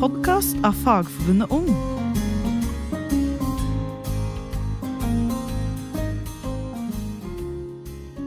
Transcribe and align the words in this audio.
podkast 0.00 0.56
av 0.64 0.72
Fagforbundet 0.80 1.50
Ung. 1.52 1.66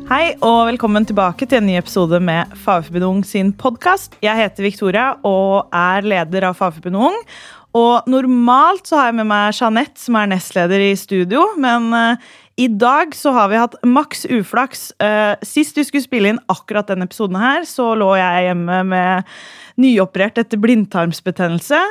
Hei 0.05 0.35
og 0.45 0.67
velkommen 0.69 1.07
tilbake 1.09 1.47
til 1.49 1.63
en 1.63 1.65
ny 1.71 1.79
episode 1.79 2.19
med 2.21 2.53
Fagforbundet 2.61 3.07
Ung 3.07 3.23
sin 3.25 3.49
podkast. 3.57 4.19
Jeg 4.21 4.37
heter 4.37 4.67
Victoria 4.67 5.07
og 5.25 5.73
er 5.73 6.05
leder 6.05 6.45
av 6.51 6.61
Fagforbundet 6.61 7.07
Ung. 7.09 7.17
Og 7.73 8.05
normalt 8.05 8.85
så 8.85 8.99
har 8.99 9.09
jeg 9.09 9.17
med 9.23 9.31
meg 9.31 9.57
Jeanette, 9.57 9.97
som 9.97 10.19
er 10.19 10.29
nestleder 10.29 10.83
i 10.91 10.93
studio. 10.93 11.47
Men 11.57 11.89
uh, 11.89 12.33
i 12.55 12.67
dag 12.67 13.15
så 13.15 13.31
har 13.33 13.49
vi 13.49 13.59
hatt 13.61 13.75
maks 13.85 14.25
uflaks. 14.29 14.91
Uh, 15.01 15.33
sist 15.45 15.77
vi 15.77 15.85
skulle 15.87 16.05
spille 16.05 16.33
inn 16.33 16.41
akkurat 16.51 16.91
denne 16.91 17.07
episoden 17.09 17.39
her, 17.41 17.65
så 17.69 17.93
lå 17.97 18.11
jeg 18.19 18.49
hjemme 18.49 18.83
med 18.91 19.31
nyoperert 19.81 20.37
etter 20.41 20.61
blindtarmsbetennelse. 20.61 21.81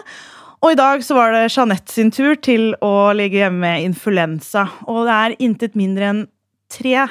Og 0.62 0.74
i 0.74 0.78
dag 0.78 1.02
så 1.02 1.16
var 1.18 1.34
det 1.34 1.48
Jeanette 1.50 1.90
sin 1.90 2.12
tur 2.14 2.36
til 2.38 2.70
å 2.84 3.10
ligge 3.18 3.40
hjemme 3.42 3.64
med 3.64 3.88
influensa. 3.88 4.68
Og 4.86 5.08
det 5.08 5.16
er 5.16 5.40
intet 5.42 5.78
mindre 5.78 6.12
enn 6.12 6.26
tre 6.72 7.08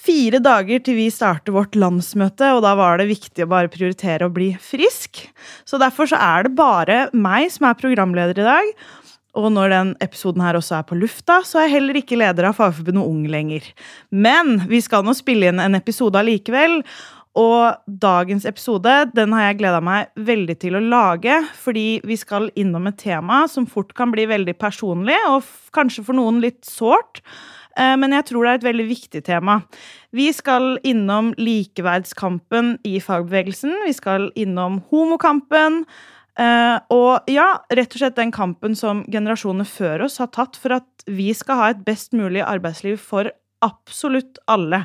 Fire 0.00 0.38
dager 0.40 0.80
til 0.80 0.96
vi 0.96 1.10
starter 1.12 1.52
vårt 1.52 1.76
landsmøte, 1.76 2.46
og 2.56 2.62
da 2.64 2.72
var 2.78 2.96
det 2.96 3.10
viktig 3.10 3.44
å 3.44 3.50
bare 3.50 3.68
prioritere 3.68 4.24
å 4.24 4.32
bli 4.32 4.54
frisk. 4.56 5.26
Så 5.68 5.76
derfor 5.80 6.08
så 6.08 6.16
er 6.16 6.46
det 6.46 6.54
bare 6.56 7.02
meg 7.12 7.50
som 7.52 7.66
er 7.68 7.76
programleder 7.76 8.40
i 8.40 8.46
dag. 8.46 8.70
Og 9.38 9.46
når 9.54 9.70
den 9.70 9.94
episoden 10.02 10.42
her 10.42 10.58
også 10.58 10.80
er 10.80 10.88
på 10.88 10.98
lufta, 10.98 11.40
så 11.46 11.60
er 11.60 11.68
jeg 11.68 11.76
heller 11.78 12.00
ikke 12.00 12.18
leder 12.18 12.48
av 12.48 12.58
Fagforbundet 12.58 13.06
Ung 13.06 13.22
lenger. 13.30 13.66
Men 14.10 14.58
vi 14.70 14.82
skal 14.82 15.06
nå 15.06 15.14
spille 15.18 15.52
inn 15.52 15.62
en 15.62 15.78
episode 15.78 16.18
allikevel. 16.18 16.80
Og 17.38 17.76
dagens 18.02 18.42
episode 18.48 18.90
den 19.14 19.36
har 19.36 19.44
jeg 19.44 19.60
gleda 19.60 19.78
meg 19.86 20.10
veldig 20.18 20.56
til 20.58 20.74
å 20.74 20.82
lage, 20.82 21.36
fordi 21.62 22.00
vi 22.02 22.18
skal 22.18 22.48
innom 22.58 22.90
et 22.90 22.98
tema 22.98 23.44
som 23.50 23.68
fort 23.70 23.94
kan 23.94 24.10
bli 24.10 24.26
veldig 24.26 24.56
personlig, 24.58 25.18
og 25.30 25.46
kanskje 25.76 26.02
for 26.08 26.18
noen 26.18 26.42
litt 26.42 26.64
sårt. 26.66 27.22
Eh, 27.78 27.94
men 28.02 28.16
jeg 28.16 28.26
tror 28.32 28.44
det 28.44 28.52
er 28.52 28.60
et 28.60 28.68
veldig 28.70 28.88
viktig 28.90 29.22
tema. 29.30 29.60
Vi 30.10 30.26
skal 30.34 30.80
innom 30.82 31.30
likeverdskampen 31.38 32.80
i 32.88 32.98
fagbevegelsen. 32.98 33.84
Vi 33.86 33.94
skal 33.94 34.32
innom 34.34 34.80
homokampen. 34.90 35.84
Eh, 36.40 36.78
og 36.94 37.28
ja, 37.30 37.50
rett 37.74 37.92
og 37.92 38.00
slett 38.00 38.16
den 38.16 38.32
kampen 38.32 38.76
som 38.78 39.04
generasjoner 39.12 39.68
før 39.68 40.06
oss 40.06 40.20
har 40.22 40.32
tatt 40.32 40.56
for 40.60 40.78
at 40.78 41.10
vi 41.10 41.32
skal 41.36 41.60
ha 41.60 41.70
et 41.72 41.84
best 41.84 42.16
mulig 42.16 42.44
arbeidsliv 42.46 43.00
for 43.02 43.28
absolutt 43.60 44.38
alle. 44.48 44.84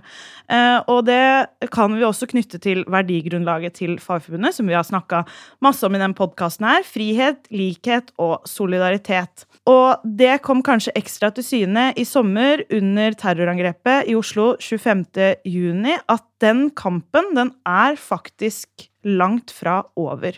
Eh, 0.51 0.77
og 0.91 1.05
det 1.07 1.69
kan 1.71 1.93
vi 1.95 2.03
også 2.05 2.27
knytte 2.27 2.59
til 2.63 2.83
verdigrunnlaget 2.91 3.77
til 3.79 3.95
Fagforbundet, 4.03 4.57
som 4.57 4.67
vi 4.67 4.75
har 4.75 4.83
snakka 4.83 5.23
masse 5.63 5.85
om 5.87 5.95
i 5.95 6.01
den 6.01 6.15
podkasten 6.17 6.67
her. 6.67 6.83
Frihet, 6.87 7.47
likhet 7.55 8.11
og 8.21 8.43
solidaritet. 8.49 9.45
Og 9.71 10.03
det 10.03 10.41
kom 10.45 10.63
kanskje 10.65 10.95
ekstra 10.99 11.31
til 11.35 11.47
syne 11.47 11.87
i 11.95 12.05
sommer 12.07 12.65
under 12.75 13.15
terrorangrepet 13.19 14.11
i 14.11 14.17
Oslo 14.19 14.53
25.6, 14.59 16.03
at 16.11 16.27
den 16.43 16.67
kampen, 16.75 17.31
den 17.37 17.55
er 17.63 17.95
faktisk 17.95 18.89
langt 19.05 19.55
fra 19.55 19.83
over. 19.95 20.35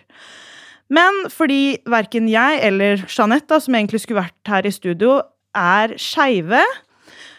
Men 0.94 1.26
fordi 1.32 1.78
verken 1.90 2.30
jeg 2.32 2.62
eller 2.64 3.04
Jeanette, 3.12 3.60
som 3.64 3.76
egentlig 3.76 4.04
skulle 4.04 4.24
vært 4.24 4.52
her 4.52 4.68
i 4.68 4.74
studio, 4.74 5.20
er 5.58 5.96
skeive, 6.00 6.62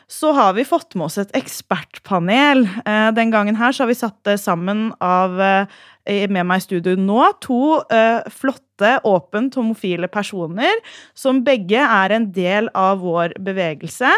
så 0.09 0.33
har 0.33 0.55
vi 0.57 0.65
fått 0.65 0.97
med 0.97 1.09
oss 1.09 1.19
et 1.21 1.35
ekspertpanel. 1.37 2.65
Eh, 2.85 3.11
den 3.17 3.33
gangen 3.33 3.59
her 3.61 3.75
så 3.77 3.85
har 3.85 3.93
vi 3.93 3.99
satt 3.99 4.17
det 4.25 4.39
sammen 4.41 4.89
av 5.05 5.37
eh, 5.41 5.81
med 6.09 6.47
meg 6.49 6.63
i 6.63 6.65
studio 6.65 6.97
nå 6.99 7.21
to 7.45 7.79
uh, 7.93 8.25
flotte, 8.33 8.65
åpent 9.09 9.57
homofile 9.59 10.07
personer 10.07 10.81
som 11.19 11.41
begge 11.47 11.83
er 11.83 12.15
en 12.15 12.29
del 12.35 12.71
av 12.79 13.01
vår 13.03 13.35
bevegelse. 13.43 14.11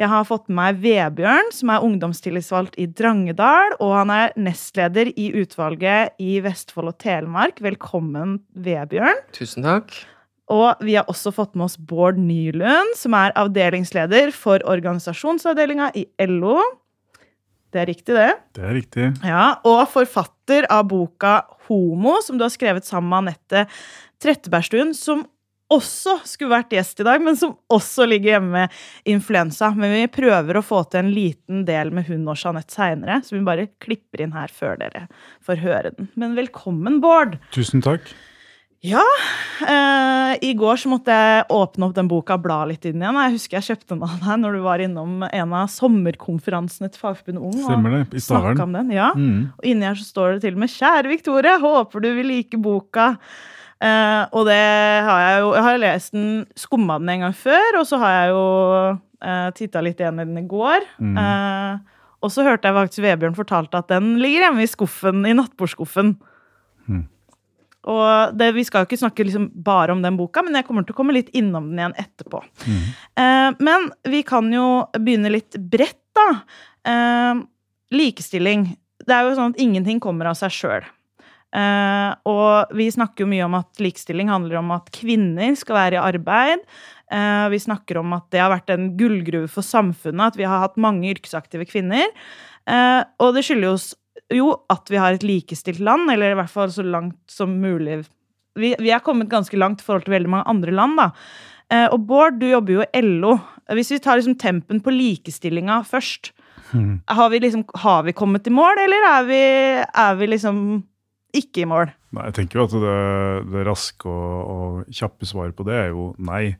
Jeg 0.00 0.10
har 0.10 0.26
fått 0.26 0.48
med 0.48 0.58
meg 0.60 0.80
Vebjørn, 0.82 1.52
som 1.54 1.70
er 1.72 1.86
ungdomstillitsvalgt 1.86 2.78
i 2.82 2.88
Drangedal, 2.90 3.76
og 3.78 3.94
han 4.00 4.12
er 4.14 4.34
nestleder 4.36 5.12
i 5.14 5.30
utvalget 5.40 6.18
i 6.20 6.40
Vestfold 6.44 6.92
og 6.92 6.98
Telemark. 7.02 7.62
Velkommen, 7.64 8.40
Vebjørn. 8.58 9.22
Tusen 9.36 9.64
takk. 9.66 9.94
Og 10.50 10.82
vi 10.82 10.96
har 10.98 11.06
også 11.10 11.30
fått 11.34 11.54
med 11.54 11.68
oss 11.68 11.78
Bård 11.78 12.18
Nylund, 12.18 12.96
som 12.98 13.14
er 13.14 13.34
avdelingsleder 13.38 14.34
for 14.34 14.62
organisasjonsavdelinga 14.66 15.92
i 15.94 16.08
LO. 16.26 16.58
Det 17.70 17.82
er 17.82 17.86
riktig, 17.90 18.14
det? 18.16 18.30
Det 18.56 18.62
er 18.66 18.74
riktig. 18.74 19.08
Ja, 19.26 19.44
Og 19.64 19.84
forfatter 19.92 20.66
av 20.72 20.88
boka 20.90 21.40
Homo, 21.68 22.16
som 22.24 22.38
du 22.38 22.44
har 22.46 22.50
skrevet 22.52 22.86
sammen 22.88 23.10
med 23.12 23.20
Anette 23.22 23.66
Trettebergstuen, 24.20 24.90
som 24.96 25.22
også 25.70 26.16
skulle 26.26 26.50
vært 26.50 26.74
gjest 26.74 26.98
i 26.98 27.06
dag, 27.06 27.22
men 27.22 27.36
som 27.38 27.52
også 27.70 28.08
ligger 28.10 28.34
hjemme 28.34 28.50
med 28.64 28.80
influensa. 29.12 29.70
Men 29.78 29.94
vi 29.94 30.08
prøver 30.10 30.58
å 30.58 30.64
få 30.66 30.82
til 30.90 31.04
en 31.04 31.12
liten 31.14 31.62
del 31.68 31.92
med 31.94 32.08
hun 32.10 32.26
og 32.26 32.40
Jeanette 32.40 32.74
seinere, 32.74 33.20
så 33.22 33.36
vi 33.36 33.44
bare 33.46 33.68
klipper 33.82 34.24
inn 34.24 34.34
her 34.34 34.50
før 34.50 34.80
dere 34.82 35.04
får 35.46 35.62
høre 35.62 35.94
den. 35.94 36.10
Men 36.18 36.34
velkommen, 36.38 36.98
Bård. 37.04 37.38
Tusen 37.54 37.86
takk. 37.86 38.10
Ja. 38.80 39.04
Eh, 39.60 40.38
I 40.40 40.52
går 40.56 40.78
så 40.80 40.88
måtte 40.88 41.12
jeg 41.12 41.44
åpne 41.52 41.88
opp 41.90 41.96
den 41.98 42.08
boka 42.08 42.38
og 42.38 42.44
bla 42.46 42.62
litt 42.70 42.86
inn 42.88 43.02
igjen. 43.02 43.18
Jeg 43.26 43.34
husker 43.34 43.58
jeg 43.58 43.66
kjøpte 43.68 43.92
den 43.92 44.04
av 44.06 44.14
deg 44.22 44.40
når 44.40 44.56
du 44.56 44.60
var 44.64 44.82
innom 44.84 45.26
en 45.26 45.54
av 45.58 45.68
sommerkonferansene 45.74 46.88
til 46.88 47.02
Fagforbundet 47.02 47.44
Ung. 47.44 47.58
Stemmer 47.60 47.98
det, 47.98 48.02
i 48.16 48.24
Stavern. 48.24 48.62
Om 48.64 48.78
den. 48.78 48.94
Ja. 48.96 49.10
Mm. 49.12 49.50
Og 49.52 49.68
inni 49.68 49.88
her 49.88 50.00
så 50.00 50.08
står 50.08 50.36
det 50.36 50.46
til 50.46 50.56
og 50.56 50.64
med 50.64 50.72
'Kjære 50.72 51.12
Victoria, 51.12 51.58
håper 51.60 52.00
du 52.00 52.08
vil 52.16 52.32
like 52.32 52.56
boka'. 52.56 53.12
Eh, 53.80 54.24
og 54.32 54.44
det 54.48 54.60
har 55.08 55.20
jeg 55.24 55.40
jo 55.40 55.52
Jeg 55.54 55.62
har 55.64 55.78
lest 55.80 56.12
den, 56.12 56.46
skumma 56.56 56.98
den 57.00 57.08
en 57.08 57.20
gang 57.20 57.36
før, 57.36 57.80
og 57.80 57.86
så 57.88 58.00
har 58.00 58.10
jeg 58.16 58.28
jo 58.32 58.98
eh, 59.24 59.50
titta 59.56 59.80
litt 59.80 60.00
igjen 60.00 60.20
i 60.20 60.24
den 60.24 60.40
i 60.40 60.48
går. 60.48 60.80
Mm. 60.98 61.16
Eh, 61.16 61.78
og 62.20 62.32
så 62.32 62.44
hørte 62.44 62.68
jeg 62.68 62.76
faktisk 62.76 63.04
Vebjørn 63.04 63.36
fortalte 63.36 63.76
at 63.76 63.88
den 63.88 64.18
ligger 64.20 64.48
hjemme 64.48 64.64
i 64.64 64.68
skuffen, 64.68 65.24
i 65.24 65.36
nattbordskuffen. 65.36 66.16
Mm. 66.88 67.08
Og 67.88 68.36
det, 68.36 68.50
Vi 68.52 68.64
skal 68.68 68.82
jo 68.82 68.90
ikke 68.90 69.00
snakke 69.00 69.24
liksom 69.24 69.48
bare 69.64 69.94
om 69.94 70.02
den 70.04 70.18
boka, 70.18 70.42
men 70.44 70.58
jeg 70.58 70.66
kommer 70.68 70.84
til 70.84 70.92
å 70.92 70.98
komme 70.98 71.16
litt 71.16 71.30
innom 71.36 71.70
den 71.70 71.80
igjen 71.80 71.96
etterpå. 72.02 72.42
Mm. 72.66 72.84
Eh, 73.22 73.48
men 73.64 73.88
vi 74.04 74.22
kan 74.26 74.50
jo 74.52 74.66
begynne 74.98 75.32
litt 75.32 75.56
bredt, 75.56 76.02
da. 76.16 76.28
Eh, 76.90 77.42
likestilling. 77.96 78.68
Det 79.00 79.16
er 79.16 79.24
jo 79.24 79.36
sånn 79.38 79.54
at 79.54 79.62
ingenting 79.62 80.00
kommer 80.02 80.28
av 80.28 80.36
seg 80.38 80.52
sjøl. 80.52 80.88
Eh, 81.50 82.10
og 82.30 82.70
vi 82.78 82.86
snakker 82.94 83.24
jo 83.24 83.30
mye 83.32 83.46
om 83.48 83.56
at 83.58 83.80
likestilling 83.82 84.28
handler 84.30 84.60
om 84.60 84.70
at 84.76 84.90
kvinner 84.94 85.56
skal 85.58 85.78
være 85.80 85.98
i 85.98 86.04
arbeid. 86.12 86.62
Eh, 87.10 87.46
vi 87.50 87.58
snakker 87.64 87.98
om 87.98 88.12
at 88.14 88.28
det 88.30 88.42
har 88.42 88.52
vært 88.52 88.70
en 88.74 88.92
gullgruve 88.98 89.50
for 89.50 89.66
samfunnet 89.66 90.30
at 90.30 90.38
vi 90.38 90.46
har 90.46 90.62
hatt 90.62 90.78
mange 90.80 91.10
yrkesaktive 91.10 91.66
kvinner. 91.70 92.06
Eh, 92.70 93.02
og 93.18 93.34
det 93.34 93.46
skyldes 93.48 93.94
jo 94.34 94.52
at 94.72 94.90
vi 94.90 94.98
har 95.00 95.16
et 95.16 95.26
likestilt 95.26 95.82
land, 95.84 96.10
eller 96.12 96.32
i 96.32 96.38
hvert 96.38 96.52
fall 96.52 96.72
så 96.72 96.84
langt 96.86 97.18
som 97.30 97.52
mulig. 97.62 98.02
Vi, 98.58 98.74
vi 98.78 98.92
er 98.92 99.02
kommet 99.04 99.30
ganske 99.30 99.56
langt 99.58 99.82
i 99.82 99.86
forhold 99.86 100.06
til 100.06 100.16
veldig 100.16 100.32
mange 100.32 100.50
andre 100.50 100.74
land, 100.74 100.98
da. 101.00 101.10
Eh, 101.70 101.86
og 101.86 102.02
Bård, 102.08 102.40
du 102.40 102.48
jobber 102.50 102.80
jo 102.80 102.84
i 102.84 103.02
LO. 103.04 103.36
Hvis 103.78 103.92
vi 103.94 104.00
tar 104.02 104.18
liksom 104.18 104.36
tempen 104.40 104.82
på 104.82 104.94
likestillinga 104.94 105.80
først, 105.86 106.32
mm. 106.74 106.94
har, 107.06 107.30
vi 107.30 107.42
liksom, 107.44 107.64
har, 107.84 108.02
vi 108.08 108.16
kommet 108.16 108.50
i 108.50 108.54
mål, 108.54 108.82
eller 108.86 109.06
er 109.12 109.28
vi, 109.28 109.42
er 109.86 110.18
vi 110.18 110.30
liksom 110.32 110.64
ikke 111.36 111.62
i 111.62 111.70
mål? 111.70 111.92
Nei, 112.16 112.26
jeg 112.26 112.40
tenker 112.40 112.58
jo 112.58 112.66
at 112.66 112.74
det, 112.82 112.98
det 113.52 113.64
raske 113.68 114.10
og, 114.10 114.38
og, 114.50 114.90
kjappe 114.90 115.28
svaret 115.30 115.54
på 115.54 115.66
det 115.68 115.76
er 115.78 115.92
jo 115.92 116.10
nei. 116.18 116.56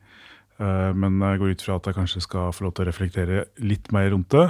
Uh, 0.61 0.93
men 0.95 1.17
jeg 1.25 1.41
går 1.41 1.55
ut 1.55 1.63
fra 1.65 1.75
at 1.79 1.89
jeg 1.89 1.97
kanskje 1.97 2.23
skal 2.23 2.53
få 2.55 2.67
lov 2.67 2.75
til 2.77 2.85
å 2.85 2.91
reflektere 2.91 3.43
litt 3.65 3.91
mer 3.91 4.11
rundt 4.13 4.31
det. 4.31 4.45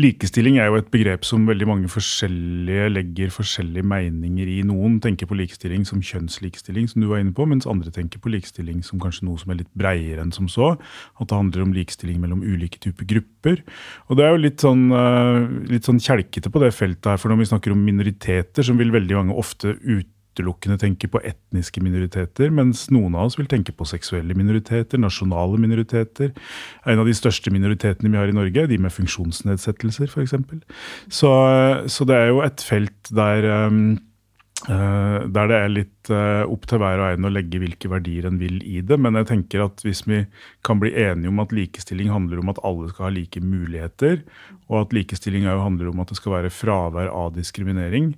Likestilling 0.00 0.56
er 0.58 0.70
jo 0.70 0.78
et 0.80 0.88
begrep 0.90 1.22
som 1.26 1.44
veldig 1.46 1.66
mange 1.70 1.90
forskjellige 1.92 2.88
legger 2.90 3.30
forskjellige 3.30 3.86
meninger 3.86 4.48
i. 4.50 4.56
Noen 4.66 4.96
tenker 5.02 5.28
på 5.30 5.36
likestilling 5.38 5.84
som 5.86 6.02
kjønnslikestilling, 6.04 6.88
som 6.90 7.04
du 7.04 7.08
var 7.10 7.22
inne 7.22 7.34
på, 7.36 7.46
mens 7.46 7.68
andre 7.70 7.92
tenker 7.94 8.22
på 8.22 8.32
likestilling 8.34 8.82
som 8.86 9.02
kanskje 9.02 9.28
noe 9.28 9.38
som 9.38 9.54
er 9.54 9.62
litt 9.62 9.70
breiere 9.78 10.24
enn 10.24 10.34
som 10.34 10.50
så. 10.50 10.72
At 11.20 11.30
det 11.30 11.38
handler 11.38 11.66
om 11.66 11.76
likestilling 11.76 12.18
mellom 12.22 12.42
ulike 12.42 12.82
typer 12.82 13.06
grupper. 13.14 13.62
Og 14.08 14.18
det 14.18 14.26
er 14.26 14.34
jo 14.34 14.42
litt 14.42 14.66
sånn, 14.66 14.88
eh, 14.90 15.38
litt 15.70 15.86
sånn 15.86 16.02
kjelkete 16.02 16.50
på 16.50 16.64
det 16.64 16.74
feltet 16.74 17.12
her, 17.14 17.22
for 17.22 17.30
når 17.30 17.44
vi 17.44 17.50
snakker 17.52 17.76
om 17.76 17.86
minoriteter, 17.86 18.66
som 18.66 18.80
vil 18.80 18.94
veldig 18.94 19.20
mange 19.20 19.38
ofte 19.38 19.78
ut 19.78 20.10
utelukkende 20.34 20.78
tenker 20.82 21.10
på 21.12 21.22
etniske 21.22 21.82
minoriteter, 21.82 22.50
mens 22.50 22.88
noen 22.90 23.14
av 23.14 23.30
oss 23.30 23.38
vil 23.38 23.48
tenke 23.50 23.72
på 23.72 23.86
seksuelle 23.86 24.34
minoriteter, 24.34 24.98
nasjonale 24.98 25.60
minoriteter. 25.62 26.32
En 26.86 26.98
av 26.98 27.06
de 27.06 27.14
største 27.14 27.52
minoritetene 27.54 28.10
vi 28.10 28.18
har 28.18 28.30
i 28.30 28.34
Norge, 28.34 28.64
er 28.64 28.70
de 28.70 28.80
med 28.82 28.92
funksjonsnedsettelser, 28.94 30.10
f.eks. 30.10 30.34
Så, 31.08 31.30
så 31.86 32.08
det 32.08 32.18
er 32.18 32.32
jo 32.32 32.42
et 32.44 32.66
felt 32.66 33.14
der 33.14 33.48
um, 33.68 33.94
Uh, 34.64 35.26
der 35.28 35.48
det 35.50 35.56
er 35.58 35.72
litt 35.72 36.08
uh, 36.14 36.46
opp 36.48 36.62
til 36.70 36.78
hver 36.80 37.00
og 37.02 37.18
en 37.18 37.26
å 37.28 37.30
legge 37.34 37.58
hvilke 37.60 37.88
verdier 37.90 38.24
en 38.30 38.38
vil 38.40 38.62
i 38.64 38.78
det. 38.86 38.96
Men 38.96 39.18
jeg 39.18 39.28
tenker 39.28 39.64
at 39.66 39.82
hvis 39.84 40.04
vi 40.08 40.22
kan 40.64 40.80
bli 40.80 40.94
enige 41.02 41.28
om 41.28 41.42
at 41.42 41.52
likestilling 41.52 42.08
handler 42.08 42.40
om 42.40 42.48
at 42.48 42.62
alle 42.64 42.88
skal 42.88 43.10
ha 43.10 43.12
like 43.12 43.42
muligheter, 43.44 44.22
og 44.70 44.78
at 44.86 44.96
likestilling 44.96 45.44
handler 45.50 45.90
om 45.90 46.00
at 46.00 46.14
det 46.14 46.16
skal 46.16 46.38
være 46.38 46.54
fravær 46.54 47.12
av 47.12 47.34
diskriminering, 47.36 48.14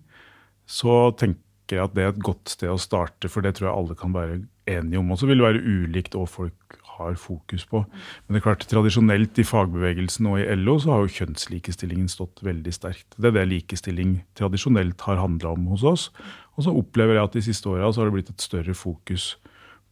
så 0.70 1.10
tenk, 1.18 1.40
tenker 1.66 1.84
at 1.84 1.94
det 1.94 2.04
er 2.04 2.12
et 2.14 2.22
godt 2.22 2.48
sted 2.48 2.70
å 2.70 2.78
starte, 2.78 3.28
for 3.28 3.42
det 3.42 3.56
tror 3.56 3.68
jeg 3.68 3.76
alle 3.76 3.96
kan 3.98 4.14
være 4.14 4.40
enige 4.66 4.98
om. 4.98 5.10
Og 5.10 5.18
så 5.18 5.26
vil 5.26 5.38
det 5.38 5.46
være 5.46 5.62
ulikt 5.62 6.14
hva 6.14 6.26
folk 6.26 6.78
har 6.96 7.14
fokus 7.14 7.66
på. 7.66 7.82
Men 8.26 8.34
det 8.34 8.40
er 8.40 8.44
klart, 8.46 8.66
tradisjonelt 8.66 9.38
i 9.38 9.44
fagbevegelsen 9.44 10.26
og 10.30 10.40
i 10.40 10.46
LO 10.56 10.78
så 10.80 10.94
har 10.94 11.04
jo 11.04 11.14
kjønnslikestillingen 11.18 12.08
stått 12.08 12.42
veldig 12.42 12.72
sterkt. 12.72 13.08
Det 13.18 13.28
er 13.28 13.36
det 13.36 13.48
likestilling 13.50 14.22
tradisjonelt 14.38 15.00
har 15.06 15.20
handla 15.20 15.52
om 15.52 15.66
hos 15.72 15.84
oss. 15.84 16.10
Og 16.56 16.64
så 16.64 16.72
opplever 16.72 17.18
jeg 17.18 17.24
at 17.24 17.36
de 17.36 17.44
siste 17.44 17.68
åra 17.68 17.90
har 17.90 18.08
det 18.08 18.14
blitt 18.14 18.32
et 18.32 18.46
større 18.46 18.74
fokus 18.74 19.34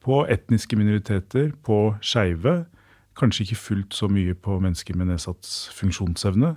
på 0.05 0.25
etniske 0.29 0.77
minoriteter, 0.77 1.53
på 1.65 1.97
skeive. 2.05 2.65
Kanskje 3.19 3.44
ikke 3.44 3.61
fullt 3.61 3.97
så 3.97 4.09
mye 4.09 4.35
på 4.35 4.59
mennesker 4.61 4.97
med 4.97 5.12
nedsatt 5.12 5.49
funksjonsevne. 5.77 6.55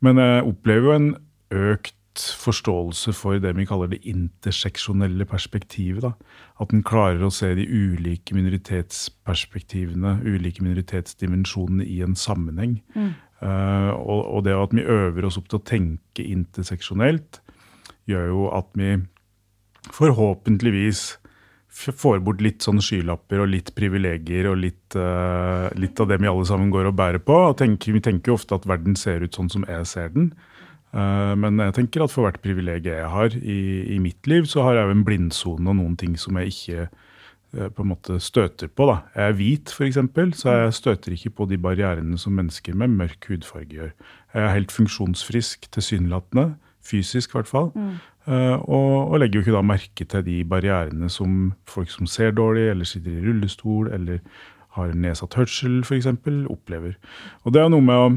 Men 0.00 0.20
jeg 0.20 0.46
opplever 0.48 0.88
jo 0.88 0.96
en 0.96 1.10
økt 1.50 1.96
forståelse 2.18 3.12
for 3.14 3.38
det 3.38 3.52
vi 3.56 3.66
kaller 3.68 3.90
det 3.92 4.00
interseksjonelle 4.08 5.24
perspektivet. 5.28 6.02
Da. 6.02 6.12
At 6.60 6.72
en 6.74 6.82
klarer 6.86 7.22
å 7.24 7.32
se 7.34 7.52
de 7.54 7.66
ulike 7.66 8.34
minoritetsperspektivene, 8.34 10.18
ulike 10.26 10.64
minoritetsdimensjonene 10.66 11.86
i 11.86 12.00
en 12.06 12.16
sammenheng. 12.18 12.80
Mm. 12.96 13.12
Uh, 13.40 13.92
og, 13.96 14.20
og, 14.26 14.44
det 14.44 14.56
at 14.56 14.74
vi 14.76 14.84
øver 14.84 15.24
oss 15.24 15.38
opp 15.40 15.48
til 15.48 15.60
å 15.60 15.64
tenke 15.64 16.26
interseksjonelt, 16.26 17.40
gjør 18.10 18.26
jo 18.28 18.44
at 18.52 18.68
vi 18.76 18.98
forhåpentligvis 19.96 21.06
får 21.70 22.18
bort 22.26 22.42
litt 22.44 22.64
sånn 22.66 22.82
skylapper 22.82 23.40
og 23.44 23.52
litt 23.52 23.70
privilegier 23.76 24.50
og 24.50 24.58
litt, 24.60 24.96
uh, 24.98 25.70
litt, 25.78 26.00
av 26.02 26.10
det 26.10 26.18
vi 26.20 26.28
alle 26.28 26.44
sammen 26.48 26.72
går 26.74 26.90
og 26.90 26.98
bærer 26.98 27.22
på. 27.22 27.36
Og 27.52 27.56
tenker, 27.62 27.94
vi 27.94 28.02
tenker 28.04 28.34
ofte 28.34 28.58
at 28.58 28.66
verden 28.68 28.98
ser 28.98 29.24
ut 29.24 29.36
sånn 29.36 29.48
som 29.52 29.64
jeg 29.68 29.86
ser 29.88 30.12
den. 30.16 30.32
Eh, 30.90 31.34
men 31.38 31.60
jeg 31.62 31.76
tenker 31.76 32.02
at 32.04 32.12
for 32.12 32.26
hvert 32.26 32.40
privilegium 32.42 32.96
jeg 32.98 33.12
har 33.12 33.36
i, 33.38 33.60
i, 33.94 33.98
mitt 34.02 34.26
liv, 34.30 34.48
så 34.50 34.64
har 34.66 34.78
jeg 34.78 34.88
jo 34.88 34.96
en 34.96 35.06
blindsone 35.06 35.70
og 35.70 35.78
noen 35.78 35.96
ting 36.00 36.16
som 36.18 36.38
jeg 36.40 36.50
ikke 36.50 36.86
eh, 36.86 37.68
på 37.70 37.84
en 37.84 37.92
måte 37.92 38.18
støter 38.22 38.70
på. 38.72 38.88
da. 38.90 39.00
Jeg 39.14 39.28
er 39.28 39.38
hvit, 39.38 39.74
f.eks., 39.74 40.00
så 40.40 40.56
jeg 40.56 40.78
støter 40.80 41.14
ikke 41.14 41.34
på 41.38 41.50
de 41.50 41.60
barrierene 41.62 42.18
som 42.18 42.34
mennesker 42.38 42.74
med 42.74 42.96
mørk 42.98 43.30
hudfarge 43.30 43.76
gjør. 43.76 43.92
Jeg 44.34 44.46
er 44.46 44.56
helt 44.56 44.74
funksjonsfrisk, 44.74 45.70
tilsynelatende. 45.70 46.54
Fysisk, 46.90 47.34
i 47.34 47.38
hvert 47.38 47.50
fall. 47.50 47.68
Mm. 47.76 47.98
Uh, 48.24 48.56
og, 48.68 48.94
og, 49.10 49.18
legger 49.20 49.38
jo 49.38 49.42
ikke 49.44 49.52
da 49.52 49.60
merke 49.64 50.04
til 50.08 50.22
de 50.24 50.36
barrierene 50.48 51.10
som 51.12 51.52
folk 51.68 51.90
som 51.92 52.08
ser 52.08 52.32
dårlig, 52.36 52.70
eller 52.70 52.88
sitter 52.88 53.18
i 53.18 53.24
rullestol, 53.24 53.90
eller 53.92 54.18
har 54.78 54.94
nedsatt 54.96 55.36
hørsel, 55.36 55.80
f.eks., 55.84 56.08
opplever. 56.50 56.96
Og 57.44 57.54
det 57.54 57.62
er 57.62 57.70
noe 57.72 57.84
med 57.84 58.00
å 58.00 58.08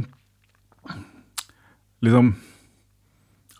liksom 2.08 2.34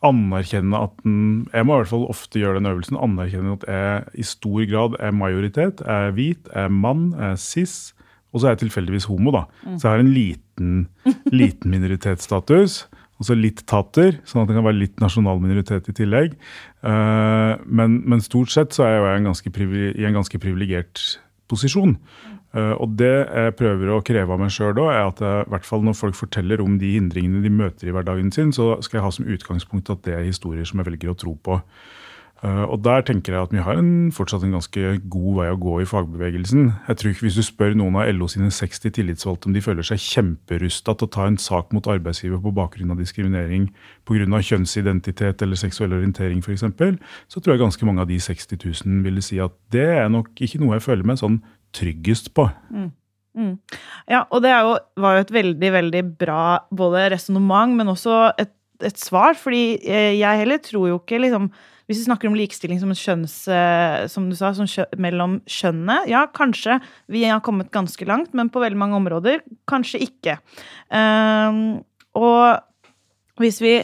anerkjenne 0.04 0.80
at 0.88 0.96
den 1.04 1.48
Jeg 1.54 1.66
må 1.66 1.76
i 1.76 1.82
hvert 1.82 1.92
fall 1.92 2.08
ofte 2.12 2.42
gjøre 2.42 2.60
den 2.60 2.70
øvelsen. 2.70 3.00
Anerkjenne 3.00 3.58
at 3.58 3.68
jeg 3.68 4.24
i 4.24 4.26
stor 4.28 4.66
grad 4.70 4.98
er 5.00 5.16
majoritet. 5.16 5.84
Er 5.86 6.12
hvit, 6.16 6.50
er 6.52 6.68
mann, 6.70 7.14
er 7.14 7.38
cis. 7.40 7.94
Og 8.34 8.42
så 8.42 8.48
er 8.48 8.56
jeg 8.56 8.66
tilfeldigvis 8.66 9.08
homo, 9.12 9.32
da. 9.36 9.46
Mm. 9.64 9.78
Så 9.78 9.88
jeg 9.88 9.94
har 9.94 10.04
en 10.04 10.14
liten, 10.14 10.74
liten 11.42 11.74
minoritetsstatus. 11.74 12.84
Og 13.22 13.28
så 13.28 13.38
litt 13.38 13.62
tater, 13.70 14.18
sånn 14.28 14.44
at 14.44 14.50
det 14.50 14.58
kan 14.58 14.66
være 14.66 14.82
litt 14.82 15.04
nasjonal 15.04 15.40
minoritet 15.40 15.88
i 15.88 15.96
tillegg. 15.96 16.34
Uh, 16.84 17.62
men, 17.64 18.02
men, 18.10 18.24
stort 18.26 18.52
sett 18.52 18.74
så 18.76 18.88
er 18.88 18.98
jeg 18.98 19.28
ganske 19.28 19.54
i 19.94 20.08
en 20.08 20.18
ganske 20.18 20.42
privilegert 20.42 21.04
posisjon. 21.52 21.96
Uh, 22.54 22.76
og 22.78 22.92
det 23.00 23.10
jeg 23.10 23.56
prøver 23.58 23.90
å 23.90 24.04
kreve 24.06 24.36
av 24.36 24.42
meg 24.42 24.52
sjøl 24.54 24.76
da, 24.78 24.86
er 24.94 25.08
at 25.08 25.22
jeg, 25.26 25.48
i 25.48 25.54
hvert 25.56 25.66
fall 25.66 25.82
når 25.88 25.98
folk 25.98 26.18
forteller 26.20 26.62
om 26.62 26.78
de 26.78 26.92
hindringene 27.00 27.42
de 27.42 27.50
møter 27.50 27.90
i 27.90 27.96
hverdagen 27.96 28.30
sin, 28.36 28.54
så 28.54 28.76
skal 28.86 29.00
jeg 29.00 29.08
ha 29.08 29.12
som 29.16 29.30
utgangspunkt 29.34 29.90
at 29.90 30.04
det 30.06 30.14
er 30.20 30.28
historier 30.28 30.68
som 30.70 30.82
jeg 30.82 30.92
velger 30.92 31.16
å 31.16 31.18
tro 31.18 31.34
på. 31.42 31.58
Uh, 32.44 32.68
og 32.68 32.82
der 32.84 33.02
tenker 33.08 33.32
jeg 33.32 33.48
at 33.48 33.54
vi 33.56 33.62
har 33.64 33.78
en, 33.80 34.12
fortsatt 34.12 34.44
en 34.44 34.58
ganske 34.58 34.98
god 35.10 35.38
vei 35.38 35.46
å 35.48 35.60
gå 35.64 35.78
i 35.80 35.88
fagbevegelsen. 35.88 36.66
Jeg 36.90 37.00
tror 37.00 37.14
ikke 37.14 37.26
Hvis 37.26 37.38
du 37.40 37.44
spør 37.48 37.78
noen 37.80 37.96
av 37.96 38.10
LO 38.12 38.28
sine 38.28 38.52
60 38.52 38.92
tillitsvalgte 38.98 39.48
om 39.48 39.56
de 39.56 39.64
føler 39.64 39.88
seg 39.88 40.04
kjemperusta 40.04 40.94
til 40.94 41.08
å 41.08 41.14
ta 41.16 41.30
en 41.30 41.40
sak 41.40 41.72
mot 41.72 41.88
arbeidsgiver 41.88 42.44
på 42.44 42.52
bakgrunn 42.54 42.92
av 42.92 43.00
diskriminering 43.00 43.70
pga. 44.04 44.42
kjønnsidentitet 44.44 45.42
eller 45.42 45.56
seksuell 45.56 45.96
orientering 45.96 46.44
f.eks., 46.44 46.68
så 47.32 47.40
tror 47.40 47.56
jeg 47.56 47.64
ganske 47.64 47.86
mange 47.88 48.04
av 48.04 48.12
de 48.12 48.20
60 48.20 48.60
000 48.60 49.04
ville 49.08 49.24
si 49.24 49.40
at 49.40 49.56
det 49.72 49.88
er 50.04 50.12
nok 50.12 50.36
ikke 50.36 50.60
noe 50.60 50.76
jeg 50.76 50.86
føler 50.92 51.08
meg 51.08 51.24
sånn 51.24 51.40
tryggest 51.74 52.34
på. 52.38 52.48
Mm. 52.72 52.92
Mm. 53.34 53.54
Ja, 54.12 54.24
og 54.30 54.44
det 54.46 54.52
jo, 54.54 54.74
var 55.02 55.18
jo 55.18 55.26
et 55.26 55.34
veldig, 55.34 55.70
veldig 55.74 56.02
bra 56.22 56.46
både 56.74 57.08
resonnement, 57.16 57.74
men 57.78 57.90
også 57.90 58.28
et, 58.40 58.52
et, 58.84 58.98
svar. 59.00 59.38
Fordi 59.40 59.80
eh, 59.82 60.14
jeg 60.20 60.42
heller 60.44 60.62
tror 60.64 60.90
jo 60.92 61.00
ikke 61.02 61.22
liksom 61.24 61.52
Hvis 61.84 61.98
vi 62.00 62.06
snakker 62.06 62.30
om 62.30 62.36
likestilling 62.38 62.80
som 62.80 62.94
en 62.94 63.00
kjønns... 63.00 63.34
Eh, 63.52 64.06
som 64.08 64.30
du 64.30 64.38
sa, 64.40 64.54
som 64.56 64.70
kjø, 64.70 64.86
mellom 65.04 65.42
kjønnene 65.50 66.06
Ja, 66.08 66.28
kanskje 66.32 66.78
vi 67.12 67.26
har 67.26 67.42
kommet 67.44 67.74
ganske 67.74 68.06
langt, 68.08 68.32
men 68.34 68.52
på 68.54 68.62
veldig 68.64 68.80
mange 68.80 69.00
områder 69.02 69.42
kanskje 69.68 70.06
ikke. 70.06 70.38
Um, 70.88 71.82
og 72.16 72.62
hvis 73.42 73.60
vi 73.64 73.80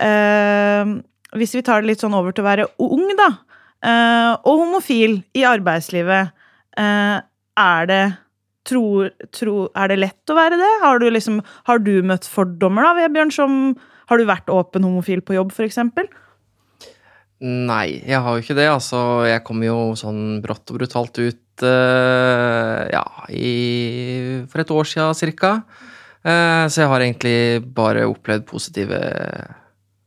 um, 0.00 0.96
Hvis 1.36 1.54
vi 1.54 1.62
tar 1.62 1.82
det 1.82 1.92
litt 1.92 2.02
sånn 2.02 2.16
over 2.16 2.34
til 2.34 2.42
å 2.42 2.48
være 2.48 2.66
ung, 2.82 3.06
da, 3.20 3.30
uh, 3.86 4.32
og 4.42 4.64
homofil 4.64 5.20
i 5.36 5.46
arbeidslivet 5.46 6.32
er 7.60 7.90
det 7.90 8.04
tror, 8.64 9.10
tror, 9.34 9.70
Er 9.76 9.92
det 9.92 10.00
lett 10.00 10.32
å 10.32 10.36
være 10.36 10.58
det? 10.60 10.72
Har 10.82 11.00
du, 11.02 11.08
liksom, 11.12 11.40
har 11.68 11.80
du 11.84 11.94
møtt 12.06 12.28
fordommer, 12.28 12.86
da, 12.86 12.94
Vebjørn? 13.04 13.32
Som, 13.34 13.56
har 14.10 14.20
du 14.20 14.28
vært 14.28 14.52
åpen 14.52 14.86
homofil 14.86 15.24
på 15.24 15.36
jobb, 15.36 15.52
f.eks.? 15.52 15.80
Nei, 17.44 18.00
jeg 18.06 18.20
har 18.24 18.36
jo 18.36 18.44
ikke 18.44 18.56
det. 18.56 18.68
Altså, 18.72 18.98
jeg 19.28 19.42
kom 19.44 19.60
jo 19.64 19.92
sånn 19.98 20.38
brått 20.44 20.70
og 20.72 20.78
brutalt 20.78 21.18
ut 21.20 21.64
uh, 21.66 22.84
ja, 22.88 23.04
i, 23.28 24.44
for 24.48 24.62
et 24.62 24.72
år 24.72 24.88
siden 24.88 25.18
cirka. 25.18 25.58
Uh, 26.24 26.64
så 26.72 26.84
jeg 26.84 26.92
har 26.92 27.04
egentlig 27.04 27.36
bare 27.76 28.06
opplevd 28.08 28.46
positive 28.48 29.00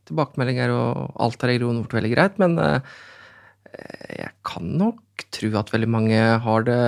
tilbakemeldinger, 0.08 0.72
og 0.72 1.20
alt 1.20 1.44
har 1.44 1.52
i 1.52 1.60
grunnen 1.60 1.84
vært 1.84 1.98
veldig 2.00 2.12
greit. 2.16 2.42
Men 2.42 2.58
uh, 2.58 2.98
jeg 3.74 4.32
kan 4.46 4.72
nok 4.80 5.26
tro 5.34 5.50
at 5.60 5.72
veldig 5.74 5.90
mange 5.90 6.18
har 6.44 6.66
det 6.66 6.82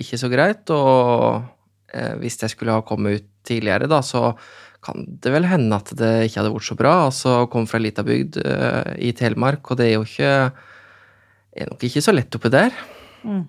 ikke 0.00 0.20
så 0.20 0.30
greit. 0.32 0.70
Og 0.74 1.42
eh, 1.92 2.14
hvis 2.22 2.40
jeg 2.42 2.54
skulle 2.54 2.76
ha 2.76 2.86
kommet 2.86 3.20
ut 3.20 3.30
tidligere, 3.48 3.88
da, 3.90 4.02
så 4.04 4.34
kan 4.84 5.04
det 5.20 5.32
vel 5.32 5.48
hende 5.48 5.76
at 5.76 5.92
det 5.96 6.12
ikke 6.26 6.40
hadde 6.40 6.52
vært 6.54 6.68
så 6.68 6.76
bra. 6.78 6.94
Altså, 7.08 7.36
kom 7.52 7.68
fra 7.68 7.80
ei 7.80 7.88
lita 7.88 8.04
bygd 8.06 8.40
eh, 8.44 8.92
i 9.10 9.14
Telemark, 9.16 9.64
og 9.68 9.80
det 9.80 9.90
er 9.90 9.96
jo 9.98 10.06
ikke 10.08 10.34
er 11.60 11.70
nok 11.70 11.82
ikke 11.86 12.02
så 12.04 12.14
lett 12.14 12.36
oppi 12.36 12.52
der. 12.52 12.76
Mm. 13.26 13.44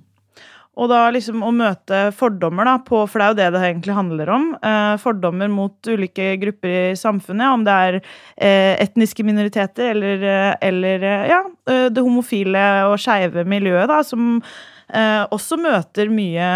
Og 0.80 0.88
da 0.88 1.01
liksom 1.12 1.42
å 1.44 1.51
møte 1.51 1.98
fordommer, 2.16 2.63
da, 2.68 2.78
på, 2.86 3.01
for 3.12 3.20
det 3.20 3.25
er 3.25 3.32
jo 3.34 3.38
det 3.42 3.48
det 3.58 3.63
egentlig 3.68 3.96
handler 3.98 4.30
om. 4.32 4.46
Eh, 4.56 4.94
fordommer 5.04 5.51
mot 5.51 5.90
ulike 5.92 6.30
grupper 6.40 6.75
i 6.94 6.98
samfunnet, 7.00 7.51
om 7.51 7.66
det 7.68 7.75
er 7.88 7.98
eh, 8.00 8.80
etniske 8.80 9.25
minoriteter 9.28 9.92
eller, 9.92 10.24
eh, 10.24 10.54
eller 10.72 11.04
eh, 11.04 11.25
ja, 11.34 11.42
eh, 11.68 11.88
det 11.92 12.06
homofile 12.06 12.63
og 12.88 12.96
skeive 13.04 13.44
miljøet, 13.44 13.90
da, 13.92 14.00
som 14.08 14.38
eh, 14.40 15.22
også 15.28 15.60
møter 15.60 16.12
mye 16.13 16.50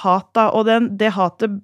hat. 0.00 0.30
da, 0.32 0.48
Og 0.56 0.64
den, 0.70 0.94
det 0.96 1.12
hatet 1.18 1.60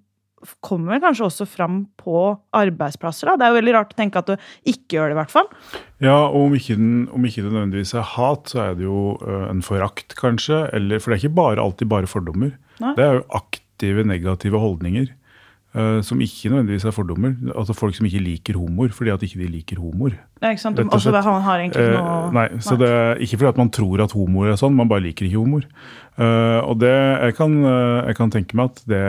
kommer 0.65 1.01
kanskje 1.03 1.27
også 1.29 1.47
fram 1.49 1.85
på 2.01 2.27
arbeidsplasser. 2.57 3.31
Da. 3.31 3.37
Det 3.39 3.47
er 3.47 3.53
jo 3.53 3.59
veldig 3.61 3.75
rart 3.77 3.95
å 3.95 3.99
tenke 3.99 4.21
at 4.21 4.31
du 4.31 4.35
ikke 4.71 4.99
gjør 4.99 5.11
det, 5.11 5.17
i 5.17 5.21
hvert 5.23 5.35
fall. 5.35 5.51
Ja, 6.05 6.19
og 6.27 6.49
om 6.49 6.57
ikke, 6.59 6.77
den, 6.81 6.95
om 7.15 7.27
ikke 7.27 7.45
det 7.45 7.53
nødvendigvis 7.53 7.95
er 7.97 8.07
hat, 8.15 8.53
så 8.53 8.63
er 8.69 8.79
det 8.79 8.87
jo 8.87 9.17
uh, 9.25 9.49
en 9.49 9.65
forakt, 9.65 10.17
kanskje. 10.21 10.67
Eller, 10.77 11.03
for 11.03 11.11
det 11.13 11.19
er 11.19 11.25
ikke 11.25 11.41
bare, 11.41 11.63
alltid 11.63 11.91
bare 11.93 12.11
fordommer. 12.11 12.55
Nei. 12.83 12.95
Det 12.99 13.05
er 13.07 13.21
jo 13.21 13.29
aktive, 13.41 14.07
negative 14.09 14.61
holdninger. 14.61 15.13
Uh, 15.75 15.99
som 16.07 16.21
ikke 16.23 16.53
nødvendigvis 16.53 16.85
er 16.87 16.95
fordommer. 16.95 17.33
Altså 17.51 17.75
Folk 17.75 17.97
som 17.97 18.07
ikke 18.07 18.21
liker 18.23 18.55
homoer 18.55 18.93
fordi 18.95 19.11
at 19.11 19.23
ikke 19.27 19.41
de 19.41 19.49
liker 19.57 19.81
homoer. 19.83 20.13
Ja, 20.39 20.53
ikke 20.53 20.63
sant? 20.63 20.79
Altså, 20.79 21.11
han 21.11 21.43
har 21.43 21.65
egentlig 21.65 21.83
ikke 21.83 21.97
noe... 21.97 22.13
Uh, 22.29 22.37
nei, 22.37 22.45
så 22.63 22.77
det 22.79 22.91
er 22.95 23.19
Ikke 23.19 23.41
fordi 23.41 23.49
at 23.49 23.59
man 23.59 23.73
tror 23.75 24.05
at 24.05 24.15
homoer 24.15 24.53
er 24.53 24.61
sånn, 24.61 24.77
man 24.79 24.93
bare 24.93 25.03
liker 25.09 25.27
ikke 25.27 25.41
homoer. 25.41 25.67
Uh, 26.15 26.63
og 26.63 26.79
det, 26.79 26.95
jeg 26.95 27.35
kan, 27.41 27.59
jeg 27.67 28.19
kan 28.21 28.31
tenke 28.31 28.61
meg 28.61 28.71
at 28.71 28.87
det 28.93 29.03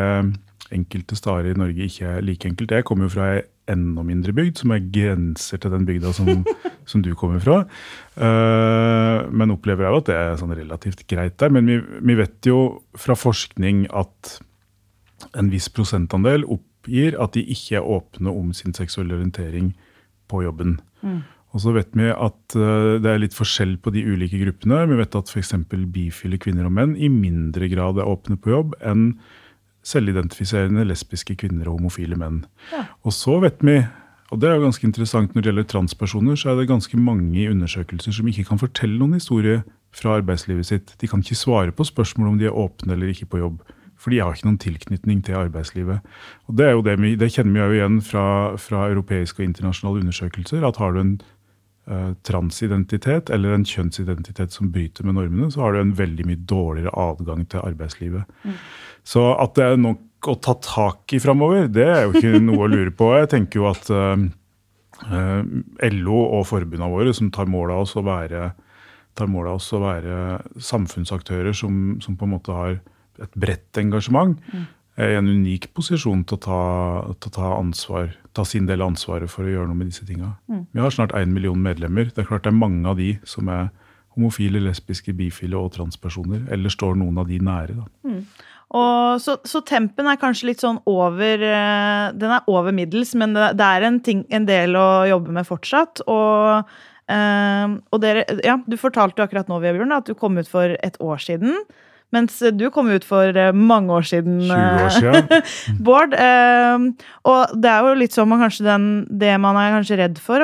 enkelte 0.74 1.18
steder 1.18 1.52
i 1.52 1.60
Norge 1.60 1.86
ikke 1.86 2.16
er 2.18 2.26
like 2.26 2.48
enkelt. 2.50 2.74
Jeg 2.74 2.86
kommer 2.88 3.08
jo 3.08 3.16
fra 3.16 3.28
ei 3.36 3.44
enda 3.72 4.04
mindre 4.06 4.34
bygd, 4.36 4.62
som 4.62 4.74
er 4.76 4.84
grenser 4.94 5.62
til 5.62 5.74
den 5.74 5.86
bygda 5.88 6.12
som, 6.14 6.44
som 6.92 7.04
du 7.06 7.12
kommer 7.18 7.42
fra. 7.44 7.62
Uh, 8.18 9.26
men 9.34 9.54
opplever 9.54 9.86
jeg 9.86 9.94
jo 9.94 10.02
at 10.02 10.10
det 10.10 10.18
er 10.20 10.42
sånn 10.42 10.56
relativt 10.58 11.06
greit 11.10 11.38
der. 11.42 11.54
Men 11.54 11.70
vi, 11.70 11.80
vi, 11.82 12.18
vet 12.20 12.50
jo 12.50 12.60
fra 12.98 13.18
forskning 13.18 13.88
at 13.96 14.38
en 15.38 15.52
viss 15.54 15.70
prosentandel 15.74 16.46
oppgir 16.46 17.18
at 17.22 17.38
de 17.38 17.46
ikke 17.56 17.80
er 17.80 17.88
åpne 17.96 18.34
om 18.34 18.52
sin 18.56 18.76
seksuelle 18.78 19.18
orientering 19.18 19.74
på 20.30 20.44
jobben. 20.46 20.78
Mm. 21.02 21.24
Og 21.56 21.64
så 21.64 21.72
vet 21.72 21.94
vi 21.96 22.12
at 22.12 22.58
uh, 22.60 22.98
det 23.02 23.10
er 23.10 23.24
litt 23.24 23.38
forskjell 23.38 23.78
på 23.82 23.94
de 23.96 24.04
ulike 24.06 24.42
gruppene. 24.44 24.84
Vi 24.92 25.00
vet 25.00 25.18
at 25.18 25.32
f.eks. 25.32 25.56
bifile 25.72 26.40
kvinner 26.42 26.68
og 26.68 26.76
menn 26.78 26.94
i 27.00 27.10
mindre 27.10 27.72
grad 27.72 27.98
er 27.98 28.12
åpne 28.12 28.38
på 28.38 28.54
jobb 28.54 28.78
enn 28.86 29.10
selvidentifiserende 29.86 30.86
lesbiske 30.90 31.38
kvinner 31.40 31.70
og 31.70 31.80
homofile 31.80 32.18
menn. 32.20 32.44
Ja. 32.74 32.88
Og 33.06 33.14
så 33.16 33.40
vet 33.44 33.64
vi 33.66 33.84
Og 34.34 34.40
det 34.42 34.50
er 34.50 34.56
jo 34.56 34.66
ganske 34.66 34.88
interessant 34.88 35.36
Når 35.36 35.42
det 35.42 35.50
gjelder 35.52 35.68
transpersoner, 35.70 36.36
så 36.36 36.50
er 36.50 36.56
det 36.58 36.68
ganske 36.68 36.98
mange 36.98 37.38
i 37.38 37.48
undersøkelser 37.48 38.12
som 38.12 38.28
ikke 38.28 38.44
kan 38.44 38.58
fortelle 38.58 38.98
noen 38.98 39.14
historie 39.14 39.62
fra 39.94 40.18
arbeidslivet 40.18 40.66
sitt. 40.66 40.96
De 41.00 41.08
kan 41.08 41.22
ikke 41.22 41.38
svare 41.38 41.72
på 41.72 41.86
spørsmål 41.86 42.34
om 42.34 42.40
de 42.40 42.46
er 42.50 42.58
åpne 42.58 42.94
eller 42.94 43.14
ikke 43.14 43.30
på 43.30 43.38
jobb. 43.38 43.62
For 43.96 44.12
de 44.12 44.20
har 44.20 44.34
ikke 44.34 44.48
noen 44.50 44.60
tilknytning 44.60 45.22
til 45.24 45.38
arbeidslivet. 45.40 46.02
Og 46.50 46.58
Det 46.58 46.66
er 46.66 46.72
jo 46.72 46.82
det, 46.82 46.98
vi, 47.00 47.16
det 47.16 47.32
kjenner 47.32 47.54
vi 47.54 47.62
jo 47.64 47.78
igjen 47.78 48.02
fra, 48.02 48.26
fra 48.58 48.90
europeiske 48.90 49.40
og 49.40 49.48
internasjonale 49.48 50.04
undersøkelser. 50.04 50.68
at 50.68 50.78
Har 50.78 50.92
du 50.92 51.00
en 51.00 51.22
transidentitet 52.26 53.30
eller 53.30 53.54
en 53.54 53.66
kjønnsidentitet 53.68 54.56
som 54.56 54.72
bryter 54.74 55.06
med 55.06 55.20
normene, 55.20 55.52
så 55.54 55.62
har 55.62 55.76
du 55.76 55.84
en 55.84 55.94
veldig 55.98 56.26
mye 56.26 56.42
dårligere 56.50 56.94
adgang 56.98 57.44
til 57.52 57.62
arbeidslivet. 57.62 58.26
Mm. 58.42 58.56
Så 59.06 59.26
at 59.38 59.54
det 59.58 59.68
er 59.68 59.78
nok 59.78 60.30
å 60.32 60.36
ta 60.42 60.56
tak 60.66 61.14
i 61.14 61.22
framover, 61.22 61.68
det 61.70 61.86
er 61.86 62.08
jo 62.08 62.16
ikke 62.18 62.42
noe 62.42 62.66
å 62.66 62.72
lure 62.72 62.94
på. 62.96 63.12
Jeg 63.20 63.30
tenker 63.36 63.62
jo 63.62 63.68
at 63.70 63.90
uh, 63.94 64.16
uh, 65.12 65.42
LO 65.94 66.22
og 66.40 66.48
forbundene 66.50 66.90
våre, 66.90 67.14
som 67.14 67.30
tar 67.34 67.52
mål 67.52 67.76
av 67.76 67.86
oss 67.86 67.96
å 68.00 68.06
være 68.06 68.54
oss 69.16 69.70
å 69.72 69.80
være 69.80 70.16
samfunnsaktører 70.60 71.54
som, 71.56 72.02
som, 72.04 72.18
på 72.20 72.26
en 72.28 72.34
måte 72.34 72.52
har 72.52 72.74
et 73.22 73.38
bredt 73.40 73.80
engasjement, 73.80 74.36
mm. 74.52 74.66
Er 74.96 75.12
i 75.12 75.18
en 75.20 75.28
unik 75.28 75.70
posisjon 75.76 76.24
til 76.28 76.38
å, 76.38 76.42
ta, 76.46 76.60
til 77.20 77.32
å 77.32 77.36
ta, 77.36 77.50
ansvar, 77.58 78.14
ta, 78.38 78.46
sin 78.48 78.68
del 78.70 78.84
av 78.84 78.94
ansvaret 78.94 79.32
for 79.32 79.46
å 79.46 79.52
gjøre 79.52 79.70
noe 79.70 79.80
med 79.80 79.92
disse 79.92 80.08
tinga. 80.08 80.36
Mm. 80.52 80.66
Vi 80.72 80.84
har 80.84 80.94
snart 80.96 81.16
én 81.20 81.34
million 81.36 81.60
medlemmer. 81.60 82.12
Det 82.12 82.24
er 82.24 82.30
klart 82.30 82.46
det 82.48 82.54
er 82.54 82.60
mange 82.62 82.88
av 82.88 83.00
de 83.00 83.16
som 83.28 83.52
er 83.52 83.70
homofile, 84.16 84.62
lesbiske, 84.64 85.14
bifile 85.18 85.60
og 85.60 85.74
transpersoner. 85.76 86.46
Eller 86.54 86.72
står 86.72 86.96
noen 87.00 87.20
av 87.20 87.28
de 87.28 87.42
nære. 87.44 87.76
da. 87.82 87.88
Mm. 88.08 88.22
Og 88.76 89.22
så, 89.22 89.38
så, 89.46 89.62
tempen 89.68 90.08
er 90.10 90.20
kanskje 90.20 90.50
litt 90.50 90.64
sånn 90.64 90.80
over 90.90 91.44
eh, 91.46 92.08
Den 92.18 92.32
er 92.34 92.48
over 92.50 92.74
middels, 92.76 93.14
men 93.20 93.36
det, 93.36 93.52
det 93.60 93.68
er 93.68 93.86
en, 93.86 94.00
ting, 94.04 94.26
en, 94.34 94.48
del 94.48 94.76
å 94.80 95.06
jobbe 95.12 95.36
med 95.36 95.48
fortsatt. 95.48 96.02
Og, 96.12 96.72
øh, 97.14 97.76
og 97.92 98.04
dere 98.04 98.26
Ja, 98.48 98.58
du 98.66 98.80
fortalte 98.82 99.22
jo 99.22 99.28
akkurat 99.28 99.52
nå, 99.52 99.60
Vebjørn, 99.64 99.94
at 99.96 100.10
du 100.10 100.16
kom 100.18 100.40
ut 100.40 100.50
for 100.50 100.78
et 100.80 100.98
år 101.04 101.22
siden. 101.22 101.60
Mens 102.16 102.38
du 102.56 102.66
kom 102.74 102.90
ut 102.92 103.06
for 103.08 103.36
eh, 103.36 103.52
mange 103.56 103.94
år 103.94 104.08
siden, 104.08 104.40
20 104.48 104.86
år 104.86 104.94
siden. 104.96 105.46
Bård. 105.86 106.16
og 107.28 107.56
det 107.60 107.72
er 107.72 107.88
jo 107.88 107.98
litt 108.00 108.16
sånn 108.16 108.32
man 108.32 108.46
den, 108.66 108.88
det 109.10 109.34
man 109.42 109.60
er 109.60 109.76
kanskje 109.76 110.00
redd 110.00 110.22
for, 110.22 110.44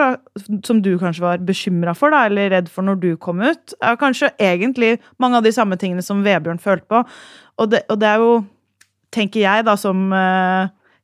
som 0.67 0.81
du 0.83 0.93
kanskje 0.99 1.25
var 1.25 1.43
bekymra 1.47 1.95
for, 1.97 2.13
da, 2.13 2.25
eller 2.29 2.51
redd 2.55 2.69
for 2.71 2.85
når 2.87 2.99
du 3.01 3.09
kom 3.21 3.41
ut, 3.43 3.75
er 3.79 3.99
kanskje 4.01 4.33
egentlig 4.41 4.97
mange 5.21 5.39
av 5.39 5.47
de 5.47 5.53
samme 5.55 5.77
tingene 5.79 6.03
som 6.05 6.23
Vebjørn 6.25 6.61
følte 6.61 6.87
på. 6.91 7.03
Og 7.61 7.71
det, 7.71 7.85
og 7.91 7.99
det 8.01 8.09
er 8.09 8.23
jo, 8.23 8.37
tenker 9.13 9.43
jeg, 9.43 9.67
da, 9.67 9.75
som 9.79 10.09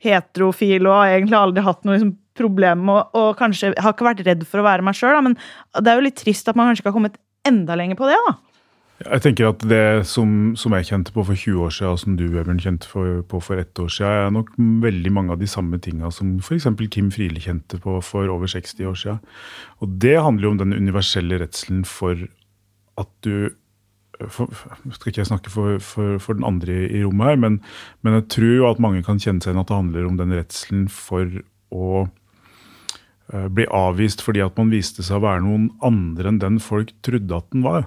heterofil 0.04 0.88
og 0.88 0.96
har 1.00 1.16
egentlig 1.16 1.38
aldri 1.40 1.66
hatt 1.66 1.86
noe 1.86 1.98
liksom, 1.98 2.16
problem 2.38 2.84
med 2.86 3.16
og 3.18 3.32
kanskje 3.40 3.74
har 3.74 3.96
ikke 3.96 4.06
vært 4.06 4.26
redd 4.28 4.44
for 4.48 4.62
å 4.62 4.68
være 4.68 4.86
meg 4.86 4.98
sjøl, 4.98 5.18
men 5.26 5.38
det 5.82 5.90
er 5.90 5.98
jo 5.98 6.06
litt 6.06 6.20
trist 6.20 6.50
at 6.50 6.58
man 6.58 6.70
kanskje 6.70 6.84
ikke 6.84 6.92
har 6.92 7.00
kommet 7.00 7.18
enda 7.48 7.78
lenger 7.80 7.98
på 8.00 8.10
det. 8.10 8.18
da. 8.28 8.36
Jeg 8.98 9.22
tenker 9.22 9.52
at 9.52 9.62
Det 9.62 10.06
som, 10.10 10.56
som, 10.58 10.74
jeg 10.74 10.88
kjente 10.90 11.14
på 11.14 11.22
for 11.28 11.38
20 11.38 11.68
år 11.68 11.74
siden, 11.76 11.92
og 11.92 12.00
som 12.02 12.16
du 12.18 12.24
Webern, 12.34 12.62
kjente 12.62 12.90
for, 12.90 13.22
på 13.30 13.42
for 13.46 13.62
ett 13.62 13.78
år 13.80 13.92
siden, 13.94 14.10
er 14.10 14.34
nok 14.34 14.50
veldig 14.58 15.12
mange 15.14 15.36
av 15.36 15.44
de 15.44 15.50
samme 15.50 15.78
tinga 15.78 16.10
som 16.12 16.40
f.eks. 16.42 16.66
Kim 16.90 17.12
Friele 17.14 17.42
kjente 17.44 17.78
på 17.84 18.00
for 18.02 18.26
over 18.34 18.50
60 18.50 18.90
år 18.90 18.98
siden. 18.98 19.22
Og 19.86 19.94
Det 20.02 20.18
handler 20.18 20.48
jo 20.48 20.52
om 20.56 20.60
den 20.64 20.74
universelle 20.74 21.38
redselen 21.44 21.86
for 21.86 22.26
at 22.98 23.12
du 23.22 23.52
for, 24.34 24.50
skal 24.96 25.12
ikke 25.12 25.22
jeg 25.22 25.30
snakke 25.30 25.52
for, 25.54 25.78
for, 25.84 26.18
for, 26.18 26.38
den 26.38 26.48
andre 26.48 26.88
i 26.90 27.04
rommet 27.04 27.28
her, 27.30 27.36
men, 27.42 27.60
men, 28.02 28.16
jeg 28.18 28.30
tror 28.34 28.54
jo 28.56 28.70
at 28.72 28.82
mange 28.82 29.04
kan 29.06 29.22
kjenne 29.22 29.44
seg 29.44 29.52
igjen 29.52 29.62
at 29.62 29.70
det 29.70 29.78
handler 29.78 30.08
om 30.10 30.18
den 30.18 30.34
redselen 30.34 30.88
for 30.90 31.38
å 31.70 32.08
uh, 32.08 33.48
bli 33.54 33.68
avvist 33.70 34.24
fordi 34.26 34.42
at 34.42 34.58
man 34.58 34.74
viste 34.74 35.06
seg 35.06 35.20
å 35.20 35.28
være 35.28 35.46
noen 35.46 35.70
andre 35.86 36.32
enn 36.32 36.42
den 36.42 36.58
folk 36.64 36.96
trodde 37.06 37.38
at 37.38 37.54
den 37.54 37.68
var. 37.68 37.86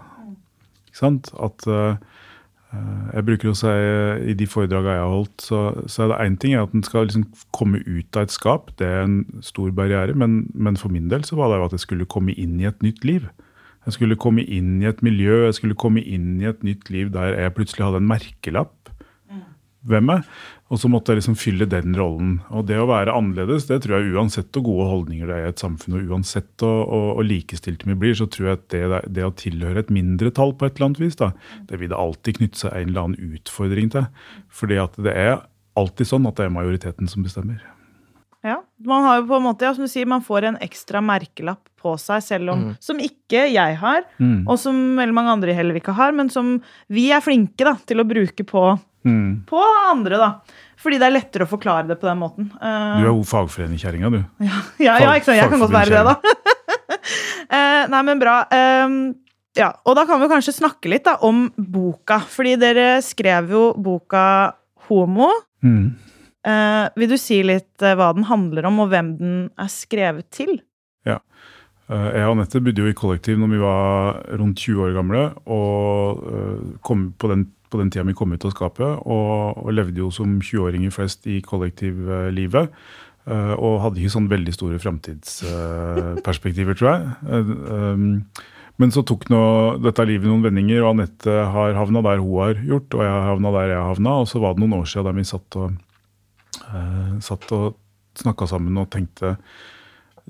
At 1.02 1.66
uh, 1.66 1.97
Jeg 3.14 3.26
bruker 3.26 3.50
å 3.50 3.56
si 3.59 3.70
i 4.30 4.35
de 4.38 4.47
foredragene 4.47 4.94
jeg 4.94 5.02
har 5.02 5.11
holdt, 5.11 5.42
så, 5.42 5.61
så 5.90 6.04
er 6.04 6.12
det 6.12 6.18
én 6.23 6.37
ting 6.38 6.54
at 6.54 6.75
en 6.75 6.85
skal 6.87 7.09
liksom 7.09 7.25
komme 7.56 7.80
ut 7.82 8.14
av 8.16 8.28
et 8.28 8.35
skap. 8.35 8.70
Det 8.78 8.87
er 8.87 9.02
en 9.02 9.25
stor 9.42 9.73
barriere. 9.75 10.14
Men, 10.14 10.44
men 10.54 10.78
for 10.78 10.94
min 10.94 11.11
del 11.11 11.26
så 11.26 11.38
var 11.40 11.50
det 11.50 11.59
jo 11.59 11.66
at 11.66 11.75
jeg 11.75 11.87
skulle 11.87 12.06
komme 12.06 12.37
inn 12.38 12.61
i 12.62 12.68
et 12.70 12.82
nytt 12.87 13.02
liv. 13.04 13.26
Jeg 13.88 13.97
skulle 13.97 14.18
komme 14.20 14.44
inn 14.44 14.78
i 14.85 14.87
et 14.87 15.02
miljø, 15.02 15.47
jeg 15.49 15.56
skulle 15.56 15.78
komme 15.78 16.02
inn 16.04 16.37
i 16.42 16.47
et 16.47 16.62
nytt 16.62 16.90
liv 16.94 17.11
der 17.14 17.35
jeg 17.35 17.56
plutselig 17.56 17.88
hadde 17.88 18.02
en 18.02 18.11
merkelapp 18.11 18.75
ved 19.88 20.10
er. 20.12 20.25
Og 20.70 20.78
så 20.78 20.90
måtte 20.90 21.10
jeg 21.10 21.20
liksom 21.20 21.37
fylle 21.40 21.66
den 21.66 21.96
rollen. 21.99 22.37
Og 22.54 22.66
det 22.68 22.78
å 22.78 22.87
være 22.90 23.14
annerledes, 23.16 23.66
det 23.66 23.80
tror 23.82 23.96
jeg 23.99 24.12
uansett 24.14 24.52
hvor 24.54 24.66
gode 24.68 24.88
holdninger 24.90 25.30
det 25.30 25.38
er 25.38 25.49
i 25.49 25.50
et 25.54 25.62
samfunn, 25.62 25.96
og 25.99 26.12
uansett 26.14 26.62
hvor 26.62 27.25
likestilte 27.26 27.88
vi 27.90 27.99
blir, 27.99 28.14
så 28.18 28.28
tror 28.30 28.52
jeg 28.52 28.60
at 28.60 28.68
det, 28.75 28.84
det, 29.16 29.26
å 29.26 29.34
tilhøre 29.34 29.82
et 29.82 29.92
mindretall 29.94 30.54
på 30.54 30.68
et 30.68 30.78
eller 30.78 30.90
annet 30.90 31.02
vis, 31.02 31.18
da, 31.18 31.32
det 31.70 31.80
vil 31.80 31.90
det 31.90 31.99
alltid 31.99 32.38
knytte 32.38 32.62
seg 32.62 32.76
en 32.76 32.92
eller 32.92 33.08
annen 33.08 33.34
utfordring 33.40 33.90
til. 33.96 34.06
Fordi 34.60 34.78
at 34.84 34.96
det 35.02 35.16
er 35.16 35.37
alltid 35.80 36.12
sånn 36.12 36.28
at 36.30 36.38
det 36.38 36.46
er 36.46 36.54
majoriteten 36.54 37.10
som 37.10 37.26
bestemmer. 37.26 37.62
Ja, 38.46 38.62
man 38.88 39.04
har 39.04 39.18
jo 39.18 39.26
på 39.28 39.37
en 39.37 39.44
måte, 39.44 39.66
ja, 39.66 39.75
som 39.76 39.84
du 39.84 39.90
sier, 39.92 40.08
man 40.08 40.25
får 40.25 40.46
en 40.49 40.60
ekstra 40.64 41.02
merkelapp 41.04 41.66
på 41.80 41.92
seg, 42.00 42.22
selv 42.25 42.54
om 42.54 42.62
mm. 42.62 42.70
Som 42.80 43.00
ikke 43.04 43.42
jeg 43.52 43.76
har, 43.82 44.04
mm. 44.20 44.46
og 44.49 44.56
som 44.60 44.78
veldig 44.96 45.16
mange 45.16 45.34
andre 45.34 45.56
heller 45.56 45.76
ikke 45.76 45.96
har, 45.96 46.14
men 46.16 46.30
som 46.32 46.54
vi 46.92 47.10
er 47.12 47.25
flinke 47.25 47.66
da, 47.68 47.75
til 47.88 48.00
å 48.00 48.08
bruke 48.08 48.46
på, 48.49 48.64
mm. 49.07 49.30
på 49.50 49.62
andre, 49.90 50.21
da. 50.21 50.61
Fordi 50.80 51.00
det 51.00 51.09
er 51.09 51.16
lettere 51.16 51.45
å 51.45 51.50
forklare 51.50 51.90
det 51.90 51.99
på 52.00 52.09
den 52.09 52.21
måten. 52.23 52.50
Uh, 52.57 53.00
du 53.00 53.04
er 53.04 53.11
jo 53.11 53.25
fagforeningskjerringa, 53.28 54.12
du. 54.12 54.21
Ja, 54.49 54.61
ja, 54.80 54.95
ja, 55.04 55.16
ikke 55.16 55.30
sant. 55.30 55.40
Jeg 55.40 55.52
kan 55.52 55.64
godt 55.64 55.75
være 55.76 55.99
det, 55.99 56.04
da. 56.09 56.37
uh, 57.50 57.83
nei, 57.92 58.04
men 58.09 58.23
bra. 58.23 58.37
Um, 58.49 59.00
ja, 59.59 59.73
og 59.85 59.97
da 59.99 60.07
kan 60.09 60.23
vi 60.23 60.30
kanskje 60.30 60.57
snakke 60.57 60.92
litt 60.92 61.04
da, 61.09 61.19
om 61.26 61.49
boka. 61.57 62.21
Fordi 62.33 62.54
dere 62.61 62.88
skrev 63.04 63.52
jo 63.52 63.64
boka 63.76 64.25
Homo. 64.88 65.28
Mm. 65.64 65.90
Uh, 66.40 66.88
vil 66.97 67.11
du 67.12 67.19
si 67.21 67.42
litt 67.45 67.85
uh, 67.85 67.92
hva 67.99 68.14
den 68.16 68.25
handler 68.30 68.71
om, 68.71 68.80
og 68.85 68.92
hvem 68.92 69.14
den 69.19 69.35
er 69.61 69.73
skrevet 69.73 70.30
til? 70.33 70.54
Ja. 71.09 71.19
Uh, 71.90 72.09
jeg 72.14 72.25
og 72.25 72.37
Anette 72.38 72.62
bodde 72.64 72.80
jo 72.80 72.88
i 72.88 72.97
kollektiv 72.97 73.37
når 73.40 73.52
vi 73.52 73.61
var 73.61 74.21
rundt 74.40 74.62
20 74.62 74.87
år 74.87 74.97
gamle. 74.97 75.25
Og 75.50 76.78
kom 76.87 77.11
på 77.21 77.33
den, 77.33 77.49
på 77.70 77.80
den 77.80 77.90
tida 77.92 78.06
vi 78.08 78.16
kom 78.18 78.32
ut 78.34 78.44
av 78.46 78.54
skapet, 78.54 79.00
og, 79.06 79.60
og 79.64 79.72
levde 79.74 80.02
jo 80.02 80.10
som 80.14 80.38
20-åringer 80.42 80.94
flest 80.94 81.26
i 81.30 81.40
kollektivlivet. 81.44 82.74
og 83.30 83.80
hadde 83.84 84.00
ikke 84.00 84.10
sånn 84.16 84.30
veldig 84.30 84.52
store 84.56 84.78
framtidsperspektiver, 84.82 86.74
tror 86.74 86.88
jeg. 86.90 87.02
Um, 87.30 88.22
men 88.80 88.94
så 88.94 89.02
tok 89.04 89.26
nå 89.28 89.42
dette 89.84 90.06
livet 90.08 90.24
noen 90.24 90.46
vendinger, 90.46 90.80
og 90.80 90.94
Anette 90.94 91.34
har 91.54 91.76
havna 91.76 92.00
der 92.06 92.22
hun 92.22 92.38
har 92.40 92.62
gjort, 92.64 92.96
og 92.96 93.04
jeg 93.04 93.12
har 93.12 93.28
havna 93.28 93.52
der 93.58 93.74
jeg 93.74 93.76
har 93.78 93.90
havna. 93.92 94.14
Og 94.22 94.30
så 94.30 94.40
var 94.40 94.56
det 94.56 94.64
noen 94.64 94.78
år 94.78 94.88
siden 94.88 95.10
der 95.10 95.18
vi 95.18 95.26
satt 95.28 95.58
og 95.60 95.76
uh, 96.72 97.50
og 97.58 97.76
snakka 98.20 98.48
sammen 98.50 98.80
og 98.80 98.88
tenkte 98.92 99.36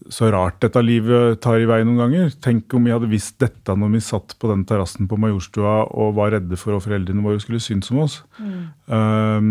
så 0.08 0.30
rart 0.32 0.60
dette 0.62 0.80
livet 0.82 1.40
tar 1.44 1.60
i 1.60 1.68
vei 1.68 1.82
noen 1.84 2.00
ganger. 2.00 2.32
Tenk 2.42 2.72
om 2.74 2.86
vi 2.86 2.94
hadde 2.94 3.10
visst 3.10 3.36
dette 3.42 3.74
når 3.76 3.92
vi 3.94 4.02
satt 4.04 4.36
på 4.40 4.50
den 4.50 4.64
terrassen 4.68 5.10
på 5.10 5.18
Majorstua 5.20 5.82
og 5.90 6.16
var 6.16 6.32
redde 6.36 6.58
for 6.60 6.76
at 6.76 6.86
foreldrene 6.86 7.24
våre 7.24 7.42
skulle 7.42 7.60
synes 7.62 7.90
om 7.92 8.00
oss. 8.06 8.20
Mm. 8.40 8.62
Um, 8.88 9.50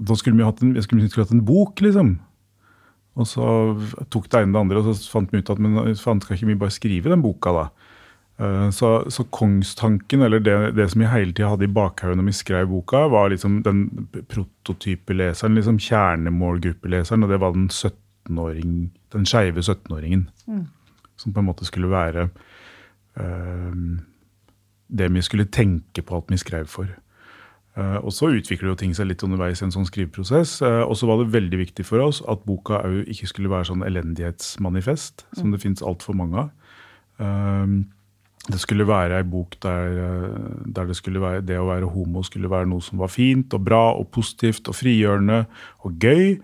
da 0.00 0.16
skulle 0.16 0.38
vi 0.38 0.46
hatt 0.46 0.62
en, 0.64 0.74
jeg 0.76 0.86
skulle, 0.86 1.08
skulle 1.08 1.28
hatt 1.28 1.36
en 1.36 1.46
bok, 1.46 1.80
liksom. 1.84 2.16
Og 3.20 3.28
så 3.28 3.46
tok 4.12 4.28
det 4.30 4.42
ene 4.42 4.54
det 4.54 4.62
andre, 4.62 4.80
og 4.80 4.90
så 4.96 5.12
fant 5.12 5.32
vi 5.32 5.42
ut 5.42 5.52
at 5.52 5.60
men 5.60 5.94
skal 5.98 6.36
ikke 6.36 6.52
vi 6.52 6.60
bare 6.60 6.74
skrive 6.74 7.12
den 7.12 7.24
boka, 7.24 7.52
da? 7.54 7.64
Uh, 8.40 8.70
så, 8.72 8.94
så, 9.12 9.26
kongstanken, 9.28 10.22
eller 10.24 10.40
det, 10.40 10.54
det 10.78 10.86
som 10.92 11.02
jeg 11.04 11.12
hele 11.12 11.34
tida 11.36 11.50
hadde 11.52 11.66
i 11.66 11.74
bakhodet 11.76 12.16
når 12.16 12.30
vi 12.30 12.38
skrev 12.38 12.70
boka, 12.70 13.04
var 13.12 13.28
liksom 13.32 13.58
den 13.66 13.82
prototypeleseren, 14.30 15.58
liksom 15.58 15.80
kjernemålgruppeleseren, 15.84 17.26
og 17.26 17.34
det 17.34 17.40
var 17.42 17.52
den 17.56 17.68
17-åring, 17.68 18.78
den 19.12 19.26
skeive 19.26 19.62
17-åringen. 19.64 20.28
Mm. 20.46 20.66
Som 21.20 21.34
på 21.34 21.42
en 21.42 21.50
måte 21.50 21.66
skulle 21.68 21.90
være 21.90 22.28
uh, 23.20 23.74
det 24.90 25.12
vi 25.14 25.22
skulle 25.22 25.50
tenke 25.52 26.02
på 26.02 26.16
at 26.16 26.30
vi 26.32 26.40
skrev 26.40 26.66
for. 26.70 26.90
Uh, 27.78 28.02
og 28.02 28.10
så 28.12 28.32
utvikler 28.34 28.72
jo 28.72 28.78
ting 28.80 28.90
seg 28.96 29.06
litt 29.06 29.22
underveis 29.22 29.60
i 29.62 29.68
en 29.68 29.74
sånn 29.74 29.86
skriveprosess. 29.86 30.56
Uh, 30.64 30.82
og 30.82 30.96
så 30.98 31.06
var 31.06 31.20
det 31.20 31.30
veldig 31.36 31.60
viktig 31.60 31.86
for 31.86 32.02
oss 32.02 32.18
at 32.30 32.42
boka 32.48 32.82
òg 32.86 33.06
ikke 33.12 33.30
skulle 33.30 33.52
være 33.52 33.70
sånn 33.70 33.86
elendighetsmanifest, 33.86 35.24
mm. 35.28 35.38
som 35.38 35.54
det 35.54 35.62
fins 35.62 35.84
altfor 35.86 36.18
mange 36.18 36.46
av. 36.46 36.50
Uh, 37.20 37.80
det 38.50 38.58
skulle 38.58 38.88
være 38.88 39.20
ei 39.20 39.24
bok 39.28 39.52
der, 39.62 39.98
eh, 40.00 40.62
der, 40.64 40.86
det 40.88 40.94
skulle 40.96 41.20
være, 41.20 41.42
det 41.44 41.58
å 41.60 41.66
være 41.68 41.90
homo 41.92 42.22
skulle 42.24 42.48
være 42.50 42.66
noe 42.70 42.82
som 42.82 42.98
var 42.98 43.12
fint 43.12 43.52
og 43.54 43.66
bra 43.66 43.82
og 43.92 44.08
positivt 44.16 44.66
og 44.72 44.74
frigjørende 44.74 45.42
og 45.84 46.00
gøy 46.00 46.40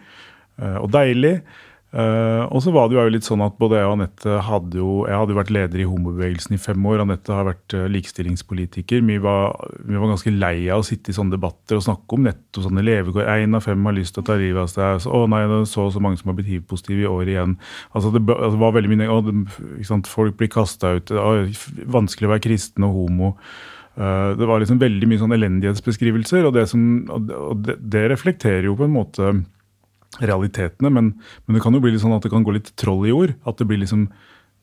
og 0.60 0.90
deilig. 0.92 1.32
Uh, 1.96 2.44
og 2.52 2.60
så 2.60 2.72
var 2.74 2.90
det 2.90 2.96
jo 2.98 3.02
litt 3.08 3.24
sånn 3.24 3.40
at 3.40 3.54
både 3.56 3.78
jeg 3.78 3.88
og 3.88 3.94
Anette 3.94 4.32
hadde 4.44 4.76
jo 4.76 4.88
Jeg 5.08 5.16
hadde 5.16 5.32
jo 5.32 5.38
vært 5.38 5.52
leder 5.54 5.80
i 5.80 5.86
homobevegelsen 5.88 6.52
i 6.52 6.60
fem 6.60 6.88
år. 6.90 7.00
Anette 7.06 7.32
har 7.32 7.46
vært 7.48 7.72
uh, 7.72 7.86
likestillingspolitiker. 7.88 9.00
Vi 9.06 9.16
var, 9.24 9.56
vi 9.80 9.96
var, 9.96 10.10
ganske 10.12 10.34
lei 10.34 10.66
av 10.68 10.82
å 10.82 10.86
sitte 10.86 11.12
i 11.12 11.16
sånne 11.16 11.38
debatter 11.38 11.78
og 11.78 11.86
snakke 11.86 12.18
om 12.18 12.26
nettopp 12.28 12.66
sånne 12.66 12.84
levekår. 12.84 13.30
Én 13.38 13.56
av 13.56 13.64
fem 13.64 13.88
har 13.88 13.96
lyst 13.96 14.16
til 14.16 14.26
å 14.26 14.28
ta 14.28 14.36
livet 14.36 14.60
av 14.66 14.68
seg. 14.74 15.08
Å 15.08 15.22
nei, 15.32 15.40
det 15.48 15.62
er 15.62 15.70
så 15.72 15.86
og 15.86 15.94
så 15.96 16.04
mange 16.04 16.20
som 16.20 16.28
har 16.28 16.36
blitt 16.36 16.52
hiv-positive 16.52 17.06
i 17.06 17.08
år 17.08 17.32
igjen. 17.32 17.56
Altså 17.96 18.12
det, 18.12 18.24
altså, 18.34 18.60
var 18.60 18.76
veldig 18.76 18.92
mye 18.92 19.18
det, 19.30 20.04
Folk 20.12 20.36
blir 20.36 20.52
kasta 20.52 20.98
ut. 20.98 21.08
Det 21.08 21.16
var 21.16 21.48
vanskelig 21.96 22.28
å 22.28 22.36
være 22.36 22.46
kristen 22.50 22.84
og 22.84 22.96
homo. 23.00 23.34
Uh, 23.96 24.36
det 24.36 24.44
var 24.44 24.60
liksom 24.60 24.82
veldig 24.82 25.08
mye 25.08 25.24
sånn 25.24 25.32
elendighetsbeskrivelser, 25.32 26.44
og, 26.44 26.58
det, 26.58 26.68
som, 26.68 26.82
og 27.08 27.62
det, 27.64 27.80
det 27.80 28.10
reflekterer 28.12 28.68
jo 28.68 28.76
på 28.76 28.84
en 28.84 28.98
måte 29.00 29.36
realitetene. 30.20 30.92
Men, 30.92 31.12
men, 31.44 31.56
det 31.56 31.62
kan 31.64 31.76
jo 31.76 31.82
bli 31.84 31.94
litt 31.94 32.04
sånn 32.04 32.16
at 32.16 32.24
det 32.24 32.32
kan 32.32 32.46
gå 32.46 32.54
litt 32.56 32.72
troll 32.80 33.06
i 33.08 33.14
ord. 33.14 33.36
At 33.48 33.60
det 33.60 33.68
blir 33.68 33.80
liksom, 33.82 34.08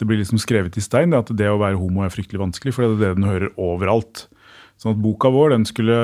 det 0.01 0.09
blir 0.09 0.21
liksom 0.21 0.41
skrevet 0.41 0.77
i 0.79 0.83
stein. 0.85 1.13
Det 1.13 1.23
at 1.25 1.33
det 1.39 1.49
å 1.51 1.61
være 1.61 1.79
homo 1.81 2.05
er 2.05 2.13
fryktelig 2.13 2.41
vanskelig, 2.41 2.75
for 2.75 2.85
det 2.85 2.93
er 2.93 3.03
det 3.03 3.21
den 3.21 3.29
hører 3.29 3.53
overalt. 3.61 4.27
Sånn 4.83 4.97
at 4.97 4.99
Boka 4.99 5.29
vår 5.31 5.53
den 5.53 5.63
skulle, 5.63 5.95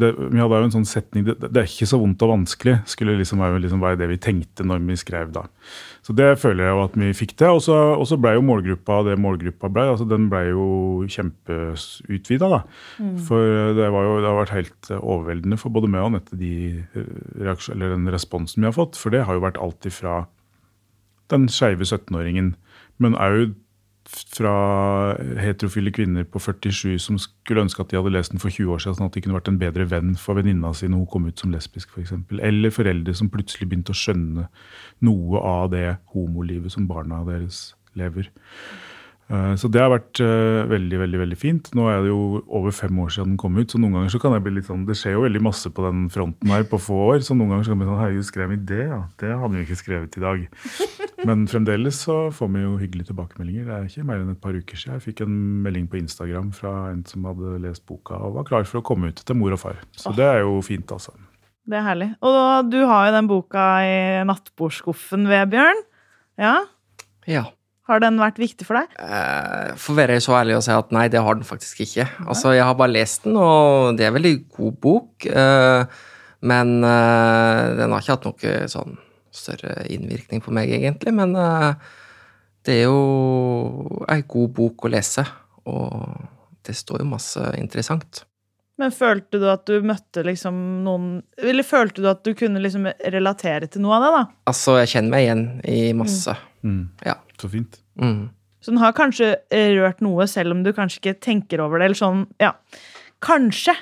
det, 0.00 0.14
Vi 0.16 0.40
hadde 0.40 0.56
jo 0.62 0.64
en 0.64 0.72
sånn 0.72 0.86
setning 0.88 1.26
det, 1.26 1.34
det, 1.42 1.50
er 1.60 1.66
ikke 1.68 1.88
så 1.90 1.98
vondt 2.00 2.22
og 2.24 2.30
vanskelig, 2.30 2.78
skulle 2.88 3.18
liksom 3.18 3.42
være, 3.44 3.58
liksom 3.60 3.82
være 3.82 3.98
det 4.00 4.08
vi 4.14 4.16
tenkte 4.24 4.64
når 4.64 4.80
vi 4.86 4.96
skrev 4.96 5.34
da. 5.34 5.42
Så 6.04 6.14
det 6.16 6.30
føler 6.40 6.64
jeg 6.64 6.72
jo 6.72 6.84
at 6.86 6.96
vi 7.02 7.10
fikk 7.16 7.34
til. 7.36 7.58
Og 7.58 8.06
så 8.08 8.18
ble 8.20 8.32
jo 8.38 8.44
målgruppa 8.48 9.02
det 9.10 9.18
målgruppa 9.20 9.68
ble. 9.72 9.84
altså 9.92 10.06
Den 10.08 10.30
ble 10.32 10.40
jo 10.54 10.68
kjempeutvida. 11.04 12.62
Mm. 12.96 13.18
For 13.28 13.74
det, 13.76 13.90
var 13.92 14.08
jo, 14.08 14.14
det 14.22 14.30
har 14.30 14.40
vært 14.40 14.56
helt 14.56 14.92
overveldende 15.00 15.60
for 15.60 15.76
både 15.76 15.92
meg 15.92 16.06
og 16.06 16.14
Anette 16.14 16.40
de 16.40 16.54
den 17.44 18.08
responsen 18.12 18.64
vi 18.64 18.70
har 18.70 18.76
fått. 18.76 18.96
For 19.00 19.12
det 19.12 19.26
har 19.28 19.36
jo 19.36 19.44
vært 19.44 19.60
alt 19.60 19.84
ifra 19.88 20.22
den 21.32 21.44
skeive 21.52 21.84
17-åringen, 21.84 22.54
men 23.00 23.16
òg 23.20 23.54
fra 24.34 24.54
heterofile 25.40 25.92
kvinner 25.94 26.26
på 26.28 26.40
47 26.42 26.98
som 27.02 27.18
skulle 27.20 27.64
ønske 27.64 27.82
at 27.82 27.90
de 27.90 27.98
hadde 27.98 28.12
lest 28.14 28.34
den 28.34 28.42
for 28.42 28.52
20 28.52 28.74
år 28.74 28.82
siden, 28.82 28.98
sånn 28.98 29.10
at 29.10 29.16
de 29.16 29.22
kunne 29.24 29.36
vært 29.38 29.50
en 29.52 29.60
bedre 29.60 29.86
venn 29.90 30.14
for 30.20 30.38
venninna 30.38 30.72
si 30.76 30.88
når 30.90 31.02
hun 31.02 31.10
kom 31.12 31.28
ut 31.28 31.42
som 31.42 31.54
lesbisk, 31.54 31.94
f.eks. 31.94 32.14
Eller 32.38 32.74
foreldre 32.74 33.14
som 33.16 33.30
plutselig 33.32 33.68
begynte 33.70 33.94
å 33.94 33.98
skjønne 33.98 34.48
noe 35.06 35.44
av 35.44 35.70
det 35.74 35.86
homolivet 36.14 36.74
som 36.74 36.88
barna 36.90 37.22
deres 37.28 37.72
lever. 37.98 38.30
Eh, 39.32 39.54
så 39.56 39.70
det 39.72 39.80
har 39.80 39.88
vært 39.88 40.20
uh, 40.20 40.66
veldig 40.68 40.98
veldig, 41.00 41.18
veldig 41.22 41.38
fint. 41.40 41.70
Nå 41.76 41.86
er 41.88 42.02
det 42.04 42.10
jo 42.10 42.42
over 42.44 42.74
fem 42.76 42.98
år 43.00 43.12
siden 43.14 43.32
den 43.32 43.40
kom 43.40 43.56
ut, 43.56 43.72
så 43.72 43.80
noen 43.80 43.96
ganger 43.96 44.12
så 44.12 44.20
kan 44.20 44.36
jeg 44.36 44.44
bli 44.44 44.52
litt 44.58 44.68
sånn 44.68 44.84
Det 44.88 44.96
skjer 45.00 45.16
jo 45.16 45.24
veldig 45.24 45.42
masse 45.46 45.72
på 45.72 45.84
den 45.86 46.04
fronten 46.12 46.52
her 46.52 46.66
på 46.68 46.80
få 46.82 46.98
år, 47.14 47.24
så 47.24 47.36
noen 47.36 47.54
ganger 47.54 47.64
så 47.64 47.72
kan 47.72 47.78
jeg 47.78 47.82
bli 47.82 47.90
sånn 47.90 48.02
Herregud, 48.02 48.28
skrev 48.28 48.52
vi 48.52 48.60
det? 48.68 48.82
Ja, 48.90 49.00
det 49.22 49.32
hadde 49.40 49.56
vi 49.56 49.64
ikke 49.64 49.80
skrevet 49.80 50.18
i 50.20 50.24
dag. 50.24 50.44
Men 51.28 51.46
fremdeles 51.48 52.02
så 52.04 52.18
får 52.36 52.52
vi 52.52 52.64
jo 52.66 52.74
hyggelige 52.82 53.10
tilbakemeldinger. 53.12 53.64
Det 53.64 53.76
er 53.78 53.88
ikke 53.88 54.08
mer 54.10 54.20
enn 54.20 54.34
et 54.34 54.42
par 54.44 54.56
uker 54.56 54.80
siden 54.80 54.98
jeg 54.98 55.06
fikk 55.06 55.24
en 55.24 55.38
melding 55.64 55.88
på 55.88 56.02
Instagram 56.02 56.52
fra 56.56 56.74
en 56.90 57.00
som 57.08 57.24
hadde 57.30 57.56
lest 57.64 57.86
boka 57.88 58.20
og 58.20 58.36
var 58.36 58.48
klar 58.50 58.68
for 58.68 58.82
å 58.82 58.84
komme 58.84 59.08
ut 59.08 59.24
til 59.24 59.40
mor 59.40 59.56
og 59.56 59.62
far. 59.62 59.80
Så 59.96 60.12
det 60.16 60.28
er 60.28 60.42
jo 60.44 60.60
fint, 60.66 60.92
altså. 60.92 61.16
Det 61.64 61.80
er 61.80 61.86
herlig. 61.86 62.10
Og 62.20 62.68
du 62.68 62.82
har 62.84 63.08
jo 63.08 63.16
den 63.16 63.28
boka 63.30 63.66
i 63.88 63.98
nattbordskuffen, 64.28 65.24
Vebjørn. 65.32 65.80
Ja? 66.36 66.58
Ja. 67.30 67.46
Har 67.84 68.00
den 68.00 68.16
vært 68.16 68.38
viktig 68.40 68.64
for 68.64 68.78
deg? 68.78 68.92
Eh, 68.96 69.74
for 69.76 69.92
å 69.92 69.98
være 69.98 70.16
så 70.24 70.38
ærlig 70.38 70.56
å 70.56 70.62
si 70.64 70.72
at 70.72 70.92
nei, 70.94 71.04
det 71.12 71.20
har 71.20 71.36
den 71.36 71.44
faktisk 71.44 71.82
ikke. 71.84 72.06
Altså, 72.24 72.54
Jeg 72.56 72.64
har 72.64 72.76
bare 72.78 72.94
lest 72.94 73.26
den, 73.26 73.36
og 73.36 73.98
det 73.98 74.06
er 74.06 74.14
veldig 74.14 74.34
god 74.56 74.78
bok. 74.80 75.26
Eh, 75.28 75.84
men 76.48 76.72
eh, 76.80 77.74
den 77.76 77.92
har 77.92 78.00
ikke 78.00 78.16
hatt 78.16 78.28
noe 78.30 78.54
sånn 78.72 78.96
større 79.34 79.84
innvirkning 79.92 80.40
på 80.44 80.54
meg, 80.54 80.72
egentlig. 80.72 81.12
Men 81.12 81.34
det 82.64 82.76
er 82.78 82.84
jo 82.86 84.04
ei 84.08 84.22
god 84.22 84.52
bok 84.56 84.86
å 84.86 84.92
lese, 84.94 85.26
og 85.68 86.06
det 86.64 86.76
står 86.78 87.02
jo 87.02 87.10
masse 87.10 87.42
interessant. 87.58 88.22
Men 88.80 88.90
følte 88.90 89.38
du 89.38 89.46
at 89.52 89.66
du 89.70 89.84
møtte 89.86 90.24
liksom 90.26 90.56
noen 90.82 91.20
Eller 91.38 91.62
følte 91.66 92.02
du 92.02 92.08
at 92.10 92.24
du 92.26 92.32
kunne 92.34 92.58
liksom 92.58 92.88
relatere 93.14 93.68
til 93.70 93.84
noe 93.84 94.00
av 94.00 94.02
det, 94.06 94.12
da? 94.16 94.22
Altså, 94.50 94.78
jeg 94.80 94.90
kjenner 94.96 95.14
meg 95.14 95.26
igjen 95.26 95.44
i 95.70 95.82
masse. 95.96 96.34
Mm. 96.64 96.72
Mm. 96.80 96.80
Ja. 97.06 97.18
Så 97.40 97.50
fint. 97.52 97.78
Mm. 98.00 98.30
Så 98.64 98.72
den 98.72 98.80
har 98.80 98.94
kanskje 98.96 99.34
eh, 99.52 99.74
rørt 99.76 100.00
noe, 100.04 100.26
selv 100.30 100.54
om 100.54 100.62
du 100.64 100.72
kanskje 100.74 101.02
ikke 101.02 101.18
tenker 101.26 101.60
over 101.60 101.78
det. 101.78 101.90
Eller 101.90 102.00
sånn, 102.00 102.24
ja. 102.40 102.54
Kanskje. 103.24 103.74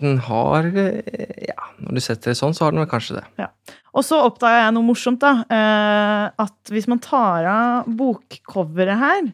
Den 0.00 0.16
har 0.24 0.66
eh, 0.70 1.44
Ja, 1.50 1.70
når 1.82 1.98
du 1.98 2.02
setter 2.04 2.32
det 2.32 2.38
sånn, 2.40 2.56
så 2.56 2.66
har 2.66 2.74
den 2.74 2.82
vel 2.82 2.90
kanskje 2.90 3.18
det. 3.18 3.26
Ja. 3.42 3.50
Og 3.90 4.06
så 4.06 4.20
oppdaga 4.22 4.64
jeg 4.64 4.74
noe 4.76 4.86
morsomt, 4.86 5.20
da. 5.22 5.44
Eh, 5.44 6.26
at 6.46 6.72
hvis 6.72 6.88
man 6.90 7.02
tar 7.04 7.48
av 7.50 7.90
bokcoveret 8.00 9.02
her, 9.02 9.30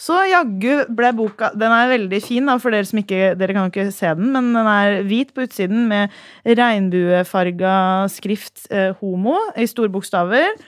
så 0.00 0.16
jaggu 0.26 0.88
ble 0.90 1.12
boka 1.14 1.52
Den 1.54 1.70
er 1.70 1.92
veldig 1.92 2.18
fin, 2.24 2.48
da, 2.50 2.56
for 2.58 2.74
dere 2.74 2.86
som 2.88 2.98
ikke 2.98 3.34
Dere 3.38 3.54
kan 3.54 3.70
ikke 3.70 3.90
se 3.94 4.10
den, 4.18 4.32
men 4.34 4.50
den 4.56 4.70
er 4.70 5.02
hvit 5.06 5.30
på 5.34 5.46
utsiden 5.46 5.86
med 5.90 6.14
regnbuefarga 6.44 7.74
skrift 8.12 8.66
eh, 8.70 8.90
'homo' 8.98 9.52
i 9.56 9.68
store 9.70 9.92
bokstaver. 9.94 10.58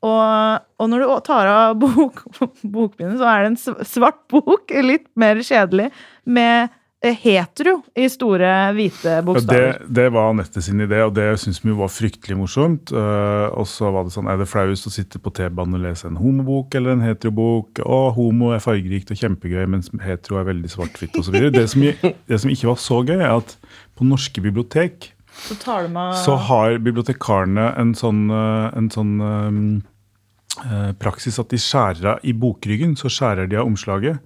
Og, 0.00 0.64
og, 0.80 0.86
når 0.88 1.02
du 1.04 1.08
tar 1.26 1.48
av 1.52 1.74
bok, 1.76 2.22
bokbindet, 2.74 3.18
så 3.20 3.28
er 3.28 3.44
det 3.44 3.50
en 3.52 3.84
svart 3.84 4.22
bok, 4.32 4.72
litt 4.72 5.10
mer 5.20 5.36
kjedelig, 5.44 5.90
med 6.24 6.72
hetero 7.00 7.78
i 7.96 8.04
store, 8.12 8.48
hvite 8.76 9.14
bokstaver. 9.24 9.78
Det, 9.80 9.92
det 9.96 10.06
var 10.12 10.30
Anette 10.30 10.60
sin 10.64 10.82
idé, 10.84 10.98
og 11.06 11.14
det 11.16 11.26
syns 11.40 11.62
vi 11.64 11.72
var 11.76 11.88
fryktelig 11.92 12.36
morsomt. 12.36 12.92
Uh, 12.92 13.48
og 13.56 13.68
så 13.70 13.88
var 13.94 14.04
det 14.04 14.12
sånn, 14.12 14.28
Er 14.28 14.40
det 14.40 14.48
flauest 14.50 14.88
å 14.90 14.92
sitte 14.92 15.20
på 15.22 15.32
T-banen 15.36 15.78
og 15.78 15.84
lese 15.86 16.10
en 16.10 16.18
homobok 16.20 16.76
eller 16.76 16.96
en 16.96 17.04
heterobok? 17.06 17.80
Å, 17.84 18.00
homo 18.16 18.52
er 18.56 18.64
fargerikt 18.64 19.14
og 19.14 19.22
kjempegøy, 19.22 19.64
mens 19.72 19.88
hetero 20.04 20.40
er 20.40 20.50
veldig 20.50 20.72
svart-hvitt 20.72 21.16
osv. 21.22 21.38
Det, 21.54 21.64
som, 21.72 21.86
det 22.28 22.42
som 22.42 22.52
ikke 22.52 22.68
var 22.72 22.82
så 22.82 23.00
gøy, 23.00 23.16
er 23.18 23.32
at 23.38 23.56
på 23.96 24.08
norske 24.08 24.44
bibliotek 24.44 25.14
så, 25.40 25.54
så, 25.56 26.34
har 26.50 26.80
bibliotekarene 26.82 27.70
en 27.80 27.94
sånn, 27.96 28.24
eh, 28.34 28.64
en 28.76 28.88
sånn 28.92 29.12
um, 29.22 29.60
Eh, 30.58 30.90
praksis 30.98 31.38
at 31.40 31.52
de 31.52 31.58
skjærer 31.60 32.06
av 32.14 32.26
i 32.26 32.34
bokryggen, 32.36 32.96
så 32.98 33.08
skjærer 33.12 33.48
de 33.48 33.56
av 33.60 33.68
omslaget. 33.70 34.18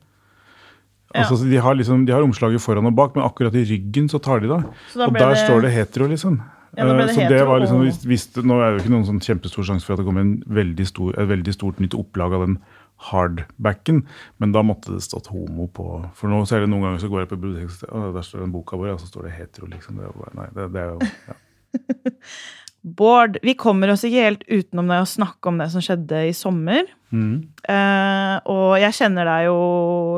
Ja. 1.14 1.22
Altså, 1.22 1.46
de, 1.46 1.60
har 1.62 1.76
liksom, 1.78 2.02
de 2.08 2.12
har 2.12 2.24
omslaget 2.26 2.62
foran 2.62 2.90
og 2.90 2.96
bak, 2.98 3.14
men 3.14 3.22
akkurat 3.22 3.54
i 3.54 3.62
ryggen 3.68 4.08
så 4.10 4.18
tar 4.18 4.42
de 4.42 4.50
det. 4.50 4.60
Og 4.98 5.14
der 5.14 5.30
det... 5.30 5.44
står 5.44 5.62
det 5.62 5.70
hetero, 5.70 6.08
liksom. 6.10 6.40
Ja, 6.74 6.88
det 6.90 7.14
så 7.14 7.26
det 7.30 7.42
var 7.46 7.60
liksom, 7.62 7.84
hvis, 7.84 8.00
hvis, 8.02 8.24
Nå 8.42 8.56
er 8.58 8.64
det 8.64 8.78
jo 8.78 8.82
ikke 8.82 8.94
noen 8.96 9.06
sånn 9.06 9.20
kjempestor 9.22 9.66
sjanse 9.68 9.86
for 9.86 9.94
at 9.94 10.02
det 10.02 10.08
kommer 10.08 10.32
veldig 10.56 10.86
stor, 10.88 11.12
et 11.22 11.28
veldig 11.30 11.54
stort 11.54 11.78
nytt 11.78 11.94
opplag 11.94 12.34
av 12.34 12.48
den 12.48 12.56
hardbacken, 13.04 14.02
men 14.42 14.54
da 14.54 14.62
måtte 14.66 14.96
det 14.96 15.04
stått 15.04 15.30
homo 15.30 15.68
på. 15.70 15.86
For 16.18 16.30
nå 16.30 16.42
ser 16.50 16.64
det 16.64 16.70
noen 16.72 16.88
ganger 16.88 17.04
så 17.04 17.10
går 17.12 17.24
jeg 17.24 17.30
på 17.30 17.38
biblioteket 17.38 17.86
og 17.90 18.14
der 18.16 18.26
står 18.26 18.44
den 18.46 18.54
boka 18.54 18.78
vår, 18.80 18.94
og 18.96 19.02
så 19.02 19.10
står 19.10 19.28
det 19.28 19.36
hetero. 19.38 19.70
liksom. 19.70 20.02
Det, 20.02 20.10
nei, 20.38 20.50
det, 20.56 20.68
det 20.74 20.82
er 20.82 20.92
jo, 20.94 21.10
ja. 21.30 21.38
Bård, 22.84 23.38
vi 23.40 23.54
kommer 23.56 23.88
oss 23.88 24.02
ikke 24.04 24.26
helt 24.26 24.42
utenom 24.44 24.90
det 24.92 24.98
å 25.00 25.08
snakke 25.08 25.48
om 25.48 25.56
det 25.56 25.70
som 25.72 25.80
skjedde 25.80 26.18
i 26.28 26.34
sommer. 26.36 26.84
Mm. 27.14 27.38
Eh, 27.64 28.34
og 28.52 28.74
jeg 28.82 28.96
kjenner 28.98 29.24
deg 29.24 29.46
jo 29.46 29.60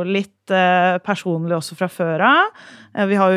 litt 0.08 0.50
eh, 0.50 0.96
personlig 1.06 1.54
også 1.60 1.76
fra 1.78 1.86
før 1.92 2.24
av. 2.26 2.64
Eh, 2.90 3.06
jeg 3.14 3.20
har 3.22 3.36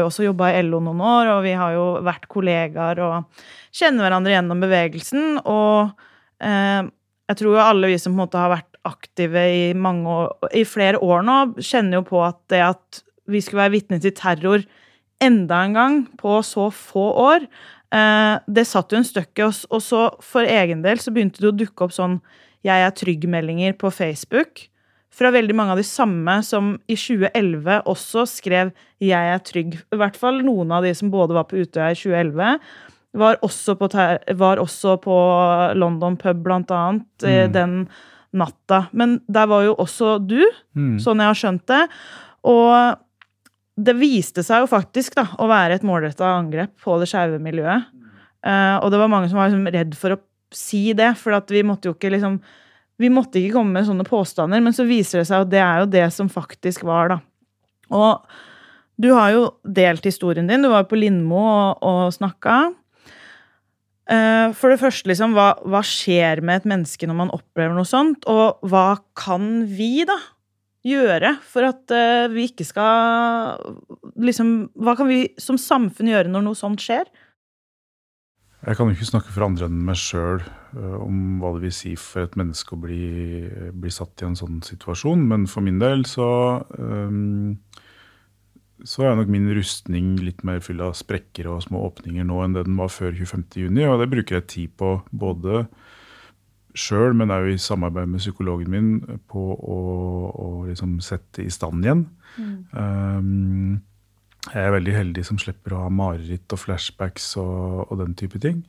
jo 0.00 0.06
også 0.06 0.24
jobba 0.24 0.54
i 0.54 0.62
LO 0.64 0.80
noen 0.86 1.02
år, 1.04 1.34
og 1.34 1.44
vi 1.44 1.52
har 1.58 1.74
jo 1.76 1.84
vært 2.06 2.24
kollegaer 2.32 3.02
og 3.04 3.44
kjenner 3.76 4.06
hverandre 4.06 4.38
gjennom 4.38 4.64
bevegelsen. 4.64 5.42
Og 5.44 5.92
eh, 6.40 6.80
jeg 7.28 7.40
tror 7.42 7.58
jo 7.58 7.64
alle 7.66 7.92
vi 7.92 8.00
som 8.00 8.14
på 8.14 8.22
en 8.22 8.24
måte 8.24 8.40
har 8.40 8.54
vært 8.54 8.80
aktive 8.88 9.44
i, 9.52 9.66
år, 9.76 10.32
i 10.56 10.64
flere 10.64 11.02
år 11.04 11.28
nå, 11.28 11.38
kjenner 11.60 12.00
jo 12.00 12.06
på 12.08 12.24
at 12.24 12.40
det 12.48 12.64
at 12.70 13.04
vi 13.28 13.44
skulle 13.44 13.66
være 13.66 13.76
vitne 13.76 14.00
til 14.02 14.16
terror 14.16 14.64
enda 15.22 15.60
en 15.62 15.76
gang 15.76 16.02
på 16.18 16.40
så 16.42 16.70
få 16.74 17.04
år 17.28 17.46
det 17.92 18.62
satt 18.64 18.92
jo 18.92 18.96
en 18.96 19.04
støkk 19.04 19.40
i 19.40 19.44
oss. 19.44 19.64
Og 19.68 19.82
så 19.84 20.06
for 20.24 20.48
egen 20.48 20.80
del 20.84 21.00
så 21.02 21.12
begynte 21.12 21.42
det 21.42 21.50
å 21.50 21.56
dukke 21.56 21.84
opp 21.84 21.92
sånn 21.92 22.20
'jeg 22.64 22.86
er 22.86 22.94
trygg'-meldinger 22.96 23.74
på 23.76 23.90
Facebook. 23.92 24.68
Fra 25.12 25.30
veldig 25.30 25.54
mange 25.54 25.74
av 25.74 25.76
de 25.76 25.84
samme 25.84 26.38
som 26.42 26.78
i 26.88 26.96
2011 26.96 27.82
også 27.84 28.24
skrev 28.24 28.72
'jeg 29.00 29.34
er 29.34 29.38
trygg'. 29.44 29.82
I 29.92 29.96
hvert 29.96 30.16
fall 30.16 30.40
noen 30.42 30.72
av 30.72 30.82
de 30.82 30.94
som 30.94 31.10
både 31.10 31.34
var 31.34 31.44
på 31.44 31.60
Utøya 31.60 31.90
i 31.90 31.94
2011, 31.94 32.58
var 33.14 33.36
også 33.42 33.76
på, 33.76 33.88
var 34.36 34.56
også 34.56 34.96
på 35.02 35.16
London 35.76 36.16
pub, 36.16 36.42
blant 36.42 36.70
annet, 36.70 37.04
eh, 37.22 37.46
mm. 37.46 37.52
den 37.52 37.88
natta. 38.32 38.88
Men 38.92 39.20
der 39.28 39.46
var 39.46 39.62
jo 39.66 39.74
også 39.74 40.16
du, 40.26 40.40
mm. 40.74 40.98
sånn 40.98 41.20
jeg 41.20 41.28
har 41.28 41.34
skjønt 41.34 41.66
det. 41.66 41.88
Og 42.48 42.96
det 43.76 43.94
viste 43.96 44.44
seg 44.44 44.64
jo 44.64 44.70
faktisk 44.70 45.16
da, 45.16 45.26
å 45.40 45.48
være 45.50 45.78
et 45.78 45.86
målretta 45.86 46.28
angrep 46.36 46.74
på 46.82 46.98
det 47.00 47.08
skeive 47.10 47.40
miljøet. 47.42 47.88
Uh, 48.42 48.82
og 48.82 48.90
det 48.92 48.98
var 49.00 49.10
mange 49.12 49.30
som 49.30 49.38
var 49.38 49.48
liksom 49.48 49.70
redd 49.72 49.94
for 49.96 50.16
å 50.16 50.22
si 50.52 50.90
det, 50.98 51.12
for 51.20 51.38
vi 51.48 51.62
måtte 51.64 51.88
jo 51.88 51.96
ikke 51.96 52.10
liksom 52.12 52.42
Vi 53.00 53.08
måtte 53.10 53.40
ikke 53.40 53.56
komme 53.56 53.72
med 53.74 53.86
sånne 53.88 54.04
påstander, 54.06 54.60
men 54.62 54.74
så 54.76 54.84
viser 54.86 55.18
det 55.18 55.26
seg 55.26 55.42
at 55.42 55.48
det 55.50 55.58
er 55.58 55.80
jo 55.80 55.86
det 55.90 56.04
som 56.14 56.28
faktisk 56.30 56.84
var, 56.86 57.08
da. 57.10 57.16
Og 57.90 58.20
du 59.00 59.08
har 59.16 59.32
jo 59.32 59.40
delt 59.64 60.04
historien 60.06 60.46
din. 60.46 60.62
Du 60.62 60.68
var 60.70 60.84
på 60.86 61.00
Lindmo 61.00 61.40
og, 61.40 61.80
og 61.82 62.12
snakka. 62.14 62.58
Eh, 64.12 64.52
for 64.54 64.70
det 64.70 64.78
første, 64.78 65.08
liksom, 65.10 65.34
hva, 65.34 65.54
hva 65.66 65.80
skjer 65.86 66.44
med 66.44 66.60
et 66.60 66.68
menneske 66.68 67.08
når 67.08 67.18
man 67.24 67.34
opplever 67.34 67.74
noe 67.74 67.88
sånt? 67.88 68.26
Og 68.30 68.62
hva 68.70 69.00
kan 69.18 69.64
vi, 69.66 70.04
da, 70.08 70.18
gjøre 70.86 71.36
for 71.46 71.66
at 71.68 71.94
uh, 71.94 72.30
vi 72.32 72.48
ikke 72.50 72.66
skal 72.66 73.60
Liksom, 74.22 74.48
hva 74.78 74.94
kan 74.98 75.08
vi 75.08 75.24
som 75.40 75.58
samfunn 75.58 76.10
gjøre 76.10 76.30
når 76.30 76.44
noe 76.44 76.58
sånt 76.58 76.82
skjer? 76.82 77.08
Jeg 78.62 78.78
kan 78.78 78.86
jo 78.86 78.94
ikke 78.94 79.08
snakke 79.08 79.32
for 79.34 79.46
andre 79.46 79.66
enn 79.66 79.80
meg 79.86 79.98
sjøl 79.98 80.42
uh, 80.42 80.98
om 81.00 81.40
hva 81.42 81.54
det 81.56 81.64
vil 81.64 81.74
si 81.74 81.94
for 81.98 82.26
et 82.26 82.36
menneske 82.38 82.76
å 82.76 82.82
bli, 82.82 83.00
bli, 83.74 83.94
satt 83.94 84.22
i 84.22 84.28
en 84.28 84.38
sånn 84.38 84.60
situasjon, 84.66 85.24
men 85.32 85.48
for 85.50 85.64
min 85.66 85.80
del 85.82 86.04
så 86.06 86.28
um, 86.76 87.56
så 88.86 89.06
er 89.06 89.16
nok 89.18 89.30
min 89.30 89.46
rustning 89.54 90.14
litt 90.22 90.42
mer 90.46 90.62
full 90.64 90.82
av 90.82 90.96
sprekker 90.98 91.48
og 91.50 91.62
små 91.66 91.84
åpninger 91.88 92.26
nå 92.26 92.40
enn 92.42 92.56
det 92.56 92.64
den 92.66 92.78
var 92.80 92.90
før 92.90 93.14
25.6. 93.14 93.78
Og 93.86 94.00
det 94.00 94.08
bruker 94.10 94.38
jeg 94.38 94.48
tid 94.50 94.72
på 94.78 94.96
både 95.10 95.66
sjøl, 96.78 97.14
men 97.16 97.32
òg 97.34 97.50
i 97.52 97.60
samarbeid 97.60 98.10
med 98.10 98.22
psykologen 98.22 98.72
min, 98.72 98.90
på 99.30 99.42
å, 99.54 99.78
å 100.32 100.48
liksom 100.68 100.98
sette 101.04 101.44
i 101.44 101.52
stand 101.52 101.84
igjen. 101.84 102.06
Mm. 102.38 102.54
Um, 102.72 103.80
jeg 104.48 104.64
er 104.64 104.74
veldig 104.74 104.94
heldig 104.96 105.24
som 105.26 105.38
slipper 105.38 105.76
å 105.76 105.84
ha 105.84 105.92
mareritt 105.92 106.50
og 106.54 106.60
flashbacks 106.64 107.28
og, 107.40 107.84
og 107.86 108.00
den 108.00 108.16
type 108.18 108.40
ting. 108.42 108.64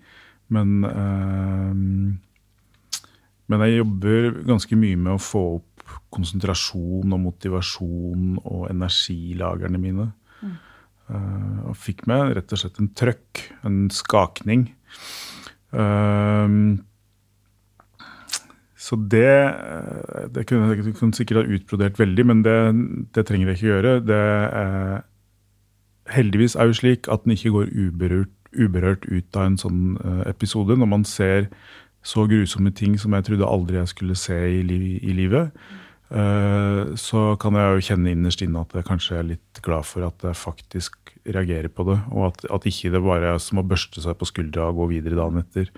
Men, 0.53 0.83
um, 0.85 2.19
men 3.49 3.65
jeg 3.65 3.79
jobber 3.79 4.29
ganske 4.45 4.77
mye 4.77 4.99
med 4.99 5.15
å 5.15 5.23
få 5.23 5.43
opp 5.57 5.97
konsentrasjon 6.13 7.15
og 7.15 7.23
motivasjon 7.23 8.37
og 8.43 8.67
energilagrene 8.69 9.81
mine. 9.81 10.11
Mm. 10.43 10.55
Uh, 11.09 11.59
og 11.71 11.77
fikk 11.79 12.05
meg 12.09 12.35
rett 12.37 12.53
og 12.53 12.61
slett 12.61 12.79
en 12.79 12.93
trøkk, 12.95 13.45
en 13.67 13.85
skakning. 13.93 14.69
Uh, 15.73 16.77
så 18.83 18.97
det, 19.11 19.23
eh, 19.23 20.27
det 20.35 20.45
kunne 20.49 20.73
jeg 20.73 20.95
sikkert 21.15 21.39
ha 21.39 21.57
utbrodert 21.57 21.99
veldig, 22.01 22.25
men 22.27 22.41
det, 22.43 22.57
det, 23.15 23.25
trenger 23.29 23.51
jeg 23.51 23.59
ikke 23.59 23.71
gjøre. 23.71 23.93
Det 24.03 24.23
eh, 24.61 24.97
heldigvis 26.11 26.57
er 26.59 26.67
jo 26.67 26.79
slik 26.81 27.07
at 27.07 27.23
den 27.23 27.37
ikke 27.37 27.53
går 27.55 27.71
uberørt, 27.71 28.33
uberørt 28.53 29.07
ut 29.07 29.39
av 29.39 29.47
en 29.47 29.55
sånn 29.57 29.85
episode. 30.29 30.75
Når 30.77 30.89
man 30.91 31.07
ser 31.07 31.47
så 32.03 32.25
grusomme 32.27 32.73
ting 32.75 32.97
som 32.99 33.15
jeg 33.15 33.25
trodde 33.29 33.47
aldri 33.47 33.79
jeg 33.79 33.91
skulle 33.93 34.17
se 34.19 34.35
i, 34.59 34.59
i 34.99 35.15
livet. 35.15 35.55
Eh, 36.13 36.93
så 36.99 37.21
kan 37.41 37.55
jeg 37.57 37.69
jo 37.77 37.85
kjenne 37.87 38.11
innerst 38.13 38.43
inne 38.45 38.61
at 38.65 38.75
jeg 38.75 38.87
kanskje 38.89 39.17
er 39.17 39.29
litt 39.31 39.61
glad 39.65 39.87
for 39.87 40.05
at 40.05 40.27
jeg 40.27 40.37
faktisk 40.37 41.13
reagerer 41.23 41.71
på 41.71 41.87
det. 41.87 41.97
Og 42.11 42.27
at, 42.27 42.43
at 42.51 42.67
ikke 42.69 42.91
det 42.93 43.01
bare 43.05 43.33
er 43.33 43.41
som 43.41 43.63
å 43.63 43.65
børste 43.67 44.03
seg 44.03 44.19
på 44.19 44.27
skuldra 44.29 44.67
og 44.69 44.83
gå 44.83 44.91
videre 44.97 45.17
dagen 45.21 45.41
etter. 45.41 45.71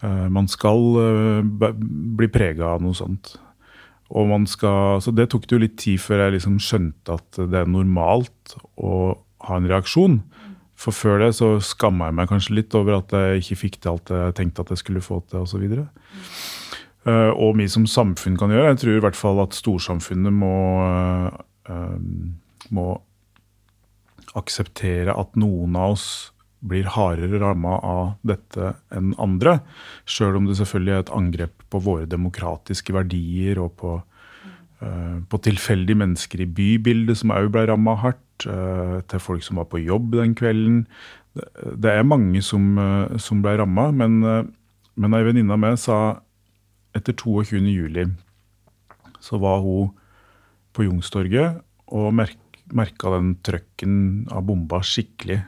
Eh, 0.00 0.26
man 0.30 0.48
skal 0.50 0.98
eh, 1.02 1.70
bli 2.18 2.28
prega 2.30 2.74
av 2.74 2.84
noe 2.84 2.96
sånt. 2.96 3.34
Og 4.08 4.28
man 4.30 4.46
skal, 4.48 5.02
så 5.04 5.12
det 5.12 5.28
tok 5.32 5.48
det 5.48 5.56
jo 5.56 5.62
litt 5.64 5.78
tid 5.80 6.00
før 6.00 6.24
jeg 6.24 6.38
liksom 6.38 6.60
skjønte 6.62 7.18
at 7.18 7.40
det 7.50 7.58
er 7.60 7.68
normalt 7.68 8.54
å 8.80 8.92
ha 9.48 9.58
en 9.58 9.68
reaksjon. 9.68 10.20
For 10.78 10.94
før 10.94 11.24
det 11.24 11.32
så 11.36 11.56
skamma 11.64 12.08
jeg 12.08 12.16
meg 12.20 12.30
kanskje 12.30 12.54
litt 12.60 12.76
over 12.78 13.00
at 13.00 13.12
jeg 13.12 13.42
ikke 13.42 13.60
fikk 13.64 13.80
til 13.80 13.96
alt 13.96 14.14
jeg 14.14 14.36
tenkte 14.38 14.64
at 14.64 14.72
jeg 14.72 14.84
skulle 14.84 15.04
få 15.04 15.20
til. 15.26 15.42
Og 15.42 15.50
så 15.50 15.60
videre. 15.60 15.88
Eh, 17.04 17.32
og 17.34 17.58
vi 17.58 17.68
som 17.70 17.84
samfunn 17.90 18.38
kan 18.40 18.54
gjøre. 18.54 18.72
Jeg 18.72 18.82
tror 18.84 18.96
i 18.96 19.04
hvert 19.08 19.18
fall 19.18 19.42
at 19.42 19.58
storsamfunnet 19.58 20.32
må, 20.32 20.54
må 22.72 22.88
akseptere 24.38 25.12
at 25.18 25.36
noen 25.40 25.76
av 25.76 25.98
oss 25.98 26.08
blir 26.60 26.88
hardere 26.90 27.40
ramma 27.42 27.78
av 27.86 28.04
dette 28.26 28.72
enn 28.94 29.12
andre. 29.22 29.58
Sjøl 30.08 30.38
om 30.40 30.48
det 30.48 30.58
selvfølgelig 30.58 30.94
er 30.94 31.04
et 31.04 31.14
angrep 31.14 31.66
på 31.70 31.80
våre 31.84 32.08
demokratiske 32.10 32.94
verdier 32.96 33.60
og 33.62 33.76
på, 33.78 33.94
uh, 34.82 35.16
på 35.28 35.42
tilfeldige 35.46 36.00
mennesker 36.02 36.42
i 36.42 36.50
bybildet 36.50 37.20
som 37.20 37.34
òg 37.34 37.52
ble 37.54 37.68
ramma 37.70 37.98
hardt. 38.02 38.24
Uh, 38.46 39.00
til 39.10 39.18
folk 39.18 39.42
som 39.42 39.58
var 39.58 39.66
på 39.70 39.80
jobb 39.82 40.12
den 40.14 40.36
kvelden. 40.38 40.84
Det, 41.34 41.90
er 41.90 42.06
mange 42.06 42.42
som, 42.42 42.70
uh, 42.78 43.18
som 43.18 43.42
ble 43.42 43.56
ramma, 43.58 43.90
men, 43.90 44.20
men 44.94 45.18
ei 45.18 45.26
venninne 45.26 45.54
av 45.54 45.62
meg 45.62 45.78
sa 45.82 45.98
etter 46.96 47.14
22. 47.18 47.62
juli 47.70 48.06
så 49.20 49.38
var 49.42 49.62
hun 49.62 49.90
på 50.74 50.86
Youngstorget 50.86 51.58
og 51.94 52.12
merk, 52.14 52.38
merka 52.74 53.12
den 53.16 53.32
trøkken 53.44 53.94
av 54.30 54.44
bomba 54.48 54.80
skikkelig. 54.84 55.40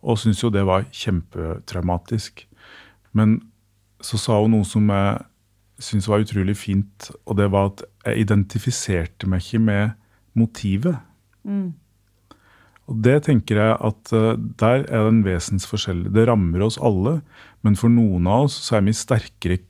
Og 0.00 0.18
syntes 0.20 0.42
jo 0.42 0.52
det 0.52 0.64
var 0.68 0.88
kjempetraumatisk. 0.94 2.46
Men 3.12 3.40
så 4.00 4.20
sa 4.20 4.38
hun 4.40 4.54
noe 4.54 4.66
som 4.68 4.88
jeg 4.88 5.20
syntes 5.80 6.08
var 6.10 6.24
utrolig 6.24 6.56
fint, 6.60 7.10
og 7.24 7.38
det 7.40 7.48
var 7.52 7.70
at 7.72 7.84
jeg 8.06 8.26
identifiserte 8.26 9.28
meg 9.30 9.44
ikke 9.44 9.62
med 9.64 9.94
motivet. 10.36 11.00
Mm. 11.44 11.72
Og 12.90 13.00
det 13.06 13.20
tenker 13.28 13.60
jeg 13.60 13.76
at 13.86 14.12
uh, 14.16 14.34
der 14.60 14.84
er 14.84 15.06
det 15.06 15.12
en 15.12 15.24
vesensforskjell. 15.24 16.08
Det 16.12 16.26
rammer 16.28 16.64
oss 16.66 16.78
alle, 16.82 17.20
men 17.62 17.78
for 17.78 17.92
noen 17.92 18.26
av 18.26 18.48
oss 18.48 18.58
så 18.66 18.78
er 18.78 18.86
vi 18.88 18.96
sterkere 18.96 19.60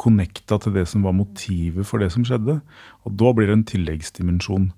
connecta 0.00 0.58
til 0.58 0.74
det 0.74 0.86
som 0.90 1.04
var 1.06 1.14
motivet 1.14 1.86
for 1.86 2.02
det 2.02 2.10
som 2.14 2.24
skjedde. 2.26 2.58
Og 3.06 3.18
da 3.20 3.30
blir 3.36 3.50
det 3.50 3.58
en 3.58 3.68
tilleggsdimensjon. 3.68 4.70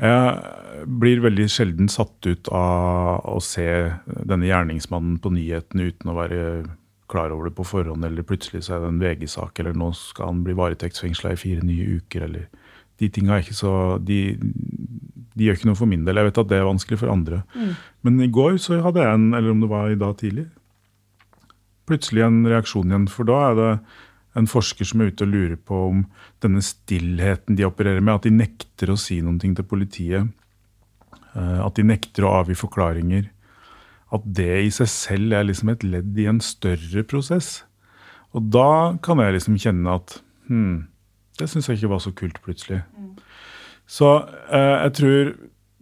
Jeg 0.00 0.86
blir 0.88 1.20
veldig 1.22 1.48
sjelden 1.52 1.90
satt 1.92 2.26
ut 2.26 2.48
av 2.54 3.26
å 3.28 3.36
se 3.44 3.66
denne 4.06 4.48
gjerningsmannen 4.48 5.18
på 5.22 5.32
nyhetene 5.34 5.90
uten 5.92 6.10
å 6.10 6.16
være 6.16 6.46
klar 7.12 7.34
over 7.34 7.50
det 7.50 7.56
på 7.58 7.66
forhånd, 7.68 8.04
eller 8.06 8.24
plutselig 8.26 8.64
så 8.64 8.76
er 8.76 8.82
det 8.82 8.90
en 8.92 9.02
VG-sak, 9.02 9.60
eller 9.60 9.76
nå 9.76 9.90
skal 9.96 10.30
han 10.30 10.42
bli 10.46 10.56
varetektsfengsla 10.56 11.34
i 11.34 11.40
fire 11.40 11.64
nye 11.66 11.98
uker, 11.98 12.28
eller 12.28 12.48
De 13.00 13.08
tinga 13.10 13.34
er 13.34 13.40
ikke 13.42 13.56
så 13.56 13.98
de, 13.98 14.36
de, 14.38 15.46
gjør 15.46 15.56
ikke 15.56 15.66
noe 15.66 15.78
for 15.78 15.90
min 15.90 16.04
del. 16.06 16.20
Jeg 16.20 16.28
vet 16.28 16.38
at 16.38 16.50
det 16.50 16.58
er 16.60 16.68
vanskelig 16.68 16.98
for 17.00 17.10
andre. 17.10 17.40
Mm. 17.56 17.70
Men 18.06 18.20
i 18.22 18.28
går 18.30 18.58
så 18.62 18.78
hadde 18.84 19.00
jeg 19.02 19.16
en, 19.16 19.24
eller 19.34 19.50
om 19.50 19.62
det 19.64 19.70
var 19.72 19.90
i 19.90 19.98
dag 19.98 20.12
tidlig, 20.20 20.44
plutselig 21.88 22.22
en 22.22 22.44
reaksjon 22.46 22.92
igjen. 22.92 23.08
For 23.10 23.26
da 23.26 23.40
er 23.48 23.58
det 23.58 23.70
en 24.38 24.48
forsker 24.48 24.88
som 24.88 25.02
er 25.02 25.12
ute 25.12 25.26
og 25.26 25.32
lurer 25.32 25.58
på 25.60 25.78
om 25.90 26.04
denne 26.44 26.62
stillheten 26.64 27.58
de 27.58 27.66
opererer 27.68 28.00
med, 28.00 28.14
at 28.16 28.28
de 28.28 28.34
nekter 28.34 28.92
å 28.92 28.98
si 29.00 29.20
noen 29.20 29.40
ting 29.42 29.56
til 29.56 29.66
politiet, 29.68 30.30
eh, 31.34 31.58
at 31.60 31.76
de 31.76 31.86
nekter 31.86 32.26
å 32.26 32.34
avgi 32.40 32.56
forklaringer, 32.58 33.28
at 34.12 34.24
det 34.38 34.54
i 34.66 34.72
seg 34.72 34.90
selv 34.92 35.36
er 35.36 35.48
liksom 35.48 35.72
et 35.72 35.84
ledd 35.84 36.18
i 36.20 36.28
en 36.28 36.40
større 36.44 37.04
prosess. 37.08 37.62
Og 38.36 38.48
da 38.52 38.96
kan 39.04 39.20
jeg 39.20 39.36
liksom 39.36 39.60
kjenne 39.60 39.96
at 40.00 40.18
hm, 40.48 40.88
det 41.40 41.48
syns 41.48 41.68
jeg 41.68 41.80
ikke 41.80 41.92
var 41.94 42.02
så 42.04 42.12
kult 42.16 42.40
plutselig. 42.44 42.82
Så 43.88 44.08
eh, 44.52 44.76
jeg 44.84 44.94
tror 45.00 45.32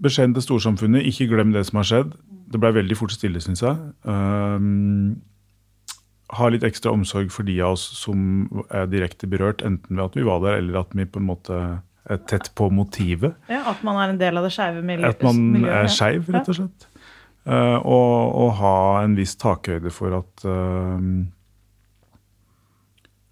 beskjeden 0.02 0.34
til 0.34 0.46
storsamfunnet, 0.46 1.06
ikke 1.06 1.28
glem 1.30 1.54
det 1.54 1.66
som 1.68 1.80
har 1.80 1.88
skjedd. 1.90 2.14
Det 2.50 2.58
ble 2.58 2.72
veldig 2.74 2.96
fort 2.98 3.14
stille, 3.14 3.42
syns 3.42 3.62
jeg. 3.62 3.76
Um, 4.02 5.20
ha 6.36 6.48
litt 6.52 6.64
ekstra 6.66 6.92
omsorg 6.94 7.30
for 7.34 7.46
de 7.48 7.56
av 7.62 7.76
oss 7.76 7.84
som 7.98 8.48
er 8.68 8.90
direkte 8.90 9.28
berørt, 9.30 9.64
enten 9.66 9.96
ved 9.96 10.04
at 10.04 10.18
vi 10.18 10.26
var 10.26 10.42
der, 10.44 10.60
eller 10.60 10.82
at 10.82 10.94
vi 10.96 11.06
på 11.08 11.22
en 11.22 11.28
måte 11.30 11.58
er 12.10 12.22
tett 12.30 12.52
på 12.58 12.70
motivet. 12.74 13.36
Ja, 13.50 13.64
At 13.70 13.82
man 13.86 13.98
er 14.00 14.12
en 14.12 14.20
del 14.20 14.38
av 14.38 14.46
det 14.46 14.54
skeive 14.54 14.82
miljøet. 14.84 15.18
At 15.18 15.26
man 15.26 15.66
er 15.66 15.90
skeiv, 15.92 16.30
rett 16.32 16.48
og 16.50 16.58
slett. 16.62 16.88
Uh, 17.48 17.78
og, 17.78 18.14
og, 18.36 18.50
ha 18.58 18.78
en 19.00 19.14
viss 19.16 19.32
takhøyde 19.40 19.88
for 19.94 20.12
at 20.18 20.42
uh, 20.44 20.98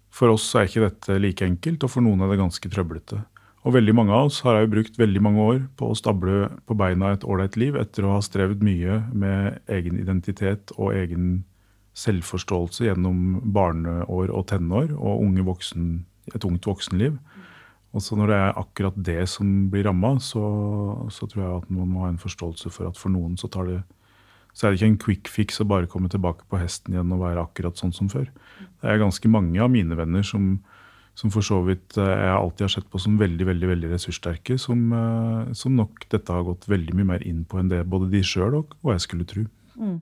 For 0.09 0.33
oss 0.33 0.47
er 0.57 0.65
ikke 0.65 0.87
dette 0.87 1.19
like 1.21 1.45
enkelt, 1.45 1.85
og 1.85 1.93
for 1.93 2.03
noen 2.03 2.25
er 2.25 2.33
det 2.33 2.39
ganske 2.41 2.71
trøblete. 2.73 3.21
Og 3.67 3.75
veldig 3.75 3.93
mange 3.95 4.15
av 4.15 4.29
oss 4.29 4.39
har 4.45 4.61
jo 4.61 4.71
brukt 4.71 4.97
veldig 4.99 5.21
mange 5.23 5.45
år 5.45 5.59
på 5.77 5.91
å 5.91 5.97
stable 5.97 6.47
på 6.67 6.75
beina 6.79 7.13
et 7.13 7.25
ålreit 7.27 7.57
liv 7.59 7.77
etter 7.79 8.07
å 8.07 8.15
ha 8.15 8.23
strevd 8.23 8.63
mye 8.65 9.01
med 9.11 9.59
egen 9.71 9.99
identitet 9.99 10.73
og 10.77 10.95
egen 10.95 11.43
selvforståelse 11.99 12.87
gjennom 12.87 13.39
barneår 13.55 14.31
og 14.31 14.47
tenår 14.51 14.93
og 14.95 15.25
unge 15.25 15.45
voksen, 15.47 15.91
et 16.33 16.45
ungt 16.47 16.67
voksenliv. 16.69 17.17
Og 17.89 18.03
så 18.05 18.17
når 18.17 18.29
det 18.29 18.37
er 18.37 18.59
akkurat 18.61 18.97
det 19.05 19.21
som 19.31 19.69
blir 19.71 19.87
ramma, 19.87 20.15
så, 20.21 20.43
så, 21.09 21.25
tror 21.25 21.41
jeg 21.41 21.53
at 21.63 21.71
man 21.73 21.89
må 21.89 22.03
ha 22.03 22.11
en 22.11 22.21
forståelse 22.21 22.69
for 22.73 22.89
at 22.91 22.99
for 22.99 23.09
noen 23.13 23.33
så, 23.39 23.49
det, 23.65 23.79
så 24.53 24.67
er 24.67 24.71
det 24.71 24.79
ikke 24.79 24.89
en 24.91 24.99
quick 25.05 25.31
fix 25.31 25.61
å 25.61 25.67
bare 25.69 25.89
komme 25.89 26.11
tilbake 26.11 26.45
på 26.49 26.59
hesten 26.61 26.93
igjen 26.93 27.15
og 27.15 27.23
være 27.23 27.47
akkurat 27.47 27.81
sånn 27.81 27.95
som 27.95 28.11
før. 28.11 28.29
Det 28.59 28.91
er 28.91 29.01
ganske 29.01 29.31
mange 29.31 29.57
av 29.63 29.73
mine 29.73 29.97
venner 29.97 30.25
som, 30.27 30.59
som 31.17 31.33
for 31.33 31.45
så 31.45 31.63
vidt 31.65 31.97
eh, 31.97 32.13
jeg 32.13 32.35
alltid 32.35 32.67
har 32.67 32.75
sett 32.75 32.91
på 32.93 33.01
som 33.01 33.17
veldig 33.19 33.49
veldig, 33.49 33.71
veldig 33.73 33.91
ressurssterke, 33.95 34.59
som, 34.61 34.85
eh, 34.93 35.55
som 35.57 35.73
nok 35.79 36.05
dette 36.13 36.35
har 36.35 36.45
gått 36.45 36.69
veldig 36.69 36.99
mye 36.99 37.11
mer 37.15 37.25
inn 37.25 37.41
på 37.49 37.57
enn 37.57 37.73
det 37.73 37.81
både 37.89 38.11
de 38.13 38.21
sjøl 38.21 38.61
og, 38.61 38.77
og 38.83 38.93
jeg 38.93 39.07
skulle 39.07 39.27
tro. 39.33 39.47
Mm. 39.79 39.97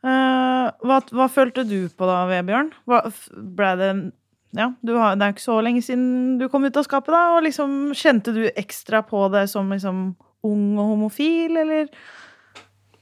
Uh, 0.00 0.70
hva, 0.80 0.96
hva, 1.12 1.26
følte 1.28 1.66
du 1.68 1.90
på 1.92 2.06
da, 2.08 2.22
Vebjørn? 2.30 2.70
Hva, 2.88 3.02
ble 3.36 3.72
det 3.76 3.90
ja, 4.56 4.70
har, 4.72 5.18
Det 5.18 5.26
er 5.26 5.34
ikke 5.34 5.44
så 5.44 5.60
lenge 5.62 5.82
siden 5.84 6.38
du 6.40 6.48
kom 6.50 6.64
ut 6.64 6.78
av 6.80 6.86
skapet, 6.86 7.12
da. 7.14 7.36
og 7.36 7.44
liksom, 7.46 7.92
Kjente 7.94 8.32
du 8.34 8.42
ekstra 8.48 9.02
på 9.06 9.28
det 9.34 9.44
som 9.52 9.70
liksom, 9.70 10.16
ung 10.46 10.64
og 10.78 10.94
homofil, 10.94 11.56
eller? 11.60 11.86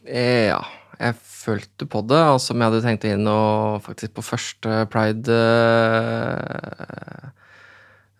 Eh, 0.05 0.51
ja. 0.51 0.61
jeg 0.99 1.15
følte 1.23 1.87
på 1.89 2.03
det, 2.11 2.21
og 2.35 2.41
som 2.43 2.59
jeg 2.59 2.69
hadde 2.69 2.85
tenkt 2.85 3.07
inn 3.09 3.27
og 3.31 3.81
faktisk 3.87 4.19
på 4.19 4.27
første 4.27 4.83
pride 4.93 5.39
uh, 5.39 7.31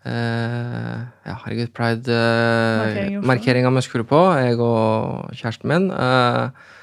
uh, 0.07 0.97
Ja, 1.27 1.35
herregud, 1.45 1.75
pride-markeringa 1.77 3.75
vi 3.75 3.83
skulle 3.85 4.09
på, 4.09 4.23
jeg 4.39 4.57
og 4.63 5.35
kjæresten 5.35 5.69
min. 5.69 5.91
eh, 5.91 6.77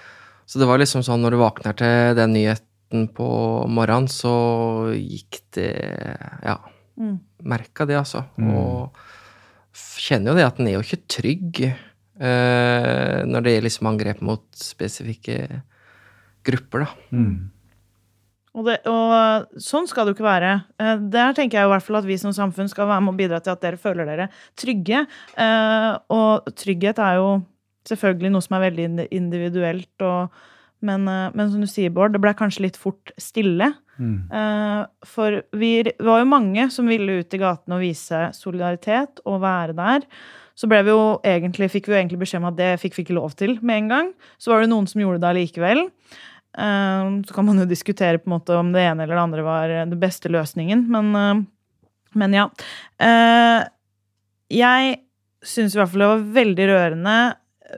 så 0.46 0.60
det 0.62 0.68
var 0.70 0.78
liksom 0.82 1.02
sånn 1.06 1.22
når 1.26 1.36
du 1.36 1.38
våkner 1.42 1.76
til 1.80 2.16
den 2.20 2.34
nyheten 2.36 3.08
på 3.18 3.28
morgenen, 3.68 4.08
så 4.12 4.32
gikk 4.96 5.42
det 5.58 5.72
Ja, 6.46 6.60
Mm. 6.98 7.20
merka 7.44 7.86
det, 7.86 7.98
altså. 8.00 8.22
Mm. 8.40 8.52
Og 8.56 8.96
kjenner 10.00 10.32
jo 10.32 10.36
det 10.38 10.46
at 10.46 10.58
den 10.62 10.68
er 10.70 10.78
jo 10.78 10.84
ikke 10.86 11.02
trygg 11.12 11.58
eh, 11.66 13.26
når 13.28 13.44
det 13.44 13.56
er 13.58 13.66
liksom 13.66 13.90
angrep 13.90 14.22
mot 14.24 14.46
spesifikke 14.56 15.62
grupper, 16.48 16.86
da. 16.86 16.88
Mm. 17.12 17.52
Og, 18.56 18.64
det, 18.70 18.78
og 18.88 19.50
sånn 19.60 19.90
skal 19.92 20.06
det 20.08 20.14
jo 20.14 20.16
ikke 20.22 20.30
være. 20.30 20.52
Eh, 20.80 20.96
Der 21.12 21.34
tenker 21.36 21.60
jeg 21.60 21.68
i 21.68 21.72
hvert 21.74 21.84
fall 21.84 21.98
at 22.00 22.08
vi 22.08 22.16
som 22.22 22.32
samfunn 22.32 22.70
skal 22.72 22.88
være 22.88 23.04
med 23.04 23.12
og 23.12 23.20
bidra 23.20 23.42
til 23.44 23.52
at 23.52 23.66
dere 23.66 23.82
føler 23.82 24.08
dere 24.08 24.30
trygge. 24.56 25.02
Eh, 25.36 25.90
Og 26.16 26.48
trygghet 26.56 27.02
er 27.04 27.18
jo 27.20 27.28
selvfølgelig 27.90 28.32
noe 28.34 28.44
som 28.46 28.58
er 28.58 28.66
veldig 28.70 29.08
individuelt. 29.16 30.06
Og, 30.06 30.30
men, 30.86 31.08
eh, 31.08 31.32
men 31.34 31.52
som 31.52 31.62
du 31.64 31.68
sier, 31.70 31.94
Bård, 31.94 32.14
det 32.16 32.22
ble 32.24 32.34
kanskje 32.38 32.66
litt 32.68 32.80
fort 32.80 33.14
stille. 33.22 33.72
Mm. 33.98 34.18
Eh, 34.28 34.82
For 35.08 35.42
vi 35.56 35.72
var 36.04 36.24
jo 36.24 36.32
mange 36.32 36.70
som 36.74 36.90
ville 36.92 37.22
ut 37.22 37.34
i 37.38 37.42
gatene 37.42 37.78
og 37.78 37.86
vise 37.86 38.26
solidaritet 38.36 39.22
og 39.26 39.42
være 39.46 39.78
der. 39.78 40.08
Så 40.56 40.70
ble 40.72 40.82
vi 40.88 40.94
jo 40.94 41.18
egentlig, 41.28 41.72
fikk 41.72 41.90
vi 41.90 41.96
jo 41.96 42.00
egentlig 42.00 42.22
beskjed 42.22 42.42
om 42.42 42.50
at 42.52 42.60
det 42.60 42.72
fikk 42.80 42.96
vi 42.96 43.04
ikke 43.06 43.18
lov 43.18 43.36
til 43.36 43.58
med 43.62 43.84
en 43.84 43.92
gang. 43.92 44.14
Så 44.40 44.52
var 44.52 44.64
det 44.64 44.72
noen 44.72 44.88
som 44.88 45.02
gjorde 45.04 45.20
det 45.24 45.32
allikevel. 45.32 45.86
Eh, 46.58 47.10
Så 47.28 47.36
kan 47.36 47.46
man 47.46 47.60
jo 47.60 47.66
diskutere 47.68 48.20
på 48.20 48.30
en 48.30 48.38
måte 48.38 48.56
om 48.56 48.72
det 48.72 48.84
ene 48.88 49.04
eller 49.04 49.16
det 49.16 49.26
andre 49.28 49.44
var 49.44 49.68
den 49.68 50.00
beste 50.00 50.32
løsningen, 50.32 50.86
men, 50.88 51.48
men 52.16 52.34
ja. 52.34 52.50
Jeg 54.56 54.96
syns 55.46 55.76
i 55.76 55.80
hvert 55.80 55.92
fall 55.92 56.04
det 56.04 56.12
var 56.12 56.24
veldig 56.40 56.68
rørende 56.72 57.16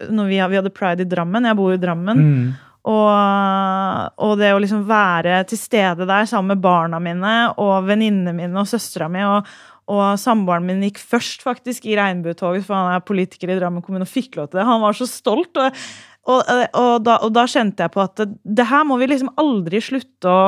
når 0.10 0.32
vi, 0.32 0.40
vi 0.40 0.60
hadde 0.60 0.74
pride 0.76 1.06
i 1.06 1.10
Drammen. 1.10 1.48
Jeg 1.50 1.58
bor 1.60 1.74
i 1.74 1.82
Drammen. 1.82 2.24
Mm. 2.24 2.48
Og, 2.88 4.14
og 4.24 4.38
det 4.40 4.54
å 4.56 4.60
liksom 4.64 4.86
være 4.88 5.42
til 5.50 5.60
stede 5.60 6.08
der 6.08 6.28
sammen 6.30 6.56
med 6.56 6.64
barna 6.64 7.02
mine 7.04 7.34
og 7.60 7.90
venninnene 7.90 8.36
mine 8.36 8.62
og 8.62 8.70
søstera 8.70 9.10
mi. 9.12 9.26
Og, 9.28 9.50
og 9.92 10.04
samboeren 10.20 10.68
min 10.68 10.86
gikk 10.88 11.02
først 11.04 11.44
faktisk 11.44 11.88
i 11.88 11.98
regnbuetoget, 12.00 12.66
for 12.68 12.78
han 12.78 12.96
er 12.96 13.04
politiker 13.08 13.52
i 13.52 13.60
Drammen 13.60 13.84
kommune 13.84 14.08
og 14.08 14.12
fikk 14.12 14.40
lov 14.40 14.52
til 14.52 14.62
det. 14.62 14.70
Han 14.70 14.84
var 14.84 14.96
så 14.96 15.08
stolt. 15.10 15.60
Og, 15.60 15.84
og, 16.28 16.42
og, 16.48 16.94
da, 17.04 17.20
og 17.24 17.36
da 17.36 17.46
kjente 17.50 17.86
jeg 17.86 17.96
på 17.96 18.04
at 18.04 18.20
det, 18.20 18.34
det 18.44 18.68
her 18.72 18.88
må 18.88 19.00
vi 19.02 19.12
liksom 19.12 19.34
aldri 19.40 19.84
slutte 19.84 20.32
å, 20.32 20.48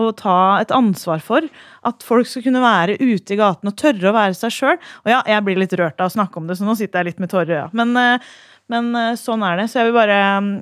å 0.00 0.08
ta 0.16 0.38
et 0.62 0.72
ansvar 0.74 1.20
for. 1.24 1.44
At 1.84 2.04
folk 2.06 2.28
skal 2.28 2.46
kunne 2.48 2.64
være 2.64 2.96
ute 3.00 3.36
i 3.36 3.40
gaten 3.40 3.72
og 3.72 3.76
tørre 3.80 4.08
å 4.08 4.16
være 4.16 4.40
seg 4.40 4.56
sjøl. 4.56 4.80
Og 5.04 5.12
ja, 5.12 5.20
jeg 5.32 5.46
blir 5.46 5.60
litt 5.60 5.76
rørt 5.80 6.00
av 6.00 6.08
å 6.12 6.16
snakke 6.16 6.40
om 6.40 6.48
det, 6.48 6.56
så 6.60 6.68
nå 6.68 6.76
sitter 6.80 7.02
jeg 7.02 7.12
litt 7.12 7.24
med 7.24 7.32
tårer 7.32 7.52
i 7.52 7.58
øya. 7.60 7.70
Men 7.76 7.96
eh, 8.00 8.34
men 8.72 8.90
eh, 8.96 9.14
sånn 9.20 9.42
er 9.44 9.58
det. 9.60 9.68
Så 9.70 9.80
jeg 9.80 9.90
vil 9.90 9.96
bare 9.98 10.18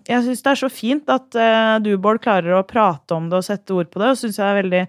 Jeg 0.08 0.24
syns 0.26 0.42
det 0.42 0.52
er 0.52 0.60
så 0.62 0.70
fint 0.72 1.12
at 1.12 1.36
eh, 1.38 1.74
du, 1.84 1.92
Bård, 2.02 2.22
klarer 2.24 2.58
å 2.58 2.66
prate 2.66 3.14
om 3.14 3.28
det 3.30 3.38
og 3.38 3.46
sette 3.46 3.76
ord 3.76 3.90
på 3.92 4.02
det. 4.02 4.14
Og 4.14 4.18
syns 4.18 4.40
jeg 4.40 4.48
er 4.48 4.58
veldig 4.62 4.82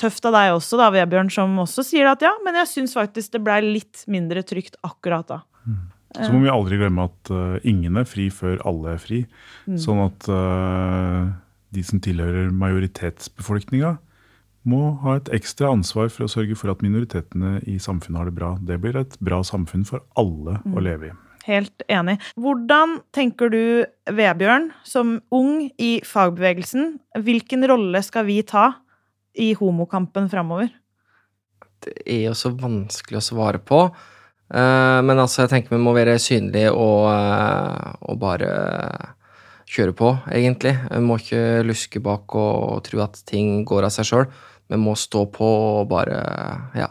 tøft 0.00 0.26
av 0.26 0.34
deg 0.34 0.52
også, 0.56 0.78
da, 0.80 0.90
Vebjørn, 0.90 1.30
som 1.30 1.52
også 1.62 1.84
sier 1.86 2.08
at 2.10 2.22
ja, 2.22 2.32
men 2.44 2.56
jeg 2.58 2.70
syns 2.72 2.96
faktisk 2.98 3.36
det 3.36 3.42
blei 3.46 3.60
litt 3.62 4.02
mindre 4.10 4.42
trygt 4.46 4.78
akkurat 4.82 5.28
da. 5.30 5.42
Så 6.14 6.30
må 6.30 6.44
vi 6.44 6.50
aldri 6.50 6.76
glemme 6.78 7.08
at 7.08 7.30
uh, 7.34 7.56
ingen 7.66 7.98
er 7.98 8.04
fri 8.06 8.28
før 8.30 8.60
alle 8.66 8.92
er 8.92 9.00
fri. 9.02 9.24
Mm. 9.66 9.78
Sånn 9.82 10.02
at 10.04 10.26
uh, 10.30 11.30
de 11.74 11.82
som 11.82 11.98
tilhører 12.02 12.52
majoritetsbefolkninga, 12.54 13.96
må 14.64 14.94
ha 15.02 15.16
et 15.18 15.30
ekstra 15.36 15.72
ansvar 15.74 16.08
for 16.14 16.24
å 16.24 16.30
sørge 16.30 16.56
for 16.56 16.72
at 16.72 16.82
minoritetene 16.86 17.58
i 17.68 17.76
samfunnet 17.82 18.20
har 18.22 18.30
det 18.30 18.36
bra. 18.38 18.52
Det 18.62 18.78
blir 18.80 18.96
et 18.96 19.18
bra 19.20 19.42
samfunn 19.44 19.84
for 19.88 20.06
alle 20.16 20.60
Mm. 20.64 20.74
å 20.74 20.84
leve 20.86 21.10
i. 21.10 21.14
Helt 21.44 21.84
enig. 21.92 22.16
Hvordan 22.40 22.98
tenker 23.12 23.50
du, 23.52 23.84
Vebjørn, 24.08 24.70
som 24.88 25.18
ung 25.34 25.66
i 25.76 25.98
fagbevegelsen, 26.06 26.94
hvilken 27.20 27.66
rolle 27.68 28.00
skal 28.04 28.24
vi 28.30 28.38
ta 28.48 28.70
i 29.36 29.50
homokampen 29.58 30.30
framover? 30.32 30.70
Det 31.84 31.92
er 32.08 32.22
jo 32.30 32.34
så 32.38 32.54
vanskelig 32.56 33.20
å 33.20 33.26
svare 33.28 33.60
på. 33.60 33.82
Eh, 34.54 35.00
men 35.04 35.20
altså, 35.20 35.42
jeg 35.44 35.52
tenker 35.52 35.76
vi 35.76 35.82
må 35.84 35.92
være 35.96 36.16
synlige 36.22 36.72
og, 36.72 37.10
eh, 37.12 37.92
og 38.08 38.18
bare 38.24 38.50
kjøre 39.68 39.96
på, 39.96 40.16
egentlig. 40.32 40.74
Vi 40.88 41.04
må 41.04 41.20
ikke 41.20 41.64
luske 41.66 42.00
bak 42.04 42.36
og 42.40 42.84
tro 42.88 43.04
at 43.04 43.20
ting 43.28 43.64
går 43.68 43.88
av 43.88 43.92
seg 43.92 44.08
sjøl. 44.08 44.28
Vi 44.70 44.80
må 44.80 44.96
stå 44.96 45.26
på 45.32 45.48
og 45.80 45.88
bare 45.92 46.20
Ja. 46.74 46.88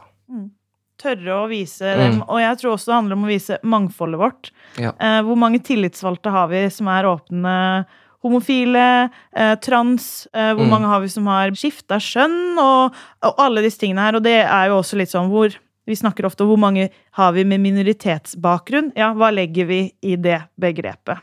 Tørre 1.03 1.33
å 1.41 1.49
vise 1.51 1.83
Mm. 1.83 1.99
dem. 1.99 2.21
Og 2.29 2.39
jeg 2.39 2.57
tror 2.61 2.73
også 2.77 2.85
det 2.91 2.95
handler 2.95 3.17
om 3.19 3.25
å 3.25 3.31
vise 3.33 3.57
mangfoldet 3.63 4.19
vårt. 4.21 4.51
Ja. 4.79 4.93
Eh, 4.99 5.21
hvor 5.27 5.35
mange 5.35 5.59
tillitsvalgte 5.59 6.31
har 6.31 6.47
vi 6.47 6.69
som 6.71 6.87
er 6.87 7.03
åpne 7.11 7.85
homofile, 8.23 9.09
eh, 9.35 9.55
trans? 9.59 10.27
Eh, 10.33 10.53
hvor 10.53 10.63
Mm. 10.65 10.69
mange 10.69 10.87
har 10.87 11.01
vi 11.01 11.07
som 11.09 11.25
har 11.27 11.51
skifta 11.51 11.99
skjønn? 11.99 12.57
Og, 12.57 12.93
og 13.21 13.35
alle 13.37 13.61
disse 13.61 13.79
tingene 13.79 13.99
her. 13.99 14.15
Og 14.15 14.23
det 14.23 14.45
er 14.45 14.67
jo 14.69 14.79
også 14.79 14.95
litt 14.97 15.09
sånn 15.11 15.29
hvor 15.29 15.53
vi 15.85 15.93
snakker 15.99 16.23
ofte 16.23 16.41
om 16.45 16.47
hvor 16.47 16.59
mange 16.59 16.89
har 17.11 17.33
vi 17.33 17.43
med 17.43 17.59
minoritetsbakgrunn. 17.59 18.93
Ja, 18.95 19.13
hva 19.13 19.29
legger 19.33 19.67
vi 19.67 19.91
i 20.01 20.15
det 20.15 20.41
begrepet? 20.57 21.19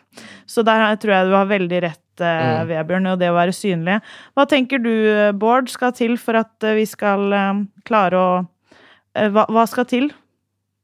Så 0.47 0.63
der 0.63 0.97
tror 1.01 1.15
jeg 1.17 1.27
du 1.31 1.35
har 1.35 1.47
veldig 1.47 1.81
rett, 1.83 2.21
eh, 2.21 2.65
Mm. 2.65 2.69
Vebjørn, 2.69 3.13
og 3.15 3.19
det 3.19 3.31
å 3.31 3.35
være 3.35 3.55
synlige. 3.57 4.03
Hva 4.37 4.47
tenker 4.47 4.79
du, 4.83 5.33
Bård, 5.39 5.71
skal 5.71 5.93
til 5.93 6.19
for 6.19 6.37
at 6.37 6.53
eh, 6.63 6.75
vi 6.75 6.85
skal 6.85 7.33
eh, 7.33 7.65
klare 7.87 8.13
å 8.13 8.39
eh, 8.41 8.47
hva, 9.15 9.47
hva 9.51 9.65
skal 9.69 9.87
til 9.91 10.11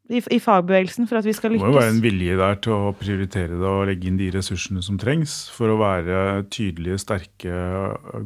i, 0.08 0.20
i 0.30 0.38
fagbevegelsen 0.42 1.08
for 1.10 1.18
at 1.18 1.26
vi 1.26 1.34
skal 1.34 1.50
lykkes. 1.54 1.64
Det 1.64 1.72
må 1.72 1.74
jo 1.74 1.82
være 1.82 1.94
en 1.96 2.02
vilje 2.04 2.38
der 2.38 2.58
til 2.62 2.74
å 2.76 2.94
prioritere 2.98 3.58
det 3.58 3.66
og 3.70 3.86
legge 3.88 4.06
inn 4.10 4.18
de 4.20 4.30
ressursene 4.34 4.82
som 4.84 4.98
trengs 5.02 5.46
for 5.54 5.72
å 5.72 5.78
være 5.80 6.44
tydelige, 6.54 7.00
sterke, 7.02 7.54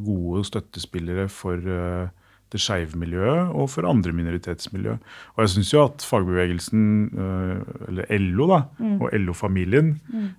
gode 0.05 0.43
støttespillere 0.49 1.25
for 1.33 1.57
eh, 1.57 2.11
det 2.51 2.59
skeive 2.59 2.99
miljøet 2.99 3.53
og 3.55 3.69
for 3.71 3.87
andre 3.87 4.13
minoritetsmiljø. 4.15 4.97
Og 5.35 5.43
jeg 5.43 5.53
syns 5.55 5.71
jo 5.73 5.85
at 5.87 6.05
fagbevegelsen, 6.05 6.83
eh, 7.15 7.85
eller 7.87 8.11
LO 8.19 8.49
da, 8.51 8.61
Mm. 8.81 8.97
og 9.01 9.13
LO-familien, 9.13 9.93
mm. 10.11 10.29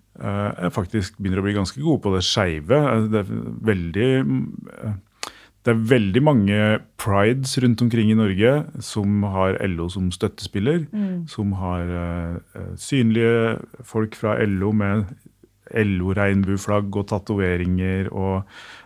faktisk 0.74 1.16
begynner 1.16 1.40
å 1.40 1.46
bli 1.46 1.54
ganske 1.56 1.80
gode 1.80 2.02
på 2.04 2.12
det 2.14 2.22
skeive. 2.26 2.76
Eh, 2.76 3.08
Det 3.08 3.22
er 3.22 3.32
veldig 3.72 4.10
eh, 4.20 4.92
det 5.62 5.70
er 5.70 5.82
veldig 5.92 6.22
mange 6.26 6.56
prides 6.98 7.54
rundt 7.62 7.82
omkring 7.84 8.10
i 8.10 8.18
Norge 8.18 8.54
som 8.82 9.22
har 9.30 9.60
LO 9.70 9.86
som 9.92 10.08
støttespiller. 10.10 10.86
Mm. 10.90 11.28
Som 11.30 11.52
har 11.54 11.92
uh, 11.92 12.72
synlige 12.76 13.58
folk 13.86 14.18
fra 14.18 14.34
LO 14.42 14.72
med 14.74 15.04
LO-regnbueflagg 15.74 16.96
og 16.96 17.08
tatoveringer. 17.10 18.08
Og 18.12 18.42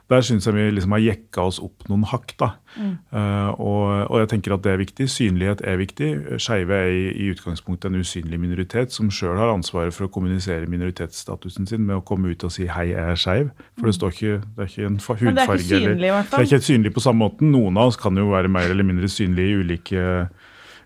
der 0.06 0.22
syns 0.22 0.46
jeg 0.46 0.54
vi 0.54 0.64
liksom 0.70 0.92
har 0.94 1.02
jekka 1.02 1.42
oss 1.48 1.58
opp 1.58 1.88
noen 1.90 2.04
hakk. 2.06 2.36
da. 2.38 2.52
Eh, 2.78 3.48
og, 3.58 4.06
og 4.10 4.20
jeg 4.22 4.28
tenker 4.30 4.54
at 4.54 4.62
det 4.62 4.72
er 4.72 4.78
viktig. 4.78 5.08
Synlighet 5.10 5.64
er 5.66 5.80
viktig. 5.80 6.10
Skeive 6.42 6.78
er 6.78 6.92
i, 6.94 7.04
i 7.26 7.30
utgangspunktet 7.34 7.90
en 7.90 7.98
usynlig 7.98 8.38
minoritet 8.38 8.94
som 8.94 9.10
sjøl 9.10 9.34
har 9.40 9.50
ansvaret 9.50 9.94
for 9.96 10.06
å 10.06 10.12
kommunisere 10.14 10.68
minoritetsstatusen 10.70 11.66
sin 11.66 11.86
med 11.88 11.98
å 11.98 12.04
komme 12.06 12.30
ut 12.30 12.46
og 12.46 12.54
si 12.54 12.68
'hei, 12.70 12.92
jeg 12.92 13.02
er 13.02 13.18
skeiv'. 13.18 13.50
For 13.80 13.90
det 13.90 13.94
står 13.98 14.14
ikke, 14.14 14.36
det 14.54 14.62
er 14.62 14.70
ikke 14.70 14.86
en 14.86 14.98
fa- 15.02 15.18
Men 15.20 15.34
det 15.34 15.42
er 15.42 15.52
ikke 15.52 15.74
synlig, 15.74 15.96
i 15.96 16.22
det 16.22 16.38
er 16.38 16.46
ikke 16.46 16.60
synlig 16.70 16.94
på 16.94 17.00
samme 17.02 17.18
måten. 17.26 17.50
Noen 17.50 17.76
av 17.76 17.90
oss 17.90 17.96
kan 17.96 18.16
jo 18.16 18.30
være 18.30 18.48
mer 18.48 18.70
eller 18.70 18.84
mindre 18.86 19.08
synlige 19.10 19.50
i 19.50 19.58
ulike, 19.58 20.28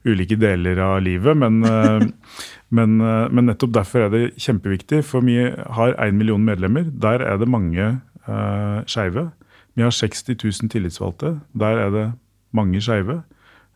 ulike 0.06 0.36
deler 0.40 0.78
av 0.80 1.02
livet, 1.04 1.36
men, 1.36 1.64
eh, 1.64 2.06
men, 2.70 3.00
eh, 3.00 3.28
men 3.28 3.46
nettopp 3.46 3.72
derfor 3.72 4.06
er 4.06 4.10
det 4.10 4.34
kjempeviktig. 4.36 5.02
For 5.04 5.20
vi 5.20 5.36
har 5.50 5.94
én 5.94 6.16
million 6.16 6.44
medlemmer. 6.44 6.90
Der 6.90 7.20
er 7.20 7.38
det 7.38 7.48
mange 7.48 8.00
uh, 8.28 8.84
skeive. 8.86 9.30
Vi 9.74 9.82
har 9.82 9.90
60 9.90 10.36
000 10.44 10.70
tillitsvalgte. 10.70 11.40
Der 11.58 11.78
er 11.78 11.90
det 11.90 12.12
mange 12.52 12.80
skeive. 12.80 13.22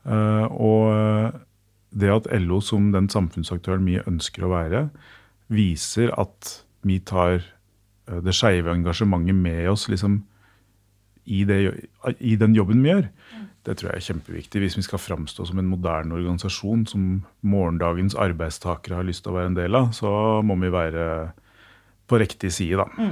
Uh, 0.04 0.46
og 0.50 1.32
det 1.90 2.10
at 2.10 2.28
LO 2.40 2.60
som 2.60 2.92
den 2.92 3.08
samfunnsaktøren 3.08 3.86
vi 3.86 4.00
ønsker 4.06 4.44
å 4.44 4.52
være, 4.52 4.88
viser 5.48 6.10
at 6.18 6.64
vi 6.82 6.98
tar 6.98 7.42
det 8.04 8.34
skeive 8.34 8.72
engasjementet 8.72 9.34
med 9.34 9.68
oss 9.70 9.88
liksom, 9.88 10.24
i, 11.24 11.44
det, 11.44 11.88
i 12.20 12.36
den 12.36 12.54
jobben 12.54 12.82
vi 12.82 12.90
gjør. 12.90 13.08
Det 13.64 13.78
tror 13.78 13.90
jeg 13.90 14.00
er 14.00 14.06
kjempeviktig 14.10 14.60
hvis 14.60 14.76
vi 14.76 14.84
skal 14.84 15.00
framstå 15.00 15.46
som 15.48 15.60
en 15.60 15.70
moderne 15.70 16.16
organisasjon 16.18 16.84
som 16.90 17.06
morgendagens 17.40 18.16
arbeidstakere 18.20 18.98
har 19.00 19.08
lyst 19.08 19.24
til 19.24 19.32
å 19.32 19.38
være 19.38 19.52
en 19.52 19.58
del 19.58 19.78
av. 19.78 19.90
Så 19.96 20.10
må 20.44 20.58
vi 20.60 20.72
være 20.74 21.06
på 22.10 22.20
riktig 22.20 22.52
side, 22.52 22.84
da. 22.84 23.08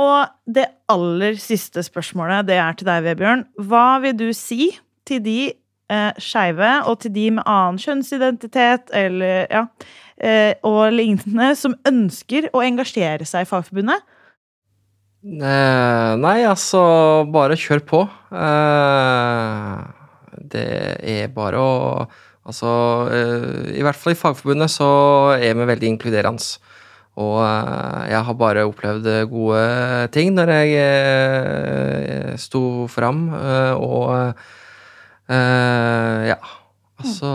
Og 0.00 0.54
det 0.54 0.66
aller 0.90 1.36
siste 1.40 1.84
spørsmålet, 1.86 2.48
det 2.48 2.58
er 2.58 2.76
til 2.76 2.88
deg, 2.88 3.04
Vebjørn. 3.06 3.44
Hva 3.62 4.00
vil 4.02 4.16
du 4.18 4.26
si 4.36 4.72
til 5.06 5.22
de 5.24 5.38
eh, 5.52 6.20
skeive, 6.20 6.72
og 6.90 6.98
til 7.04 7.14
de 7.14 7.28
med 7.36 7.46
annen 7.46 7.78
kjønnsidentitet 7.80 8.90
eller 8.96 9.46
ja, 9.46 9.64
eh, 10.18 10.52
og 10.66 10.96
lignende, 10.96 11.52
som 11.56 11.76
ønsker 11.86 12.50
å 12.52 12.64
engasjere 12.66 13.28
seg 13.28 13.46
i 13.46 13.50
Fagforbundet? 13.50 14.02
Eh, 15.24 16.12
nei, 16.20 16.42
altså, 16.44 16.80
bare 17.32 17.56
kjør 17.56 17.80
på. 17.88 18.02
Eh, 18.28 19.80
det 20.52 20.68
er 21.00 21.34
bare 21.34 21.64
å 21.64 21.74
Altså, 22.44 22.68
eh, 23.08 23.78
i 23.78 23.80
hvert 23.80 23.96
fall 23.96 24.12
i 24.12 24.18
Fagforbundet 24.20 24.68
så 24.68 25.32
er 25.32 25.54
vi 25.56 25.64
veldig 25.64 25.88
inkluderende. 25.94 26.58
Og 27.16 27.38
jeg 27.40 28.20
har 28.26 28.36
bare 28.36 28.66
opplevd 28.68 29.06
gode 29.30 29.62
ting 30.12 30.34
når 30.36 30.52
jeg 30.52 32.36
sto 32.42 32.84
fram, 32.92 33.30
og 33.32 34.36
ja. 35.30 36.36
Altså, 37.00 37.32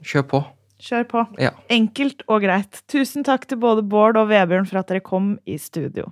kjør 0.00 0.24
på. 0.32 0.40
Kjør 0.80 1.04
på. 1.12 1.26
Ja. 1.44 1.52
Enkelt 1.68 2.24
og 2.24 2.40
greit. 2.46 2.80
Tusen 2.88 3.28
takk 3.28 3.44
til 3.50 3.60
både 3.60 3.84
Bård 3.84 4.16
og 4.16 4.30
Vebjørn 4.32 4.70
for 4.70 4.80
at 4.80 4.88
dere 4.88 5.04
kom 5.04 5.34
i 5.44 5.58
studio. 5.60 6.08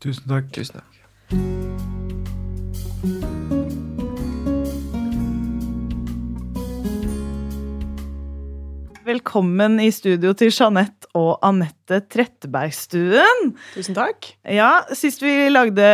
Tusen 0.00 0.28
takk. 0.28 0.52
Tusen 0.52 0.80
takk. 0.80 1.96
Velkommen 9.06 9.76
i 9.78 9.86
studio 9.94 10.32
til 10.34 10.50
Jeanette 10.50 11.06
og 11.14 11.36
Anette 11.46 12.00
Trettebergstuen. 12.10 13.52
Tusen 13.76 13.94
takk. 13.94 14.32
Ja, 14.50 14.80
Sist 14.98 15.22
vi 15.22 15.30
lagde 15.52 15.86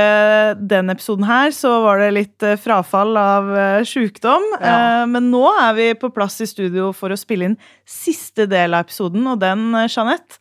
den 0.70 0.88
episoden 0.94 1.26
her, 1.28 1.52
så 1.52 1.74
var 1.84 2.00
det 2.00 2.08
litt 2.16 2.46
eh, 2.46 2.56
frafall 2.60 3.12
av 3.20 3.50
eh, 3.52 3.84
sjukdom. 3.88 4.46
Ja. 4.56 4.72
Eh, 5.02 5.04
Men 5.12 5.28
nå 5.34 5.44
er 5.60 5.76
vi 5.76 5.90
på 6.00 6.08
plass 6.16 6.40
i 6.40 6.48
studio 6.48 6.88
for 6.96 7.12
å 7.12 7.20
spille 7.20 7.50
inn 7.50 7.58
siste 7.84 8.48
del 8.48 8.72
av 8.78 8.86
episoden, 8.86 9.28
og 9.28 9.42
den, 9.44 9.68
Jeanette, 9.92 10.40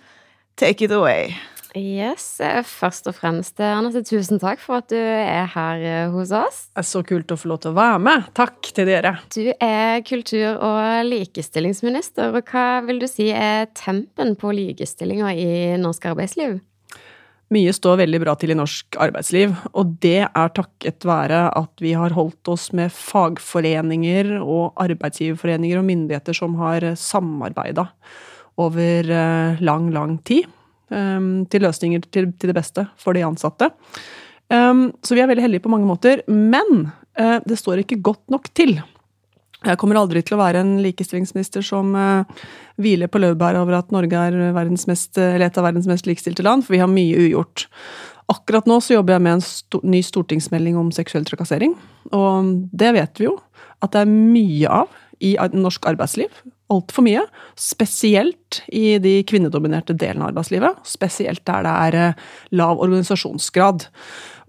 take 0.56 0.88
it 0.88 0.96
away. 0.96 1.34
Yes, 1.78 2.42
eh, 2.44 2.60
Først 2.68 3.08
og 3.08 3.16
fremst, 3.16 3.60
eh, 3.60 3.72
Anette, 3.72 4.04
tusen 4.04 4.42
takk 4.42 4.60
for 4.60 4.82
at 4.82 4.90
du 4.92 4.98
er 4.98 5.46
her 5.54 5.80
eh, 5.80 6.10
hos 6.12 6.34
oss. 6.36 6.66
Det 6.76 6.84
er 6.84 6.88
så 6.90 7.02
kult 7.08 7.32
å 7.32 7.38
få 7.40 7.48
lov 7.48 7.62
til 7.64 7.72
å 7.72 7.78
være 7.78 8.02
med. 8.04 8.26
Takk 8.36 8.74
til 8.76 8.90
dere. 8.90 9.14
Du 9.32 9.54
er 9.56 10.04
kultur- 10.04 10.60
og 10.60 11.08
likestillingsminister, 11.08 12.36
og 12.36 12.52
hva 12.52 12.84
vil 12.84 13.00
du 13.00 13.08
si 13.08 13.30
er 13.32 13.72
tempen 13.72 14.36
på 14.36 14.52
likestillinga 14.52 15.32
i 15.32 15.48
norsk 15.80 16.12
arbeidsliv? 16.12 16.60
Mye 17.52 17.72
står 17.76 18.04
veldig 18.04 18.20
bra 18.24 18.36
til 18.40 18.52
i 18.52 18.60
norsk 18.60 18.96
arbeidsliv, 19.00 19.56
og 19.72 19.98
det 20.04 20.28
er 20.28 20.54
takket 20.56 21.08
være 21.08 21.50
at 21.56 21.84
vi 21.84 21.96
har 22.00 22.16
holdt 22.16 22.52
oss 22.52 22.70
med 22.76 22.92
fagforeninger 22.96 24.38
og 24.40 24.76
arbeidsgiverforeninger 24.80 25.80
og 25.80 25.88
myndigheter 25.88 26.36
som 26.36 26.56
har 26.60 26.94
samarbeida 27.00 27.90
over 28.60 29.12
lang, 29.60 29.92
lang 29.92 30.18
tid 30.24 30.48
eh, 30.92 31.30
til 31.52 31.66
løsninger 31.66 32.04
til, 32.10 32.32
til 32.38 32.52
det 32.52 32.58
beste 32.58 32.88
for 33.02 33.18
de 33.18 33.26
ansatte. 33.28 33.72
Um, 34.52 34.92
Så 35.04 35.16
vi 35.16 35.22
er 35.24 35.30
veldig 35.32 35.46
heldige 35.46 35.64
på 35.64 35.72
mange 35.72 35.88
måter, 35.88 36.26
men 36.28 36.90
uh, 37.20 37.40
det 37.48 37.56
står 37.60 37.86
ikke 37.86 38.02
godt 38.04 38.26
nok 38.34 38.50
til. 38.58 38.82
Jeg 39.64 39.78
kommer 39.80 39.96
aldri 39.96 40.24
til 40.26 40.36
å 40.36 40.42
være 40.42 40.60
en 40.60 40.74
likestillingsminister 40.84 41.64
som 41.64 41.94
uh, 41.96 42.28
hviler 42.82 43.08
på 43.08 43.22
laurbæret 43.22 43.62
over 43.62 43.78
at 43.78 43.94
Norge 43.96 44.26
er 44.28 44.52
verdens 44.52 44.88
mest, 44.90 45.16
et 45.16 45.58
av 45.58 45.64
verdens 45.64 45.88
mest 45.88 46.10
likestilte 46.10 46.44
land, 46.44 46.66
for 46.66 46.76
vi 46.76 46.82
har 46.84 46.92
mye 46.92 47.30
ugjort. 47.30 47.70
Akkurat 48.32 48.68
nå 48.68 48.82
så 48.84 48.98
jobber 48.98 49.16
jeg 49.16 49.24
med 49.24 49.38
en 49.38 49.46
sto 49.46 49.80
ny 49.88 50.02
stortingsmelding 50.04 50.76
om 50.80 50.92
seksuell 50.96 51.24
trakassering. 51.28 51.78
Og 52.16 52.52
det 52.76 52.92
vet 52.98 53.24
vi 53.24 53.30
jo 53.30 53.38
at 53.82 53.94
det 53.96 54.04
er 54.04 54.12
mye 54.12 54.76
av 54.82 55.00
i 55.22 55.36
norsk 55.54 55.86
arbeidsliv. 55.92 56.34
Altfor 56.72 57.06
mye. 57.06 57.24
Spesielt 57.60 58.62
i 58.72 58.98
de 59.04 59.18
kvinnedominerte 59.28 59.96
delene 59.98 60.26
av 60.26 60.32
arbeidslivet. 60.32 60.84
Spesielt 60.88 61.44
der 61.48 61.66
det 61.68 61.74
er 61.88 61.98
eh, 62.00 62.22
lav 62.58 62.82
organisasjonsgrad. 62.84 63.88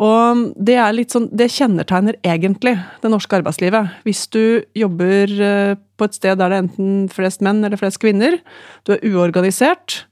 Og 0.02 0.44
det 0.56 0.78
er 0.80 0.94
litt 0.96 1.14
sånn, 1.14 1.28
det 1.34 1.50
kjennetegner 1.52 2.18
egentlig 2.26 2.76
det 3.02 3.10
norske 3.12 3.40
arbeidslivet. 3.40 3.98
Hvis 4.06 4.24
du 4.32 4.62
jobber 4.78 5.34
eh, 5.48 5.74
på 5.98 6.08
et 6.08 6.18
sted 6.18 6.38
der 6.38 6.52
det 6.52 6.58
er 6.60 6.64
enten 6.64 6.94
flest 7.12 7.44
menn 7.44 7.62
eller 7.62 7.80
flest 7.80 8.00
kvinner, 8.02 8.38
du 8.86 8.96
er 8.96 9.04
uorganisert, 9.12 10.04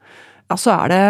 ja, 0.50 0.56
så 0.58 0.74
er 0.74 0.90
det 0.90 1.04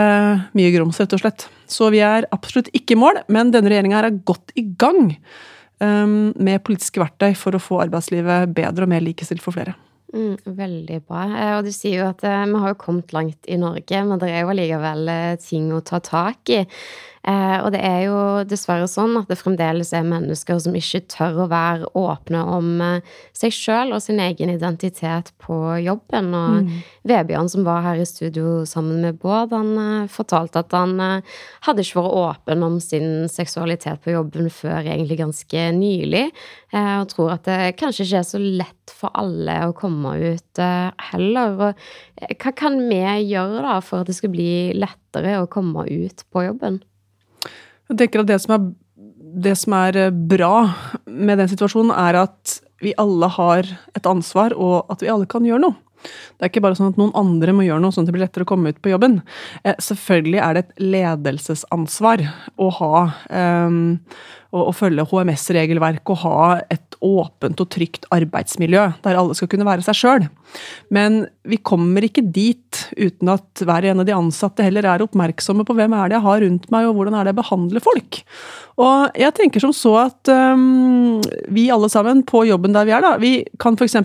mye 0.59 0.73
grums, 0.75 1.01
rett 1.01 1.15
og 1.17 1.23
slett. 1.23 1.47
Så 1.71 1.89
vi 1.95 2.03
er 2.05 2.29
absolutt 2.35 2.69
ikke 2.77 2.93
i 2.93 3.01
mål, 3.01 3.23
men 3.33 3.55
denne 3.55 3.73
regjeringa 3.73 4.03
er 4.03 4.21
godt 4.29 4.53
i 4.61 4.67
gang 4.81 5.15
med 5.81 6.61
politiske 6.67 7.01
verktøy 7.01 7.33
for 7.39 7.57
å 7.57 7.63
få 7.63 7.79
arbeidslivet 7.87 8.53
bedre 8.57 8.85
og 8.85 8.93
mer 8.93 9.05
likestilt 9.05 9.41
for 9.41 9.57
flere. 9.57 9.77
Mm, 10.11 10.37
veldig 10.59 11.03
bra. 11.07 11.23
Eh, 11.39 11.53
Og 11.59 11.65
du 11.69 11.71
sier 11.75 12.01
jo 12.01 12.09
at 12.11 12.25
eh, 12.27 12.47
vi 12.51 12.59
har 12.65 12.73
jo 12.75 12.81
kommet 12.83 13.13
langt 13.15 13.47
i 13.47 13.57
Norge, 13.61 14.03
men 14.09 14.19
det 14.19 14.33
er 14.33 14.43
jo 14.43 14.51
allikevel 14.55 15.09
eh, 15.13 15.37
ting 15.43 15.71
å 15.77 15.85
ta 15.87 16.01
tak 16.03 16.51
i. 16.51 16.65
Eh, 17.21 17.59
og 17.61 17.69
det 17.75 17.83
er 17.85 18.07
jo 18.07 18.17
dessverre 18.49 18.87
sånn 18.89 19.13
at 19.21 19.29
det 19.29 19.37
fremdeles 19.37 19.91
er 19.93 20.07
mennesker 20.09 20.57
som 20.65 20.75
ikke 20.75 21.03
tør 21.13 21.43
å 21.45 21.49
være 21.51 21.91
åpne 22.01 22.41
om 22.57 22.71
seg 23.37 23.53
sjøl 23.53 23.93
og 23.93 24.01
sin 24.01 24.23
egen 24.25 24.49
identitet 24.55 25.29
på 25.45 25.59
jobben. 25.85 26.33
Og 26.35 26.73
Vebjørn, 27.07 27.51
som 27.53 27.67
var 27.69 27.85
her 27.85 28.01
i 28.01 28.09
studio 28.09 28.65
sammen 28.65 29.03
med 29.05 29.21
Bård, 29.21 29.53
han 29.53 30.09
fortalte 30.09 30.65
at 30.65 30.73
han 30.73 30.97
hadde 31.69 31.85
ikke 31.85 32.01
vært 32.01 32.19
åpen 32.25 32.65
om 32.65 32.81
sin 32.81 33.29
seksualitet 33.29 34.01
på 34.01 34.17
jobben 34.17 34.49
før 34.49 34.81
egentlig 34.81 35.21
ganske 35.21 35.69
nylig. 35.77 36.31
Eh, 36.73 36.97
og 37.03 37.09
tror 37.13 37.35
at 37.37 37.45
det 37.53 37.77
kanskje 37.77 38.09
ikke 38.09 38.25
er 38.25 38.29
så 38.33 38.41
lett 38.41 38.80
for 38.93 39.13
alle 39.19 39.57
å 39.69 39.75
komme 39.77 40.15
ut 40.19 40.61
eh, 40.63 40.91
heller. 41.13 41.57
Og 41.57 41.83
eh, 42.21 42.35
hva 42.37 42.53
kan 42.57 42.79
vi 42.91 43.01
gjøre 43.31 43.65
da 43.67 43.79
for 43.85 44.03
at 44.03 44.11
det 44.11 44.17
skal 44.19 44.33
bli 44.35 44.73
lettere 44.77 45.39
å 45.41 45.51
komme 45.51 45.87
ut 45.89 46.25
på 46.33 46.47
jobben? 46.49 46.81
Jeg 47.91 47.99
tenker 47.99 48.23
at 48.23 48.31
det 48.31 48.39
som, 48.45 48.57
er, 48.57 48.67
det 49.47 49.57
som 49.59 49.77
er 49.81 50.01
eh, 50.07 50.11
bra 50.15 50.55
med 51.07 51.43
den 51.43 51.51
situasjonen, 51.51 51.95
er 51.95 52.23
at 52.27 52.59
vi 52.81 52.95
alle 53.01 53.29
har 53.35 53.67
et 53.97 54.07
ansvar, 54.09 54.55
og 54.57 54.91
at 54.93 55.03
vi 55.05 55.11
alle 55.13 55.29
kan 55.31 55.45
gjøre 55.47 55.67
noe. 55.67 55.77
Det 56.03 56.47
er 56.47 56.53
ikke 56.53 56.65
bare 56.65 56.79
sånn 56.79 56.93
at 56.93 57.01
noen 57.01 57.15
andre 57.19 57.55
må 57.57 57.67
gjøre 57.67 57.83
noe 57.85 57.95
sånn 57.95 58.07
at 58.07 58.11
det 58.11 58.17
blir 58.17 58.27
lettere 58.27 58.47
å 58.47 58.51
komme 58.51 58.73
ut 58.73 58.83
på 58.83 58.93
jobben. 58.93 59.21
Eh, 59.65 59.77
selvfølgelig 59.83 60.43
er 60.43 60.57
det 60.57 60.65
et 60.65 60.85
ledelsesansvar 60.97 62.27
å 62.61 62.71
ha 62.81 62.95
eh, 63.29 63.81
å, 64.51 64.67
å 64.67 64.73
følge 64.75 65.07
HMS-regelverk 65.11 66.11
og 66.13 66.23
ha 66.25 66.45
et 66.73 66.97
åpent 67.01 67.61
og 67.63 67.69
trygt 67.73 68.07
arbeidsmiljø 68.13 68.87
der 69.05 69.19
alle 69.19 69.37
skal 69.37 69.49
kunne 69.51 69.67
være 69.69 69.85
seg 69.87 69.97
sjøl. 69.97 70.27
Men 70.93 71.23
vi 71.49 71.61
kommer 71.63 72.05
ikke 72.05 72.25
dit 72.27 72.83
uten 72.99 73.31
at 73.33 73.63
hver 73.65 73.87
en 73.89 74.03
av 74.03 74.09
de 74.09 74.17
ansatte 74.17 74.65
heller 74.67 74.89
er 74.89 75.05
oppmerksomme 75.05 75.65
på 75.67 75.77
hvem 75.79 75.95
er 75.97 76.11
det 76.11 76.19
jeg 76.19 76.27
har 76.27 76.43
rundt 76.45 76.69
meg, 76.75 76.89
og 76.89 76.99
hvordan 76.99 77.17
er 77.17 77.27
det 77.27 77.35
jeg 77.35 77.41
behandler 77.41 77.85
folk. 77.85 78.21
Og 78.81 79.21
jeg 79.23 79.37
tenker 79.37 79.63
som 79.63 79.75
så 79.77 79.95
at 80.07 80.33
um, 80.33 81.21
vi 81.53 81.69
alle 81.73 81.91
sammen 81.93 82.25
på 82.27 82.45
jobben 82.49 82.75
der 82.77 82.89
vi 82.89 82.97
er, 82.97 83.05
da, 83.05 83.15
vi 83.23 83.35
kan 83.63 83.79
f.eks. 83.79 84.01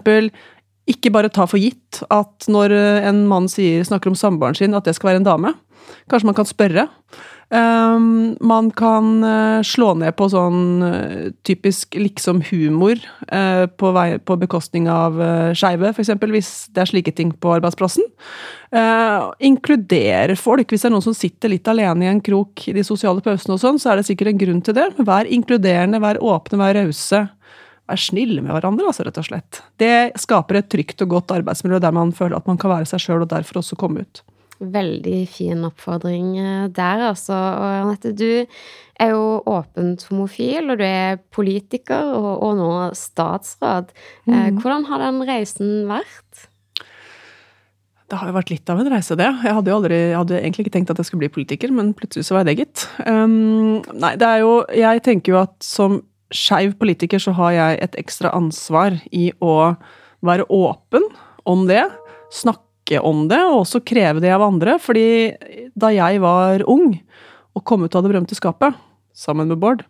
ikke 0.89 1.11
bare 1.13 1.31
ta 1.33 1.47
for 1.49 1.61
gitt 1.61 2.03
at 2.13 2.45
når 2.51 2.73
en 3.09 3.23
mann 3.29 3.47
sier, 3.51 3.85
snakker 3.87 4.11
om 4.11 4.17
samboeren 4.19 4.57
sin, 4.57 4.75
at 4.77 4.85
det 4.85 4.95
skal 4.97 5.13
være 5.13 5.23
en 5.23 5.29
dame. 5.29 5.55
Kanskje 6.09 6.29
man 6.29 6.37
kan 6.37 6.49
spørre. 6.49 6.89
Um, 7.53 8.33
man 8.41 8.71
kan 8.73 9.21
uh, 9.21 9.61
slå 9.61 9.91
ned 10.01 10.15
på 10.17 10.25
sånn 10.33 10.81
uh, 10.81 11.27
typisk 11.45 11.93
liksom-humor 11.93 12.97
uh, 13.29 13.69
på, 13.69 13.91
på 14.25 14.37
bekostning 14.41 14.89
av 14.89 15.19
uh, 15.21 15.51
skeive, 15.53 15.91
f.eks. 15.93 16.09
hvis 16.33 16.49
det 16.73 16.81
er 16.81 16.89
slike 16.89 17.13
ting 17.13 17.35
på 17.37 17.53
arbeidsplassen. 17.59 18.07
Inkludere 19.45 20.33
folk. 20.35 20.67
Hvis 20.67 20.83
det 20.83 20.89
er 20.89 20.93
noen 20.97 21.05
som 21.05 21.15
sitter 21.15 21.53
litt 21.53 21.69
alene 21.71 22.03
i 22.03 22.09
en 22.11 22.19
krok 22.19 22.65
i 22.67 22.73
de 22.75 22.83
sosiale 22.83 23.21
pausene, 23.23 23.55
og 23.55 23.61
sånn, 23.61 23.77
så 23.79 23.93
er 23.93 24.01
det 24.01 24.07
sikkert 24.09 24.33
en 24.33 24.41
grunn 24.41 24.59
til 24.65 24.75
det. 24.75 24.89
Vær 25.07 25.29
inkluderende, 25.31 26.01
vær 26.03 26.19
åpne, 26.19 26.59
vær 26.59 26.75
rause. 26.81 27.21
Vær 27.85 28.01
snille 28.01 28.41
med 28.41 28.55
hverandre, 28.55 28.87
altså, 28.89 29.05
rett 29.05 29.19
og 29.21 29.27
slett. 29.27 29.59
Det 29.81 30.17
skaper 30.17 30.61
et 30.61 30.71
trygt 30.73 31.03
og 31.05 31.11
godt 31.17 31.35
arbeidsmiljø 31.35 31.81
der 31.83 31.93
man 31.93 32.15
føler 32.15 32.39
at 32.39 32.47
man 32.49 32.57
kan 32.61 32.73
være 32.73 32.89
seg 32.89 33.03
sjøl, 33.03 33.25
og 33.25 33.29
derfor 33.33 33.61
også 33.61 33.77
komme 33.77 34.05
ut. 34.05 34.23
Veldig 34.55 35.19
fin 35.27 35.67
oppfordring 35.67 36.33
eh, 36.39 36.65
der, 36.73 37.05
altså. 37.11 37.35
Og 37.35 37.67
Anette, 37.83 38.15
du 38.15 38.45
er 39.03 39.11
jo 39.11 39.43
åpent 39.51 40.07
homofil, 40.09 40.71
og 40.71 40.79
du 40.79 40.85
er 40.87 41.19
politiker 41.35 42.13
og, 42.15 42.31
og 42.47 42.57
nå 42.61 42.73
statsråd. 42.95 43.91
Mm. 44.25 44.61
Hvordan 44.63 44.87
har 44.89 45.03
den 45.03 45.21
reisen 45.27 45.73
vært? 45.91 46.47
Det 48.05 48.19
har 48.21 48.29
jo 48.29 48.35
vært 48.35 48.51
litt 48.53 48.69
av 48.69 48.79
en 48.79 48.89
reise, 48.93 49.17
det. 49.17 49.27
Jeg 49.43 49.57
hadde 49.57 49.71
jo 49.71 49.77
aldri, 49.79 49.97
jeg 50.11 50.17
hadde 50.19 50.37
egentlig 50.39 50.65
ikke 50.65 50.75
tenkt 50.77 50.91
at 50.93 50.99
jeg 51.01 51.09
skulle 51.09 51.25
bli 51.25 51.33
politiker, 51.39 51.71
men 51.73 51.93
plutselig 51.97 52.27
så 52.27 52.37
var 52.37 52.45
jeg 52.45 52.51
det, 52.51 52.57
gitt. 52.61 52.83
Um, 53.01 53.81
nei, 53.97 54.13
det 54.21 54.27
er 54.29 54.43
jo 54.43 54.51
Jeg 54.77 55.01
tenker 55.05 55.33
jo 55.33 55.39
at 55.41 55.55
som 55.65 56.03
skeiv 56.33 56.75
politiker 56.79 57.21
så 57.21 57.33
har 57.37 57.55
jeg 57.55 57.79
et 57.85 57.97
ekstra 58.01 58.31
ansvar 58.35 58.97
i 59.13 59.29
å 59.43 59.75
være 60.25 60.47
åpen 60.53 61.05
om 61.45 61.65
det. 61.69 61.83
Snakke 62.33 63.01
om 63.01 63.25
det, 63.29 63.41
og 63.45 63.63
også 63.63 63.83
kreve 63.85 64.21
det 64.23 64.33
av 64.33 64.45
andre. 64.45 64.77
Fordi 64.81 65.35
da 65.77 65.91
jeg 65.93 66.21
var 66.23 66.65
ung 66.69 66.93
og 67.55 67.65
kom 67.67 67.85
ut 67.85 67.95
av 67.95 68.03
det 68.03 68.13
berømte 68.13 68.37
skapet, 68.37 68.75
sammen 69.15 69.47
med 69.47 69.61
Bård, 69.61 69.85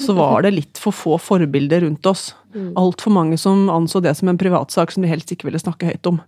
så 0.00 0.14
var 0.16 0.42
det 0.46 0.54
litt 0.54 0.80
for 0.80 0.94
få 0.96 1.18
forbilder 1.20 1.84
rundt 1.84 2.06
oss. 2.08 2.32
Altfor 2.78 3.12
mange 3.12 3.38
som 3.40 3.68
anså 3.72 4.00
det 4.04 4.14
som 4.16 4.30
en 4.30 4.40
privatsak 4.40 4.92
som 4.92 5.04
de 5.04 5.10
helst 5.10 5.30
ikke 5.34 5.48
ville 5.48 5.60
snakke 5.60 5.90
høyt 5.90 6.08
om. 6.08 6.20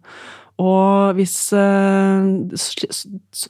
Og 0.62 1.16
hvis 1.18 1.34
eh, 1.56 2.26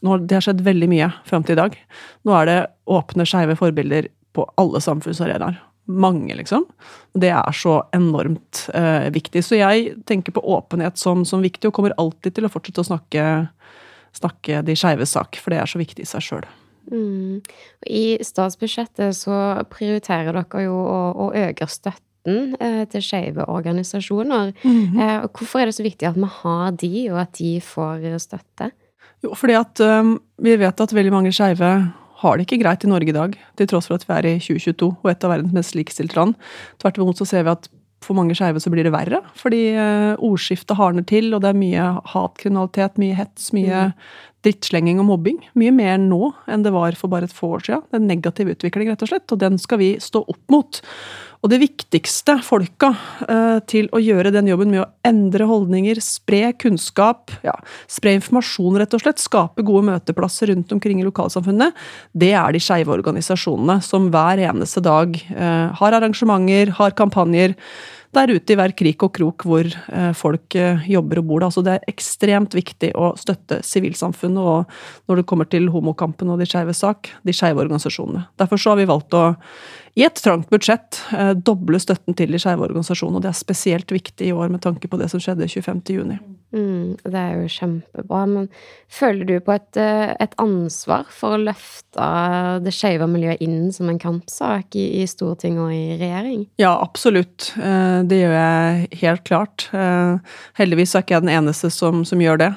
nå, 0.01 0.15
Det 0.25 0.39
har 0.39 0.45
skjedd 0.47 0.63
veldig 0.65 0.89
mye 0.89 1.11
fram 1.29 1.45
til 1.45 1.59
i 1.59 1.61
dag. 1.61 1.77
Nå 2.25 2.37
er 2.39 2.49
det 2.49 2.59
åpne, 2.89 3.27
skeive 3.29 3.59
forbilder 3.61 4.09
på 4.35 4.47
alle 4.61 4.81
samfunnsarenaer. 4.81 5.59
Mange, 5.85 6.33
liksom. 6.35 6.65
Det 7.13 7.29
er 7.29 7.57
så 7.57 7.77
enormt 7.93 8.65
eh, 8.75 9.11
viktig. 9.13 9.43
Så 9.45 9.59
jeg 9.59 9.99
tenker 10.09 10.33
på 10.33 10.45
åpenhet 10.57 10.97
som, 11.01 11.27
som, 11.29 11.45
viktig, 11.45 11.69
og 11.69 11.77
kommer 11.77 11.97
alltid 12.01 12.39
til 12.39 12.49
å 12.49 12.53
fortsette 12.53 12.81
å 12.81 12.89
snakke, 12.89 13.25
snakke 14.17 14.63
de 14.65 14.77
skeives 14.79 15.13
sak, 15.13 15.37
for 15.43 15.53
det 15.53 15.61
er 15.61 15.69
så 15.69 15.81
viktig 15.81 16.07
i 16.07 16.09
seg 16.09 16.25
sjøl. 16.25 16.49
Mm. 16.93 17.43
I 17.89 18.07
statsbudsjettet 18.25 19.17
så 19.17 19.37
prioriterer 19.73 20.33
dere 20.37 20.65
jo 20.65 20.79
å, 20.81 21.01
å 21.27 21.29
øke 21.37 21.69
støtten 21.69 22.57
eh, 22.61 22.85
til 22.89 23.05
skeive 23.05 23.45
organisasjoner. 23.45 24.55
Mm 24.65 24.81
-hmm. 24.81 25.01
eh, 25.01 25.29
hvorfor 25.37 25.61
er 25.61 25.67
det 25.67 25.75
så 25.75 25.85
viktig 25.85 26.09
at 26.09 26.17
vi 26.17 26.31
har 26.31 26.71
de, 26.71 27.11
og 27.13 27.21
at 27.21 27.33
de 27.39 27.61
får 27.61 28.19
støtte? 28.19 28.71
Jo, 29.25 29.35
fordi 29.35 29.53
at 29.53 29.81
um, 29.81 30.19
vi 30.39 30.57
vet 30.57 30.81
at 30.81 30.93
veldig 30.93 31.13
mange 31.13 31.33
skeive 31.33 31.93
har 32.23 32.37
det 32.37 32.47
ikke 32.47 32.61
greit 32.63 32.85
i 32.87 32.91
Norge 32.91 33.11
i 33.11 33.17
dag, 33.17 33.39
til 33.59 33.71
tross 33.71 33.89
for 33.91 33.99
at 33.99 34.05
vi 34.07 34.15
er 34.17 34.29
i 34.29 34.37
2022 34.43 34.91
og 34.93 35.09
et 35.11 35.25
av 35.27 35.35
verdens 35.35 35.57
mest 35.57 35.75
likestilte 35.79 36.19
land. 36.19 36.37
Tvert 36.83 37.01
imot 37.01 37.21
så 37.21 37.27
ser 37.29 37.47
vi 37.47 37.55
at 37.55 37.71
for 38.05 38.17
mange 38.19 38.37
skeive 38.37 38.61
så 38.61 38.71
blir 38.73 38.87
det 38.87 38.93
verre, 38.95 39.23
fordi 39.39 39.63
uh, 39.79 40.13
ordskiftet 40.23 40.77
hardner 40.79 41.07
til, 41.09 41.33
og 41.33 41.43
det 41.43 41.51
er 41.51 41.59
mye 41.59 41.89
hatkriminalitet, 42.13 43.01
mye 43.01 43.17
hets, 43.17 43.49
mye 43.57 43.87
mm. 43.89 43.95
drittslenging 44.45 45.01
og 45.01 45.09
mobbing. 45.09 45.41
Mye 45.59 45.73
mer 45.75 45.97
nå 46.03 46.35
enn 46.51 46.67
det 46.67 46.75
var 46.75 46.99
for 47.01 47.13
bare 47.13 47.31
et 47.31 47.37
få 47.37 47.55
år 47.57 47.65
siden. 47.65 47.87
Det 47.89 47.99
er 47.99 48.03
en 48.03 48.11
negativ 48.13 48.53
utvikling, 48.53 48.93
rett 48.93 49.07
og 49.07 49.13
slett, 49.13 49.27
og 49.33 49.41
den 49.41 49.57
skal 49.63 49.81
vi 49.81 49.95
stå 50.05 50.25
opp 50.35 50.43
mot. 50.53 50.83
Og 51.45 51.51
det 51.53 51.59
viktigste 51.61 52.39
folka 52.41 52.89
eh, 53.29 53.59
til 53.69 53.91
å 53.93 54.01
gjøre 54.01 54.31
den 54.33 54.47
jobben 54.49 54.71
med 54.73 54.81
å 54.81 54.87
endre 55.05 55.45
holdninger, 55.45 55.99
spre 56.01 56.55
kunnskap, 56.57 57.35
ja, 57.45 57.53
spre 57.85 58.15
informasjon, 58.17 58.79
rett 58.81 58.97
og 58.97 59.03
slett, 59.03 59.21
skape 59.21 59.65
gode 59.67 59.85
møteplasser 59.91 60.49
rundt 60.55 60.73
omkring 60.73 61.03
i 61.03 61.05
lokalsamfunnet, 61.05 61.77
det 62.17 62.33
er 62.41 62.57
de 62.57 62.63
skeive 62.65 62.97
organisasjonene 62.97 63.77
som 63.85 64.09
hver 64.15 64.41
eneste 64.47 64.81
dag 64.85 65.19
eh, 65.21 65.69
har 65.77 65.99
arrangementer, 66.01 66.73
har 66.81 66.97
kampanjer 66.97 67.53
der 68.17 68.33
ute 68.35 68.55
i 68.55 68.59
hver 68.59 68.75
krik 68.77 69.03
og 69.07 69.13
krok 69.17 69.47
hvor 69.49 69.69
eh, 69.69 70.11
folk 70.17 70.57
eh, 70.59 70.85
jobber 70.91 71.21
og 71.21 71.29
bor. 71.31 71.47
Altså 71.47 71.65
det 71.65 71.77
er 71.77 71.89
ekstremt 71.91 72.57
viktig 72.57 72.93
å 72.99 73.13
støtte 73.21 73.61
sivilsamfunnet, 73.67 74.41
og 74.41 75.09
når 75.11 75.21
det 75.21 75.27
kommer 75.31 75.49
til 75.51 75.71
homokampen 75.75 76.31
og 76.33 76.43
de 76.43 76.49
skeives 76.49 76.83
sak, 76.85 77.11
de 77.27 77.35
skeive 77.37 77.63
organisasjonene. 77.65 78.27
Derfor 78.41 78.61
så 78.61 78.75
har 78.75 78.83
vi 78.83 78.91
valgt 78.91 79.17
å 79.19 79.27
i 79.95 80.03
et 80.03 80.19
trangt 80.19 80.49
budsjett 80.51 80.99
eh, 81.15 81.35
doble 81.39 81.79
støtten 81.83 82.17
til 82.19 82.35
de 82.35 82.41
skeive 82.43 82.67
organisasjonene. 82.67 83.21
Og 83.21 83.27
det 83.27 83.31
er 83.31 83.39
spesielt 83.39 83.95
viktig 83.95 84.31
i 84.31 84.35
år 84.35 84.51
med 84.51 84.65
tanke 84.65 84.91
på 84.91 84.99
det 84.99 85.11
som 85.13 85.23
skjedde 85.23 85.47
25.6. 85.51 86.19
Mm, 86.55 86.95
det 87.03 87.19
er 87.19 87.41
jo 87.41 87.51
kjempebra. 87.51 88.21
Men 88.31 88.47
føler 88.93 89.27
du 89.27 89.35
på 89.43 89.55
et, 89.57 89.77
eh, 89.81 90.15
et 90.23 90.35
ansvar 90.39 91.09
for 91.11 91.35
å 91.35 91.43
løfte 91.43 92.07
det 92.63 92.75
skeive 92.75 93.09
miljøet 93.11 93.43
inn 93.43 93.73
som 93.75 93.91
en 93.91 93.99
kampsak 93.99 94.77
i, 94.79 94.85
i 95.03 95.07
Stortinget 95.11 95.65
og 95.65 95.75
i 95.75 95.99
regjering? 95.99 96.47
Ja, 96.63 96.77
absolutt. 96.79 97.51
Eh, 97.59 98.03
det 98.07 98.21
gjør 98.21 98.37
jeg 98.39 99.01
helt 99.03 99.25
klart. 99.27 99.67
Heldigvis 100.55 100.95
er 100.95 101.03
ikke 101.03 101.19
jeg 101.19 101.27
den 101.27 101.35
eneste 101.35 101.73
som, 101.75 102.05
som 102.07 102.23
gjør 102.23 102.39
det. 102.45 102.53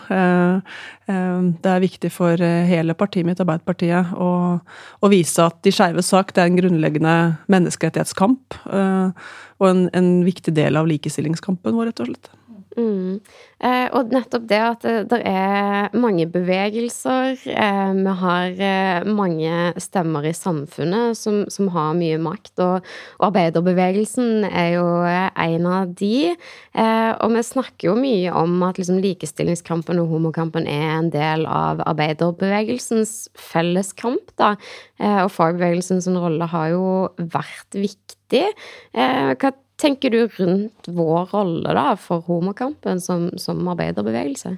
Det 1.07 1.71
er 1.71 1.81
viktig 1.81 2.11
for 2.11 2.37
hele 2.37 2.93
partiet 2.97 3.25
mitt, 3.25 3.39
Arbeiderpartiet, 3.39 4.11
å, 4.13 4.59
å 4.59 5.11
vise 5.11 5.45
at 5.45 5.61
de 5.63 5.71
skeives 5.73 6.11
sak 6.11 6.33
er 6.35 6.49
en 6.49 6.59
grunnleggende 6.59 7.15
menneskerettighetskamp. 7.47 8.59
Og 8.67 9.69
en, 9.69 9.87
en 9.97 10.11
viktig 10.27 10.53
del 10.57 10.77
av 10.77 10.89
likestillingskampen 10.91 11.77
vår, 11.77 11.91
rett 11.91 12.03
og 12.03 12.11
slett. 12.11 12.36
Mm. 12.77 13.17
Eh, 13.57 13.87
og 13.97 14.11
nettopp 14.13 14.43
det 14.45 14.57
at 14.61 14.83
det, 14.85 14.91
det 15.09 15.17
er 15.25 15.95
mange 15.97 16.27
bevegelser, 16.29 17.39
eh, 17.49 17.93
vi 17.97 18.13
har 18.19 18.61
eh, 18.61 19.07
mange 19.09 19.71
stemmer 19.81 20.27
i 20.29 20.33
samfunnet 20.37 21.17
som, 21.17 21.39
som 21.49 21.71
har 21.73 21.97
mye 21.97 22.19
makt, 22.21 22.53
og, 22.61 22.85
og, 23.17 23.25
arbeiderbevegelsen 23.31 24.45
er 24.51 24.69
jo 24.75 24.85
en 25.09 25.67
av 25.73 25.97
de. 25.97 26.35
Eh, 26.37 27.11
og 27.17 27.33
vi 27.33 27.45
snakker 27.49 27.89
jo 27.89 27.97
mye 27.97 28.37
om 28.37 28.61
at 28.69 28.77
liksom, 28.77 29.01
likestillingskampen 29.01 30.03
og 30.03 30.13
homokampen 30.13 30.69
er 30.69 30.99
en 30.99 31.09
del 31.13 31.49
av 31.49 31.81
arbeiderbevegelsens 31.87 33.23
felleskamp, 33.49 34.35
da. 34.37 34.53
Eh, 35.01 35.23
og 35.23 35.33
fagbevegelsens 35.33 36.05
rolle 36.13 36.45
har 36.53 36.75
jo 36.75 36.85
vært 37.17 37.81
viktig. 37.81 38.45
Eh, 38.93 39.33
hva 39.33 39.57
tenker 39.77 40.13
du 40.13 40.27
rundt 40.39 40.87
vår 40.87 41.25
rolle 41.33 41.73
da 41.77 41.91
for 42.01 42.25
homokampen 42.27 43.01
som, 43.01 43.29
som 43.37 43.67
arbeiderbevegelse? 43.67 44.55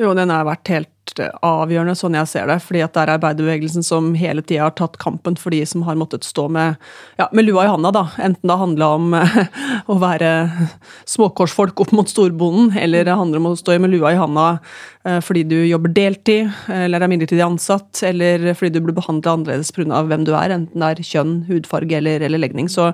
Jo, 0.00 0.14
den 0.16 0.32
har 0.32 0.46
vært 0.48 0.70
helt 0.72 0.88
avgjørende, 1.44 1.96
sånn 1.98 2.14
jeg 2.16 2.28
ser 2.30 2.46
det. 2.48 2.60
fordi 2.64 2.80
at 2.84 2.94
det 2.94 3.02
er 3.02 3.12
arbeiderbevegelsen 3.16 3.84
som 3.84 4.12
hele 4.16 4.40
tida 4.46 4.68
har 4.68 4.74
tatt 4.78 4.96
kampen 5.02 5.36
for 5.36 5.52
de 5.52 5.58
som 5.66 5.82
har 5.84 5.98
måttet 5.98 6.24
stå 6.24 6.46
med, 6.48 6.78
ja, 7.18 7.26
med 7.36 7.44
lua 7.44 7.66
i 7.66 7.70
handa, 7.70 7.90
da. 7.92 8.06
Enten 8.22 8.48
det 8.48 8.56
handla 8.62 8.88
om 8.96 9.12
å 9.92 9.98
være 10.00 10.30
småkorsfolk 11.10 11.82
opp 11.84 11.92
mot 11.96 12.08
storbonden, 12.08 12.72
eller 12.78 13.04
det 13.04 13.18
handler 13.18 13.42
om 13.42 13.50
å 13.50 13.54
stå 13.58 13.76
med 13.82 13.92
lua 13.92 14.14
i 14.14 14.20
handa 14.20 14.46
eh, 15.04 15.20
fordi 15.24 15.44
du 15.50 15.58
jobber 15.58 15.92
deltid, 15.96 16.48
eller 16.72 17.04
er 17.04 17.12
midlertidig 17.12 17.44
ansatt, 17.44 18.04
eller 18.06 18.52
fordi 18.54 18.78
du 18.78 18.82
blir 18.84 18.96
behandla 18.96 19.36
annerledes 19.36 19.74
pga. 19.76 20.04
hvem 20.06 20.28
du 20.28 20.32
er, 20.32 20.56
enten 20.56 20.84
det 20.84 20.92
er 20.94 21.08
kjønn, 21.12 21.40
hudfarge 21.50 22.00
eller, 22.00 22.24
eller 22.24 22.40
legning. 22.40 22.70
Så 22.72 22.92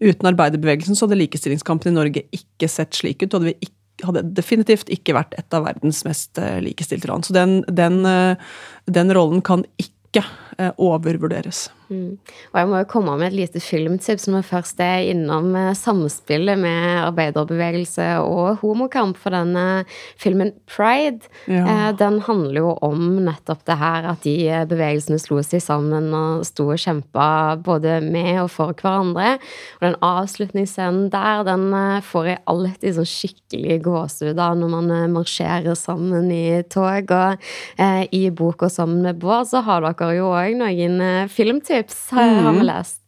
uten 0.00 0.32
arbeiderbevegelsen 0.32 0.96
så 0.96 1.04
hadde 1.04 1.20
likestillingskampen 1.24 1.92
i 1.92 1.98
Norge 1.98 2.28
ikke 2.32 2.70
sett 2.70 2.94
slik 2.96 3.24
ut. 3.24 3.32
og 3.32 3.40
hadde 3.40 3.52
vi 3.52 3.58
ikke 3.68 3.74
hadde 4.08 4.24
definitivt 4.36 4.90
ikke 4.92 5.16
vært 5.16 5.36
et 5.38 5.56
av 5.56 5.66
verdens 5.66 6.02
mest 6.06 6.40
eh, 6.42 6.58
likestilte 6.64 7.10
land. 7.10 7.26
Så 7.26 7.36
den, 7.36 7.60
den, 7.68 8.02
eh, 8.08 8.56
den 8.90 9.14
rollen 9.16 9.44
kan 9.46 9.66
ikke 9.82 10.24
overvurderes. 10.58 11.66
Mm. 11.86 12.16
Og 12.50 12.56
jeg 12.58 12.66
må 12.66 12.80
jo 12.80 12.88
komme 12.90 13.14
med 13.20 13.28
et 13.28 13.36
lite 13.36 13.60
filmtips 13.62 14.26
når 14.26 14.40
vi 14.40 14.48
først 14.48 14.80
er 14.82 15.06
innom 15.12 15.52
eh, 15.54 15.70
samspillet 15.78 16.58
med 16.58 16.86
arbeiderbevegelse 17.04 18.06
og 18.24 18.62
homokamp. 18.62 19.18
For 19.20 19.34
denne 19.34 19.84
filmen 20.18 20.50
Pride, 20.70 21.30
ja. 21.46 21.62
eh, 21.62 21.90
den 21.98 22.18
handler 22.26 22.58
jo 22.58 22.72
om 22.84 23.04
nettopp 23.26 23.62
det 23.68 23.78
her 23.78 24.08
at 24.10 24.26
de 24.26 24.34
eh, 24.48 24.64
bevegelsene 24.68 25.20
slo 25.22 25.38
seg 25.46 25.62
sammen 25.62 26.10
og 26.16 26.46
sto 26.48 26.68
og 26.74 26.82
kjempa 26.82 27.28
både 27.62 28.00
med 28.04 28.42
og 28.42 28.50
for 28.56 28.74
hverandre. 28.74 29.36
Og 29.78 29.86
den 29.86 29.98
avslutningsscenen 30.04 31.10
der, 31.14 31.44
den 31.46 31.68
eh, 31.70 32.02
får 32.06 32.30
jeg 32.32 32.42
alltid 32.50 32.98
sånn 32.98 33.10
skikkelig 33.12 33.78
gåsehud 33.86 34.42
av 34.42 34.58
når 34.58 34.74
man 34.74 35.14
marsjerer 35.14 35.78
sammen 35.78 36.32
i 36.34 36.62
tog. 36.72 37.14
Og 37.14 37.48
eh, 37.78 38.02
i 38.10 38.26
boka 38.34 38.68
Sammen 38.76 39.04
med 39.06 39.20
Bård 39.22 39.46
så 39.48 39.62
har 39.64 39.84
dere 39.84 40.10
jo 40.18 40.26
òg 40.34 40.45
noen 40.54 41.28
filmtips 41.32 41.56
filmtips 41.66 42.10
har, 42.10 42.28
mm. 42.28 42.44
har 42.44 42.52
vi 42.52 42.66
lest. 42.66 43.02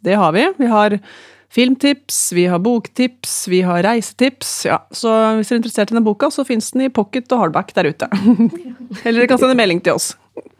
Det 0.00 0.14
har 0.14 0.32
vi. 0.32 0.52
Vi 0.56 0.66
har 0.66 0.98
filmtips, 1.50 2.32
vi 2.32 2.46
har 2.46 2.58
boktips, 2.58 3.48
vi 3.48 3.62
har 3.62 3.82
reisetips. 3.82 4.66
Ja, 4.66 4.80
så 4.90 5.12
hvis 5.36 5.48
dere 5.48 5.56
er 5.56 5.62
interessert 5.62 5.90
i 5.90 5.94
denne 5.94 6.06
boka, 6.06 6.30
så 6.30 6.44
fins 6.44 6.70
den 6.72 6.86
i 6.86 6.92
pocket 6.92 7.32
og 7.32 7.44
hardback 7.44 7.74
der 7.76 7.90
ute. 7.90 8.08
Eller 9.04 9.22
dere 9.22 9.30
kan 9.30 9.40
sende 9.40 9.58
melding 9.58 9.82
til 9.84 9.98
oss. 9.98 10.14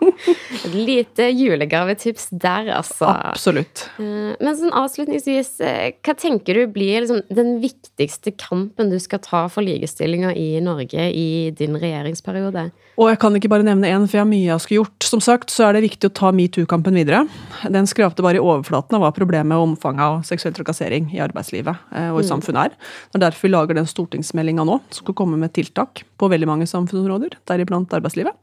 Et 0.07 0.75
lite 0.75 1.29
julegavetips 1.33 2.29
der, 2.31 2.71
altså. 2.77 3.09
Absolutt. 3.09 3.87
Eh, 4.01 4.35
men 4.39 4.57
sånn 4.59 4.75
avslutningsvis, 4.77 5.51
eh, 5.65 5.97
hva 6.05 6.15
tenker 6.19 6.59
du 6.59 6.73
blir 6.73 7.03
liksom 7.03 7.23
den 7.33 7.57
viktigste 7.63 8.33
kampen 8.39 8.91
du 8.93 8.99
skal 9.03 9.23
ta 9.25 9.47
for 9.53 9.67
likestillinga 9.67 10.35
i 10.37 10.61
Norge 10.65 11.09
i 11.13 11.51
din 11.57 11.79
regjeringsperiode? 11.81 12.69
Og 12.97 13.11
jeg 13.11 13.21
kan 13.21 13.37
ikke 13.37 13.51
bare 13.53 13.67
nevne 13.67 13.91
én, 13.93 14.07
for 14.09 14.19
jeg 14.19 14.25
har 14.25 14.31
mye 14.31 14.47
jeg 14.47 14.65
skulle 14.65 14.83
gjort. 14.85 15.09
Som 15.11 15.23
sagt 15.25 15.53
så 15.53 15.67
er 15.67 15.77
det 15.77 15.85
viktig 15.85 16.09
å 16.09 16.15
ta 16.17 16.33
metoo-kampen 16.33 16.97
videre. 16.97 17.27
Den 17.69 17.89
skrapte 17.89 18.25
bare 18.25 18.41
i 18.41 18.45
overflaten 18.45 18.97
av 18.97 19.05
hva 19.05 19.13
problemet 19.17 19.57
og 19.57 19.73
omfanget 19.73 20.05
av 20.07 20.23
seksuell 20.29 20.57
trakassering 20.57 21.11
i 21.15 21.21
arbeidslivet 21.25 21.77
eh, 21.93 22.11
og 22.13 22.23
i 22.23 22.27
mm. 22.27 22.31
samfunnet 22.31 22.71
er. 22.71 22.93
Det 23.11 23.21
er 23.21 23.27
derfor 23.29 23.49
vi 23.49 23.53
lager 23.53 23.81
den 23.81 23.91
stortingsmeldinga 23.91 24.65
nå, 24.65 24.81
som 24.91 25.05
skal 25.05 25.19
komme 25.19 25.41
med 25.41 25.53
tiltak 25.57 26.07
på 26.21 26.29
veldig 26.33 26.49
mange 26.49 26.69
samfunnsområder, 26.69 27.37
deriblant 27.49 27.93
arbeidslivet. 27.97 28.37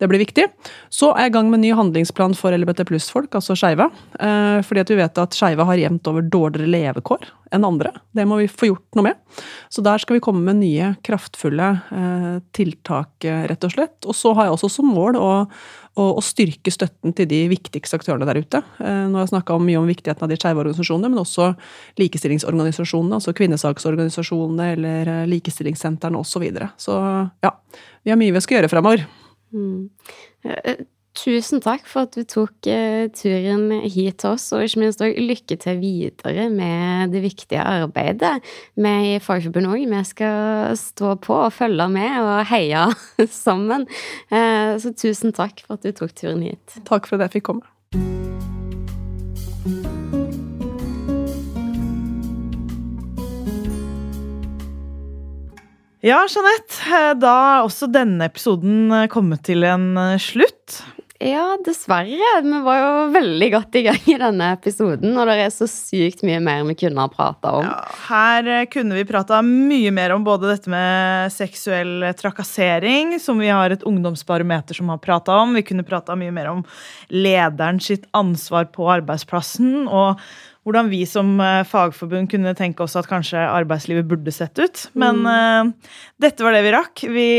Det 0.00 0.08
blir 0.10 0.22
viktig. 0.22 0.46
Så 0.92 1.10
er 1.12 1.26
jeg 1.26 1.32
i 1.32 1.36
gang 1.36 1.50
med 1.50 1.60
en 1.60 1.66
ny 1.66 1.72
handlingsplan 1.76 2.36
for 2.38 2.54
LBT 2.56 2.84
pluss-folk, 2.88 3.34
altså 3.36 3.56
skeive. 3.58 3.88
Eh, 4.18 4.60
fordi 4.66 4.84
at 4.84 4.92
vi 4.92 5.00
vet 5.00 5.20
at 5.22 5.36
skeive 5.36 5.66
har 5.68 5.82
jevnt 5.82 6.08
over 6.10 6.24
dårligere 6.24 6.70
levekår 6.72 7.28
enn 7.54 7.64
andre. 7.64 7.92
Det 8.12 8.26
må 8.28 8.40
vi 8.42 8.48
få 8.50 8.70
gjort 8.70 8.98
noe 8.98 9.08
med. 9.08 9.42
Så 9.72 9.84
der 9.84 10.00
skal 10.02 10.18
vi 10.18 10.24
komme 10.24 10.44
med 10.44 10.60
nye, 10.60 10.94
kraftfulle 11.06 11.68
eh, 11.96 12.32
tiltak, 12.56 13.24
rett 13.24 13.68
og 13.68 13.74
slett. 13.74 13.98
Og 14.08 14.16
så 14.16 14.34
har 14.36 14.48
jeg 14.48 14.56
også 14.56 14.72
som 14.78 14.88
mål 14.92 15.20
å, 15.20 15.30
å 15.98 16.22
styrke 16.24 16.72
støtten 16.72 17.14
til 17.16 17.28
de 17.30 17.40
viktigste 17.50 17.98
aktørene 17.98 18.26
der 18.28 18.40
ute. 18.40 18.60
Eh, 18.78 19.04
nå 19.08 19.18
har 19.18 19.26
jeg 19.26 19.32
snakka 19.32 19.58
mye 19.62 19.80
om 19.80 19.88
viktigheten 19.88 20.24
av 20.24 20.30
de 20.30 20.38
skeive 20.38 20.62
organisasjonene, 20.62 21.10
men 21.12 21.22
også 21.22 21.50
likestillingsorganisasjonene, 22.00 23.18
altså 23.18 23.34
kvinnesaksorganisasjonene 23.38 24.68
eller 24.76 25.12
eh, 25.14 25.24
likestillingssentrene 25.34 26.20
osv. 26.20 26.38
Så, 26.38 26.42
videre. 26.44 26.68
så 26.78 26.94
ja, 27.42 27.50
vi 28.06 28.12
har 28.12 28.20
mye 28.20 28.36
vi 28.36 28.44
skal 28.44 28.60
gjøre 28.60 28.70
fremover. 28.70 29.02
Mm. 29.50 29.88
Tusen 31.18 31.58
takk 31.58 31.86
for 31.88 32.06
at 32.06 32.14
du 32.14 32.22
tok 32.28 32.68
eh, 32.70 33.08
turen 33.10 33.72
hit 33.90 34.20
til 34.22 34.36
oss, 34.36 34.44
og 34.54 34.62
ikke 34.62 34.82
minst 34.84 35.00
òg 35.02 35.16
lykke 35.18 35.56
til 35.58 35.80
videre 35.80 36.44
med 36.52 37.10
det 37.10 37.24
viktige 37.24 37.64
arbeidet. 37.64 38.36
Vi 38.78 38.92
i 39.08 39.16
Fagforbundet 39.22 39.72
òg, 39.74 39.88
vi 39.90 40.02
skal 40.06 40.76
stå 40.78 41.16
på 41.24 41.34
og 41.34 41.50
følge 41.56 41.88
med 41.90 42.20
og 42.22 42.44
heie 42.52 42.84
sammen. 43.34 43.88
Eh, 44.30 44.76
så 44.78 44.92
tusen 44.94 45.34
takk 45.34 45.64
for 45.64 45.74
at 45.74 45.88
du 45.88 45.90
tok 45.96 46.14
turen 46.14 46.44
hit. 46.46 46.78
Takk 46.86 47.10
for 47.10 47.18
at 47.18 47.26
jeg 47.26 47.40
fikk 47.40 47.48
komme. 47.50 47.66
Ja, 56.06 56.22
Jeanette, 56.30 56.78
eh, 56.86 57.10
da 57.18 57.34
er 57.56 57.66
også 57.66 57.90
denne 57.90 58.30
episoden 58.30 58.94
kommet 59.10 59.42
til 59.50 59.66
en 59.66 59.98
slutt. 60.22 60.78
Ja, 61.18 61.56
dessverre. 61.66 62.26
Vi 62.44 62.58
var 62.62 62.76
jo 62.78 62.90
veldig 63.10 63.46
godt 63.50 63.76
i 63.80 63.80
gang 63.88 64.04
i 64.06 64.14
denne 64.20 64.52
episoden, 64.54 65.16
og 65.18 65.26
det 65.26 65.34
er 65.42 65.50
så 65.50 65.66
sykt 65.66 66.22
mye 66.22 66.38
mer 66.38 66.62
vi 66.68 66.76
kunne 66.78 67.02
ha 67.02 67.10
prata 67.10 67.56
om. 67.58 67.66
Ja, 67.66 67.80
her 68.06 68.68
kunne 68.70 68.94
vi 68.94 69.06
prata 69.08 69.40
mye 69.42 69.90
mer 69.94 70.14
om 70.14 70.22
både 70.26 70.52
dette 70.52 70.70
med 70.70 71.34
seksuell 71.34 72.06
trakassering, 72.20 73.16
som 73.18 73.42
vi 73.42 73.50
har 73.50 73.74
et 73.74 73.82
ungdomsbarometer 73.82 74.78
som 74.78 74.94
har 74.94 75.02
prata 75.02 75.40
om. 75.42 75.58
Vi 75.58 75.66
kunne 75.66 75.86
prata 75.86 76.14
mye 76.18 76.36
mer 76.36 76.52
om 76.52 76.62
lederen 77.10 77.82
sitt 77.82 78.06
ansvar 78.14 78.70
på 78.70 78.86
arbeidsplassen. 79.00 79.88
og 79.90 80.22
hvordan 80.68 80.90
vi 80.92 81.00
som 81.08 81.30
eh, 81.40 81.64
fagforbund 81.64 82.28
kunne 82.28 82.52
tenke 82.56 82.84
oss 82.84 82.96
at 82.98 83.08
kanskje 83.08 83.40
arbeidslivet 83.40 84.06
burde 84.08 84.32
sett 84.34 84.58
ut. 84.60 84.84
Men 84.98 85.22
mm. 85.24 85.72
uh, 85.72 85.96
dette 86.20 86.44
var 86.44 86.52
det 86.52 86.62
vi 86.66 86.74
rakk. 86.74 87.04
Vi 87.08 87.30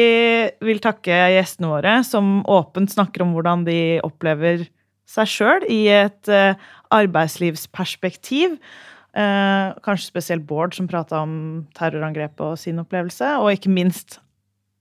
vil 0.65 0.82
takke 0.82 1.21
gjestene 1.36 1.69
våre, 1.69 1.99
som 2.07 2.39
åpent 2.49 2.89
snakker 2.89 3.25
om 3.25 3.36
hvordan 3.36 3.67
de 3.69 3.80
opplever 4.05 4.65
seg 5.09 5.30
sjøl 5.30 5.67
i 5.69 5.84
et 5.93 6.32
uh, 6.34 6.57
arbeidslivsperspektiv. 6.95 8.57
Uh, 9.13 9.77
kanskje 9.86 10.09
spesielt 10.09 10.47
Bård, 10.49 10.73
som 10.77 10.89
prata 10.89 11.21
om 11.21 11.67
terrorangrepet 11.77 12.45
og 12.45 12.57
sin 12.61 12.82
opplevelse. 12.82 13.36
Og 13.43 13.53
ikke 13.53 13.73
minst 13.73 14.17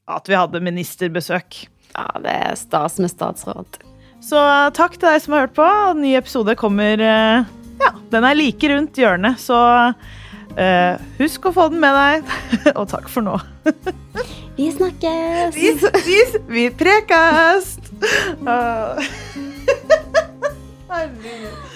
at 0.08 0.28
vi 0.28 0.38
hadde 0.38 0.64
ministerbesøk. 0.64 1.66
Ja, 1.92 2.08
det 2.24 2.32
er 2.32 2.56
stas 2.56 2.96
med 3.02 3.12
statsråd. 3.12 3.80
Så 4.24 4.40
takk 4.74 4.96
til 4.96 5.06
deg 5.06 5.22
som 5.22 5.36
har 5.36 5.46
hørt 5.46 5.56
på. 5.58 5.68
Ny 6.00 6.16
episode 6.18 6.56
kommer 6.58 7.04
ja, 7.80 7.92
den 8.12 8.26
er 8.26 8.38
like 8.38 8.70
rundt 8.72 8.98
hjørnet, 8.98 9.40
så 9.42 9.58
uh, 9.92 11.06
husk 11.20 11.48
å 11.48 11.54
få 11.54 11.68
den 11.72 11.82
med 11.82 11.96
deg. 11.98 12.34
Og 12.78 12.88
takk 12.90 13.08
for 13.12 13.26
nå. 13.26 13.38
vi 14.58 14.70
snakkes. 14.74 15.56
Vi, 15.56 15.74
vi, 16.08 16.20
vi 16.50 16.68
prekast. 16.84 17.92
Uh. 18.42 18.98
Herregud. 20.88 21.67